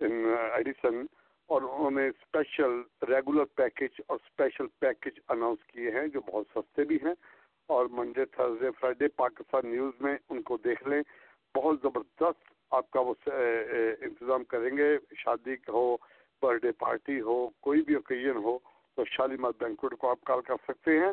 in 0.00 0.12
Edison 0.52 1.00
اور 1.48 1.62
انہوں 1.62 1.90
نے 1.90 2.06
اسپیشل 2.08 2.80
ریگولر 3.08 3.44
پیکج 3.60 4.00
اور 4.06 4.18
اسپیشل 4.22 4.66
پیکج 4.80 5.18
اناؤنس 5.28 5.64
کیے 5.72 5.90
ہیں 5.90 6.06
جو 6.14 6.20
بہت 6.26 6.46
سستے 6.54 6.84
بھی 6.90 6.98
ہیں 7.04 7.14
اور 7.68 7.86
Monday 7.92 8.24
Thursday 8.36 8.70
Friday 8.80 9.08
Pakistan 9.22 9.68
news 9.70 10.00
میں 10.00 10.16
ان 10.28 10.42
کو 10.42 10.56
دیکھ 10.64 10.86
لیں۔ 10.88 11.00
بہت 11.54 11.80
زبردست 11.82 12.52
آپ 12.78 12.90
کا 12.90 13.00
وہ 13.00 13.14
انتظام 13.26 14.44
کریں 14.44 14.76
گے، 14.76 14.88
شادی 15.18 15.54
ہو 15.68 15.84
برتھ 16.42 16.62
ڈے 16.62 16.72
پارٹی 16.78 17.20
ہو، 17.20 17.36
کوئی 17.60 17.82
بھی 17.82 17.94
اوکیزن 17.94 18.36
ہو۔ 18.44 18.56
تو 18.96 19.04
شالیمار 19.04 19.52
بینکوٹ 19.58 19.98
کو 19.98 20.10
آپ 20.10 20.20
کال 20.24 20.40
کر 20.40 20.54
سکتے 20.68 20.98
ہیں۔ 20.98 21.12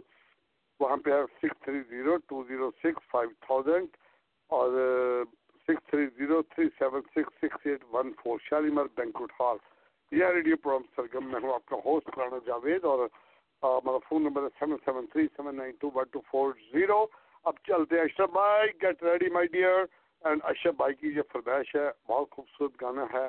وہاں 0.79 0.97
پہ 0.97 1.11
ہے 1.11 1.21
six 1.37 1.63
three 1.63 1.79
zero 1.89 2.17
two 2.17 2.43
zero 2.47 2.71
six 2.71 3.09
five 3.11 3.29
thousand 3.39 3.87
اور 4.47 4.71
six 5.67 5.89
three 5.89 6.05
zero 6.17 6.41
three 6.41 6.65
seven 6.79 7.01
six 7.01 7.35
six 7.37 7.67
eight 7.67 7.83
one 7.93 8.11
four 8.23 8.39
Shalimar 8.41 8.85
banquet 8.95 9.31
hall. 9.39 9.57
یہ 10.11 10.25
ریڈیو 10.25 10.55
پروگرام 10.57 10.83
سرگم 10.95 11.31
میں 11.31 11.39
ہوں۔ 11.43 11.53
آپ 11.53 11.65
کا 11.65 11.75
ہوسٹ 11.85 12.17
رانا 12.17 12.37
جاوید 12.45 12.83
اور 12.83 13.07
ہمارا 13.63 13.97
فون 14.09 14.23
نمبر 14.23 14.43
ہے 14.43 14.47
seven 14.59 14.77
seven 14.85 15.07
three 15.07 15.27
seven 15.37 15.55
nine 15.55 15.75
two 15.79 15.89
one 15.95 16.05
two 16.11 16.19
four 16.31 16.53
zero 16.73 17.05
اب 17.43 17.53
چلتے 17.67 17.95
ہیں 17.95 18.03
اشرف 18.03 18.29
بھائی 18.29 18.69
get 18.81 19.03
ready 19.03 19.29
my 19.29 19.47
dear 19.47 19.85
and 20.23 20.41
Ashraf 20.43 20.75
بھائی 20.75 20.93
کی 20.93 21.11
جو 21.11 21.21
فرمائش 21.33 21.75
ہے، 21.75 21.89
بہت 22.07 22.29
خوبصورت 22.31 22.81
گانا 22.81 23.05
ہے۔ 23.13 23.27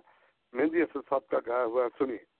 مہندی 0.53 0.83
اسد 0.83 0.97
صاحب 1.09 1.27
کا 1.27 1.39
گایا 1.47 1.65
ہوا 1.65 1.85
ہے۔ 1.85 1.89
سنیے۔ 1.99 2.32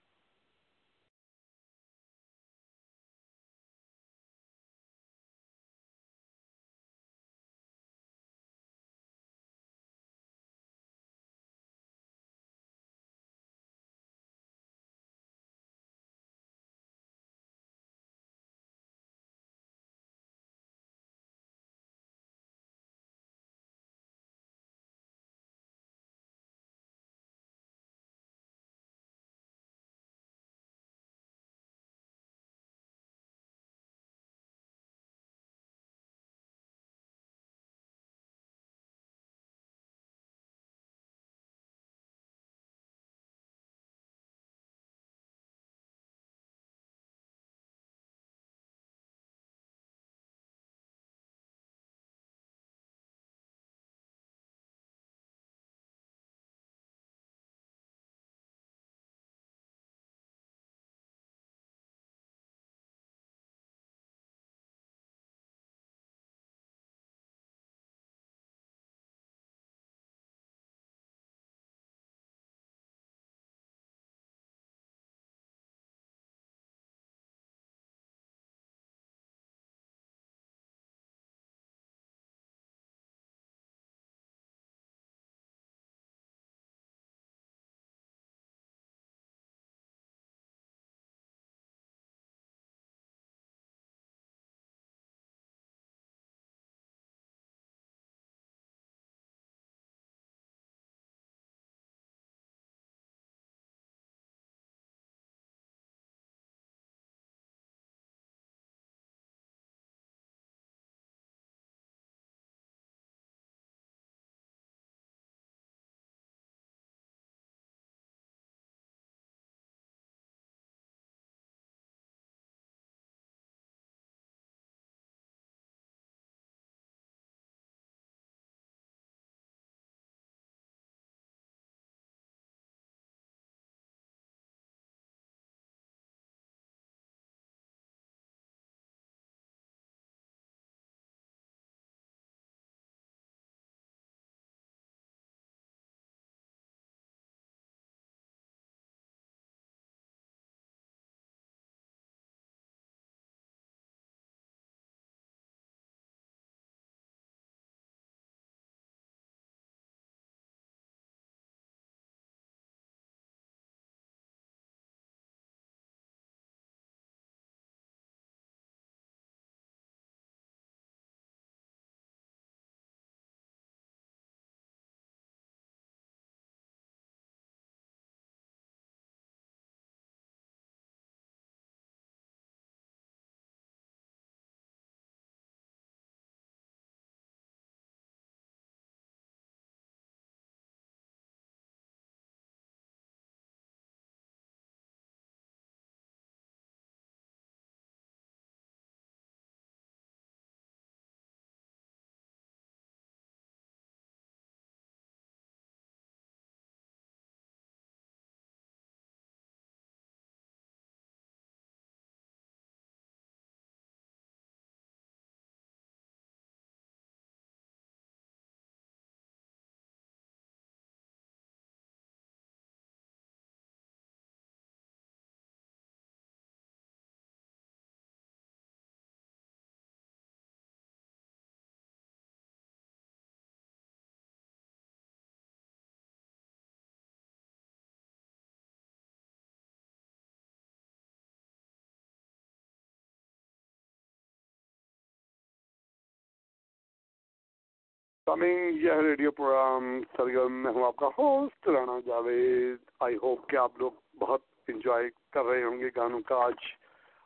کمنگ 248.27 248.83
یہ 248.83 248.91
ریڈیو 248.91 249.31
پروگرام 249.31 249.99
سرگرم، 250.17 250.53
میں 250.63 250.71
ہوں 250.71 250.85
آپ 250.85 250.95
کا 250.95 251.07
host 251.17 251.67
Rana 251.67 251.99
Javed. 252.05 252.77
I 252.99 253.15
hope 253.23 253.49
کہ 253.49 253.55
آپ 253.55 253.71
لوگ 253.77 253.91
بہت 254.19 254.41
انجوائے 254.67 255.09
کر 255.33 255.45
رہے 255.45 255.63
ہوں 255.63 255.79
گے 255.79 255.89
گانوں 255.95 256.19
کا 256.25 256.35
آج، 256.45 256.61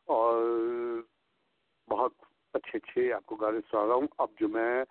اور 0.06 0.41
بہت 1.88 2.14
اچھے 2.53 2.78
اچھے 2.78 3.11
آپ 3.14 3.26
کو 3.26 3.36
گانے 3.36 3.60
سنا 3.72 3.86
رہا 3.88 3.94
ہوں۔ 3.94 4.07
اب 4.18 4.30
جو 4.40 4.48
میں 4.48 4.84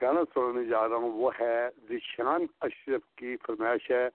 گانا 0.00 0.20
سنانے 0.34 0.64
جا 0.64 0.88
رہا 0.88 0.96
ہوں 0.96 1.12
وہ 1.12 1.30
ہے 1.40 1.68
ذیشان 1.88 2.46
اشرف 2.60 3.02
کی 3.16 3.36
فرمائش 3.46 3.90
ہے۔ 3.90 4.06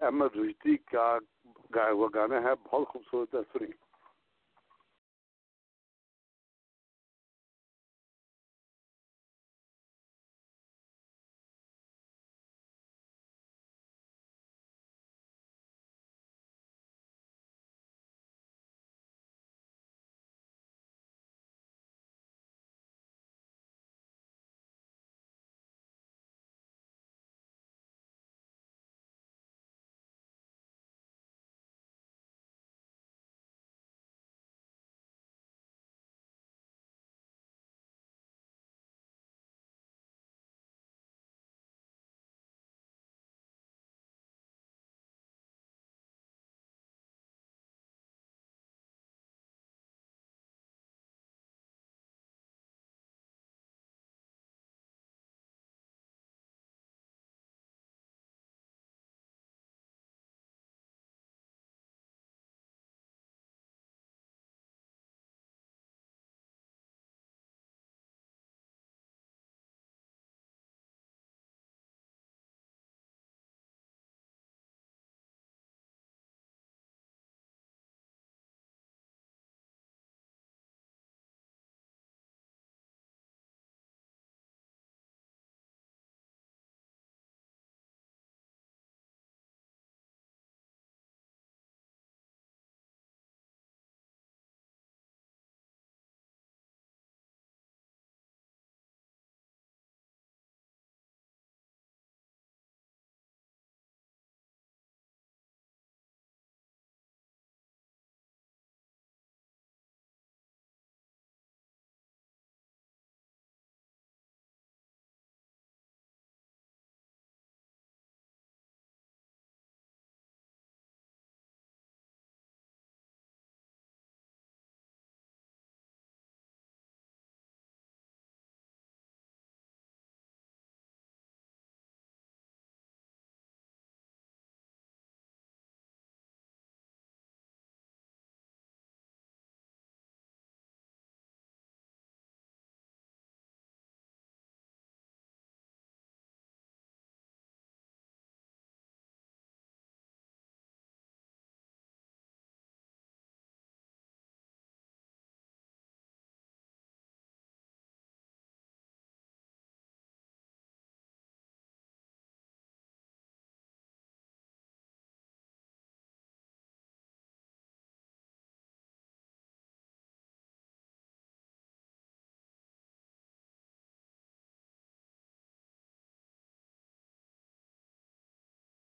احمد 0.00 0.36
رشدی 0.36 0.76
کا 0.92 1.18
گایا 1.74 1.90
ہوا 1.90 2.08
گانا 2.14 2.42
ہے، 2.42 2.54
بہت 2.62 2.88
خوبصورت 2.88 3.34
ہے 3.34 3.40
سنیں 3.52 3.72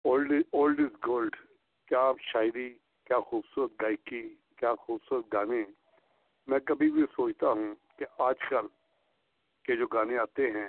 اولڈ 0.06 0.32
اولڈ 0.52 0.80
از 0.80 1.06
گولڈ 1.06 1.36
کیا 1.88 2.12
شاعری، 2.20 2.74
کیا 3.04 3.20
خوبصورت 3.20 3.70
گائکی 3.82 4.34
کیا 4.56 4.74
خوبصورت 4.74 5.24
گانے؟ 5.32 5.62
میں 6.46 6.58
کبھی 6.58 6.90
بھی 6.90 7.02
سوچتا 7.16 7.48
ہوں 7.48 7.74
کہ 7.98 8.04
آج 8.18 8.34
کل 8.48 8.66
کے 9.64 9.76
جو 9.76 9.86
گانے 9.86 10.18
آتے 10.18 10.50
ہیں 10.50 10.68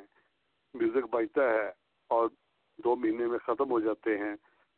میوزک 0.73 1.13
بجتا 1.13 1.49
ہے 1.49 1.71
اور 2.07 2.29
دو 2.83 2.95
مہینے 2.95 3.27
میں 3.27 3.37
ختم 3.37 3.71
ہو 3.71 3.79
جاتے 3.79 4.17
ہیں۔ 4.17 4.35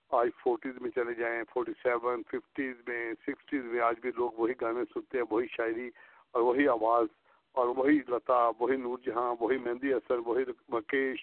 آج 0.09 0.29
فورٹیز 0.43 0.81
میں 0.81 0.91
چلے 0.91 1.13
جائیں 1.13 1.43
فورٹی 1.53 1.71
سیون 1.83 2.23
ففٹیز 2.23 2.75
میں 2.87 3.13
سکسٹیز 3.27 3.63
میں 3.63 3.79
آج 3.79 3.95
بھی 4.01 4.11
لوگ 4.17 4.31
وہی 4.37 4.53
گانے 4.61 4.83
سنتے 4.93 5.17
ہیں، 5.17 5.25
وہی 5.29 5.47
شاعری 5.47 5.89
اور 6.31 6.41
وہی 6.41 6.67
آواز 6.67 7.07
اور 7.51 7.67
وہی 7.67 7.99
لتا، 8.07 8.51
وہی 8.59 8.77
نور 8.77 8.97
جہاں، 9.05 9.35
وہی 9.39 9.57
مہندی 9.57 9.93
اثر، 9.93 10.17
وہی 10.17 10.43
مکیش 10.69 11.19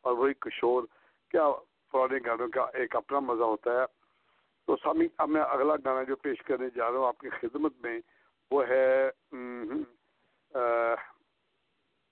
اور 0.00 0.12
وہی 0.12 0.34
کشور۔ 0.34 0.82
کیا 1.30 1.50
پرانے 1.92 2.18
گانوں 2.26 2.48
کا 2.48 2.62
ایک 2.74 2.96
اپنا 2.96 3.18
مزہ 3.18 3.42
ہوتا 3.42 3.70
ہے۔ 3.70 3.86
تو 4.66 4.76
سامی، 4.76 5.06
اب 5.18 5.28
میں 5.28 5.42
اگلا 5.42 5.74
گانا 5.84 6.02
جو 6.02 6.16
پیش 6.16 6.42
کرنے 6.42 6.66
جا 6.74 6.90
رہا 6.90 6.98
ہوں 6.98 7.06
آپ 7.06 7.18
کی 7.18 7.28
خدمت 7.28 7.72
میں، 7.82 8.00
وہ 8.50 8.64
ہے 8.68 9.10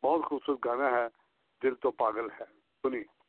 بہت 0.03 0.25
خوبصورت 0.25 0.59
گانا 0.65 0.91
ہے، 0.91 1.07
دل 1.63 1.75
تو 1.75 1.91
پاگل 1.91 2.31
ہے۔ 2.31 2.45
سنیے۔ 2.83 3.20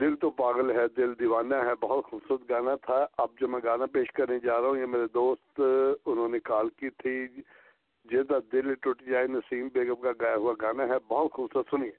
دل 0.00 0.16
تو 0.16 0.30
پاگل 0.30 0.70
ہے، 0.70 0.88
دل 0.96 1.12
دیوانہ 1.18 1.54
ہے، 1.54 1.74
بہت 1.80 2.04
خوبصورت 2.04 2.50
گانا 2.50 2.74
تھا۔ 2.74 3.06
اب 3.18 3.28
جو 3.40 3.48
میں 3.48 3.60
گانا 3.64 3.86
پیش 3.86 4.12
کرنے 4.12 4.38
جا 4.38 4.60
رہا 4.60 4.68
ہوں، 4.68 4.76
یہ 4.76 4.86
میرے 4.86 5.06
دوست، 5.14 5.60
انہوں 6.06 6.28
نے 6.28 6.38
کال 6.40 6.68
کی 6.68 6.90
تھی۔ 6.90 7.28
جیسا 8.04 8.34
دل 8.52 8.74
ٹوٹ 8.74 9.02
جائے، 9.02 9.26
نسیم 9.26 9.68
بیگم 9.72 9.94
کا 9.94 10.12
گایا 10.20 10.36
ہوا 10.36 10.54
گانا 10.62 10.88
ہے، 10.88 10.98
بہت 11.08 11.32
خوبصورت، 11.32 11.66
سنیے۔ 11.70 11.92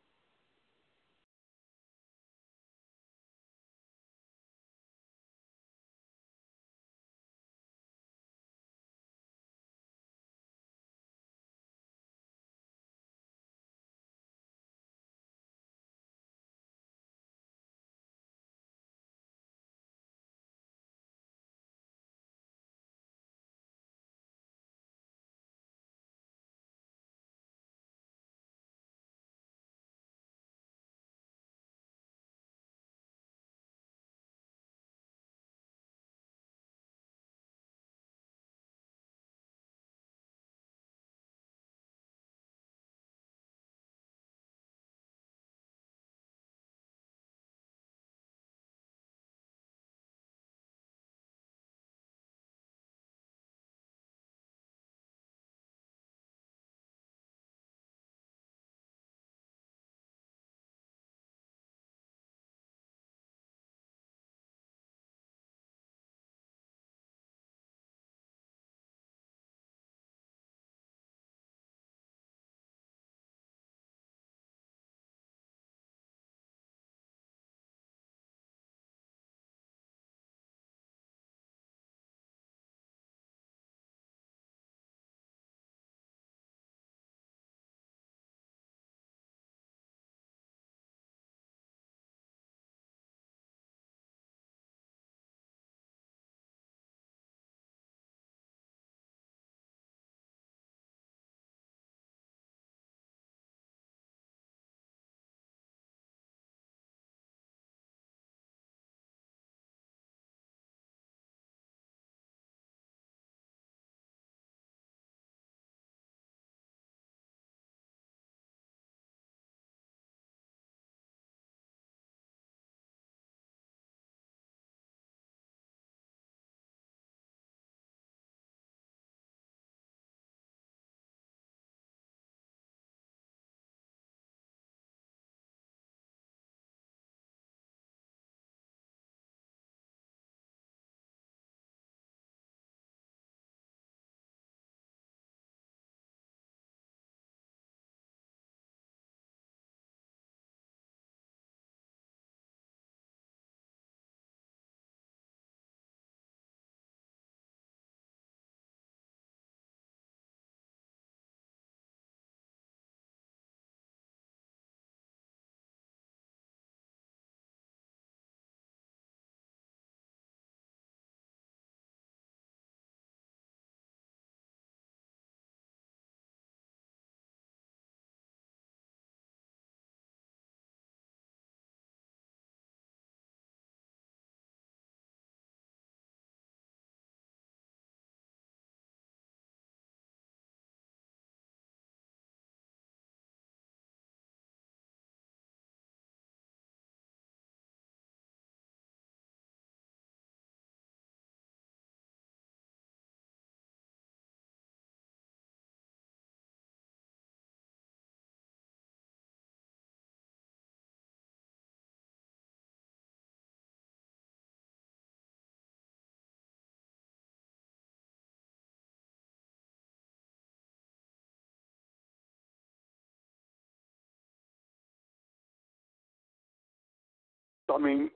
سامعین 227.71 228.07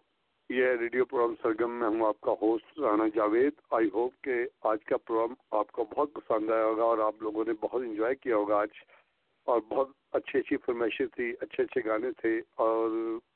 یہ 0.49 0.67
ریڈیو 0.67 1.05
پروگرام 1.05 1.33
سرگم 1.41 1.71
میں 1.71 1.87
ہوں 1.87 2.07
آپ 2.07 2.21
کا 2.21 2.31
host 2.41 2.79
Rana 2.79 3.03
Javed. 3.15 3.53
I 3.71 3.89
hope 3.93 4.23
کہ 4.23 4.33
آج 4.63 4.83
کا 4.85 4.97
پروگرام 4.97 5.33
آپ 5.51 5.71
کو 5.71 5.85
بہت 5.95 6.13
پسند 6.13 6.49
آیا 6.49 6.65
ہوگا 6.65 6.83
اور 6.83 6.97
آپ 6.97 7.15
لوگوں 7.21 7.45
نے 7.47 7.53
بہت 7.61 7.81
انجوائے 7.81 8.15
کیا 8.15 8.35
ہوگا 8.35 8.57
آج۔ 8.57 8.67
اور 9.43 9.61
بہت 9.69 9.87
اچھی 10.11 10.39
اچھی 10.39 10.57
فرمائشیں 10.57 11.05
تھی 11.05 11.33
اچھے 11.41 11.63
اچھے 11.63 11.81
گانے 11.85 12.11
تھے 12.11 12.41
اور 12.55 12.89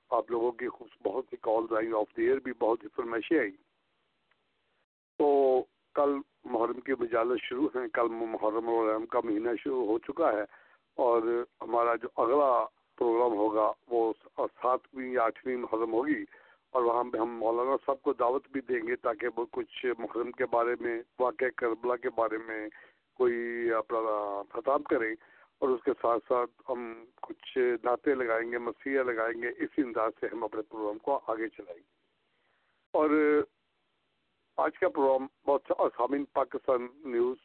آپ 0.10 0.32
لوگوں 0.32 0.52
کی 0.52 0.68
خوب 0.68 0.88
بہت 1.06 1.26
سی 1.30 1.36
کالز 1.42 1.74
آئیں 1.74 1.94
آف 1.94 2.18
دی 2.18 2.24
ایئر 2.24 2.38
بھی 2.38 2.52
بہت 2.60 2.80
سی 2.82 2.88
فرمائشیں 2.96 3.40
آئیں۔ 3.40 3.52
تو 5.18 5.64
کل 5.94 6.12
محرم 6.44 6.80
کی 6.80 6.94
مجالس 7.00 7.42
شروع 7.42 7.68
ہیں، 7.76 7.88
کل 7.88 8.08
محرم 8.10 8.70
الرحم 8.70 9.06
کا 9.06 9.20
مہینہ 9.24 9.50
شروع 9.64 9.86
ہو 9.86 10.00
چکا 10.00 10.34
ہے 10.34 10.44
اور 10.96 11.44
ہمارا 11.62 11.96
جو 11.96 12.08
اگلا 12.16 12.66
پروگرام 13.00 13.38
ہوگا، 13.38 13.72
وہ 13.90 14.12
ساتویں 14.62 15.10
یا 15.12 15.24
آٹھویں 15.24 15.56
محرم 15.58 15.94
ہوگی، 15.94 16.24
اور 16.74 16.84
وہاں 16.84 17.04
پہ 17.12 17.18
ہم 17.18 17.38
مولانا 17.40 17.76
صاحب 17.86 18.02
کو 18.02 18.14
دعوت 18.14 18.48
بھی 18.52 18.62
دیں 18.70 18.82
گے 18.88 18.96
تاکہ 19.02 19.28
وہ 19.38 19.46
کچھ 19.52 19.86
محرم 20.00 20.32
کے 20.32 20.46
بارے 20.52 20.76
میں 20.80 21.02
واقع 21.20 21.50
کربلا 21.58 21.96
کے 21.96 22.10
بارے 22.16 22.38
میں 22.48 22.62
کوئی 23.20 23.72
اپنا 23.78 24.18
خطاب 24.54 24.84
کریں، 24.90 25.14
اور 25.62 25.70
اس 25.70 25.84
کے 25.84 25.92
ساتھ 26.02 26.24
ساتھ 26.28 26.52
ہم 26.70 26.82
کچھ 27.22 27.58
نعتیں 27.84 28.14
لگائیں 28.16 28.52
گے 28.52 28.58
مسیح 28.58 29.02
لگائیں 29.04 29.42
گے، 29.42 29.50
اسی 29.58 29.82
انداز 29.82 30.12
سے 30.20 30.28
ہم 30.34 30.44
اپنے 30.44 30.62
پروگرام 30.62 30.98
کو 30.98 31.20
آگے 31.28 31.50
چلائیں 31.50 31.80
گے۔ 31.80 31.88
اور 32.94 33.10
آج 34.58 34.78
کا 34.80 34.90
پروگرام 34.90 35.28
بہت 35.48 35.72
سامعین 35.98 36.24
پاکستان 36.34 36.88
نیوز 37.06 37.38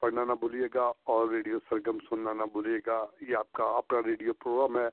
پڑھنا 0.00 0.24
نہ 0.24 0.32
بھولیے 0.32 0.66
گا 0.74 0.92
اور 1.04 1.28
ریڈیو 1.28 1.58
سرگم 1.70 1.98
سننا 2.10 2.32
نہ 2.32 2.42
بھولیے 2.52 2.78
گا، 2.86 3.06
یہ 3.20 3.36
آپ 3.36 3.52
کا 3.52 3.64
اپنا 3.64 4.00
ریڈیو 4.06 4.32
پروگرام 4.32 4.78
ہے 4.78 4.88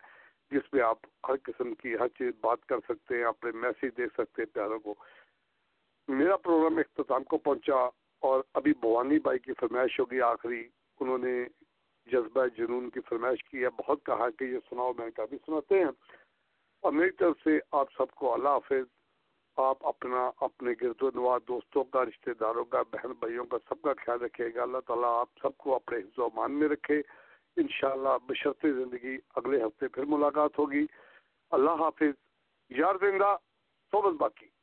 جس 0.51 0.73
میں 0.73 0.81
آپ 0.81 0.97
ہر 1.27 1.33
قسم 1.43 1.75
کی 1.75 1.95
ہر 1.95 2.07
چیز 2.07 2.31
بات 2.41 2.65
کر 2.65 2.75
سکتے 2.89 3.17
ہیں 3.17 3.23
اپنے 3.23 3.51
میسج 3.51 3.97
دیکھ 3.97 4.13
سکتے 4.13 4.41
ہیں 4.41 4.53
پیاروں 4.53 4.79
کو۔ 4.79 4.95
میرا 6.07 6.37
پروگرام 6.37 6.77
اختتام 6.77 7.23
کو 7.23 7.37
پہنچا 7.37 7.89
اور 8.19 8.43
ابھی 8.53 8.73
بھوانی 8.79 9.19
بائی 9.19 9.39
کی 9.39 9.53
فرمائش 9.59 9.99
ہوگی 9.99 10.21
آخری۔ 10.21 10.67
انہوں 10.99 11.17
نے 11.17 11.45
جذبہ 12.05 12.45
جنون 12.57 12.89
کی 12.89 12.99
فرمائش 12.99 13.43
کی 13.43 13.63
ہے، 13.63 13.69
بہت 13.69 14.05
کہا 14.05 14.29
کہ 14.29 14.43
یہ 14.43 14.59
سناؤ، 14.69 14.93
میں 14.97 15.11
کافی 15.11 15.37
سناتے 15.45 15.79
ہیں۔ 15.79 15.91
اور 16.81 16.91
میری 16.91 17.11
طرف 17.11 17.33
سے 17.43 17.59
آپ 17.71 17.87
سب 17.97 18.15
کو 18.15 18.33
اللہ 18.33 18.49
حافظ۔ 18.49 18.96
آپ 19.57 19.87
اپنا 19.87 20.31
اپنے 20.41 20.71
گرد 20.81 21.03
و 21.03 21.09
نواز 21.15 21.41
دوستوں 21.47 21.83
کا، 21.83 22.05
رشتہ 22.05 22.29
داروں 22.39 22.65
کا، 22.65 22.81
بہن 22.81 23.11
بھائیوں 23.19 23.45
کا 23.45 23.57
سب 23.69 23.81
کا 23.81 23.93
خیال 23.97 24.21
رکھے 24.21 24.53
گا۔ 24.55 24.61
اللہ 24.61 24.77
تعالیٰ 24.87 25.19
آپ 25.19 25.29
سب 25.41 25.57
کو 25.57 25.75
اپنے 25.75 25.97
حفظ 25.97 26.19
و 26.19 26.23
امان 26.23 26.51
میں 26.51 26.69
رکھے۔ 26.69 27.01
انشاءاللہ 27.57 28.09
بشرط 28.25 28.57
زندگی 28.61 29.17
اگلے 29.35 29.63
ہفتے 29.63 29.87
پھر 29.87 30.03
ملاقات 30.05 30.59
ہوگی۔ 30.59 30.85
اللہ 31.51 31.71
حافظ۔ 31.71 32.13
یار 32.69 32.95
زندہ 33.01 33.37
صحبت 33.91 34.13
باقی۔ 34.13 34.56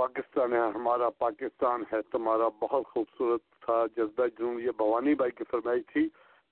پاکستان 0.00 0.52
ہے، 0.52 0.58
ہمارا 0.58 1.10
پاکستان 1.10 1.82
ہے، 1.92 2.02
تمہارا 2.12 2.48
بہت 2.48 2.86
خوبصورت 2.86 3.40
تھا، 3.64 3.84
جذبہ 3.96 4.26
جنون 4.26 4.60
یہ 4.60 4.70
بھوانی 4.76 5.14
بھائی 5.14 5.30
کی 5.30 5.44
فرمائی 5.50 5.82
تھی۔ 5.82 6.08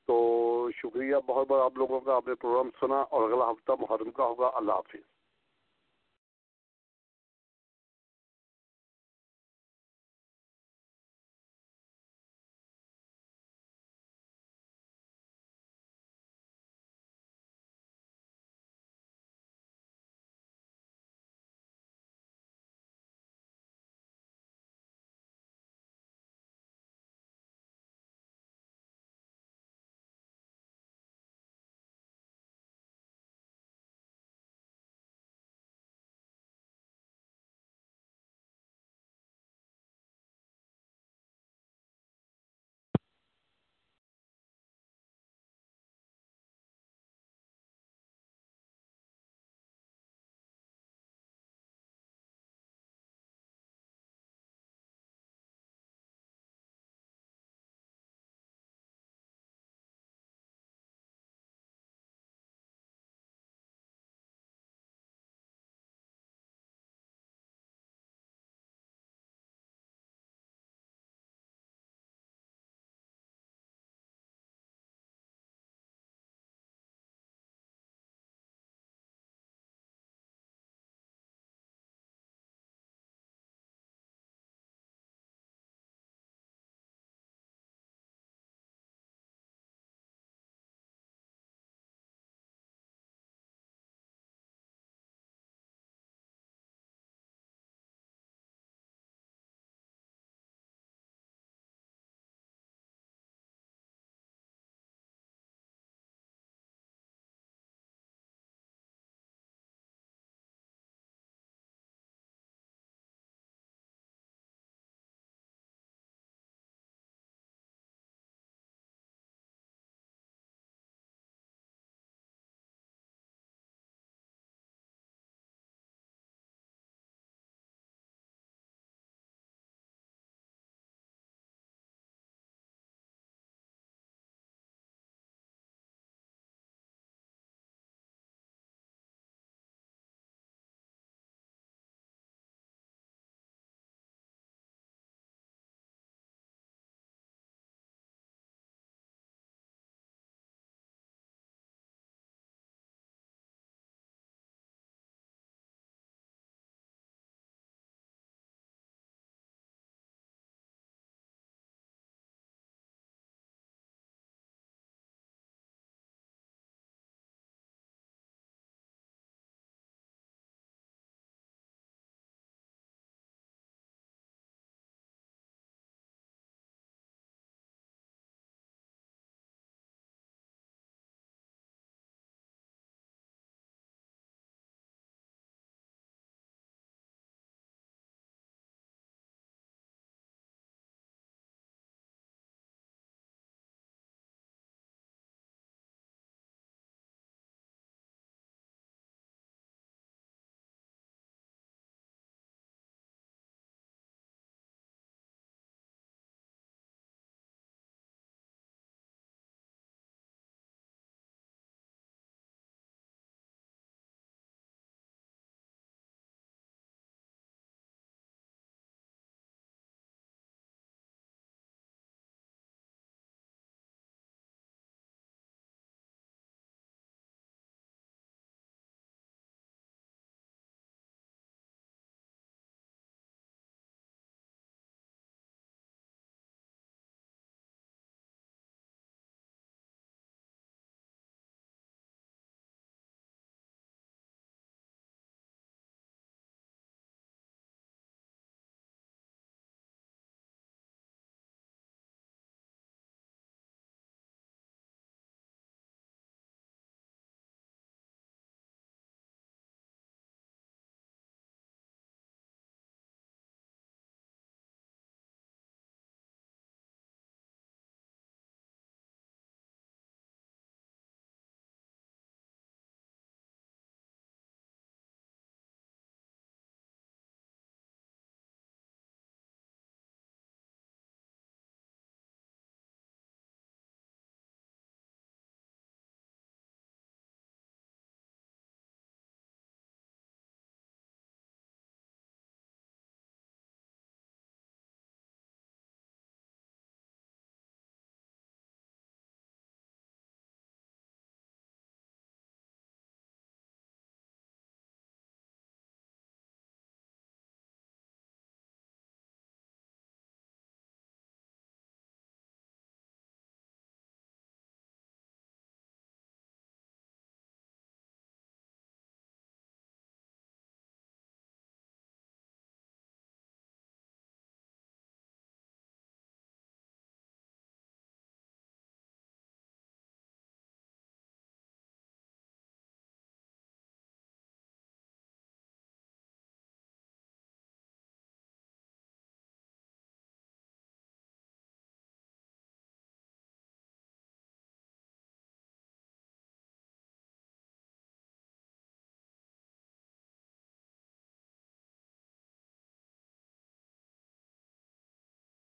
تو 0.07 0.69
شکریہ 0.77 1.17
بہت 1.27 1.49
بہت، 1.49 1.61
آپ 1.61 1.79
لوگوں 1.79 2.01
کا 2.01 2.15
آپ 2.15 2.29
نے 2.29 2.35
پروگرام 2.35 2.71
سنا 2.81 3.01
اور 3.01 3.31
اگلا 3.31 3.51
ہفتہ 3.51 3.73
محرم 3.81 4.11
کا 4.11 4.25
ہوگا۔ 4.25 4.51
اللہ 4.55 4.73
حافظ۔ 4.73 5.18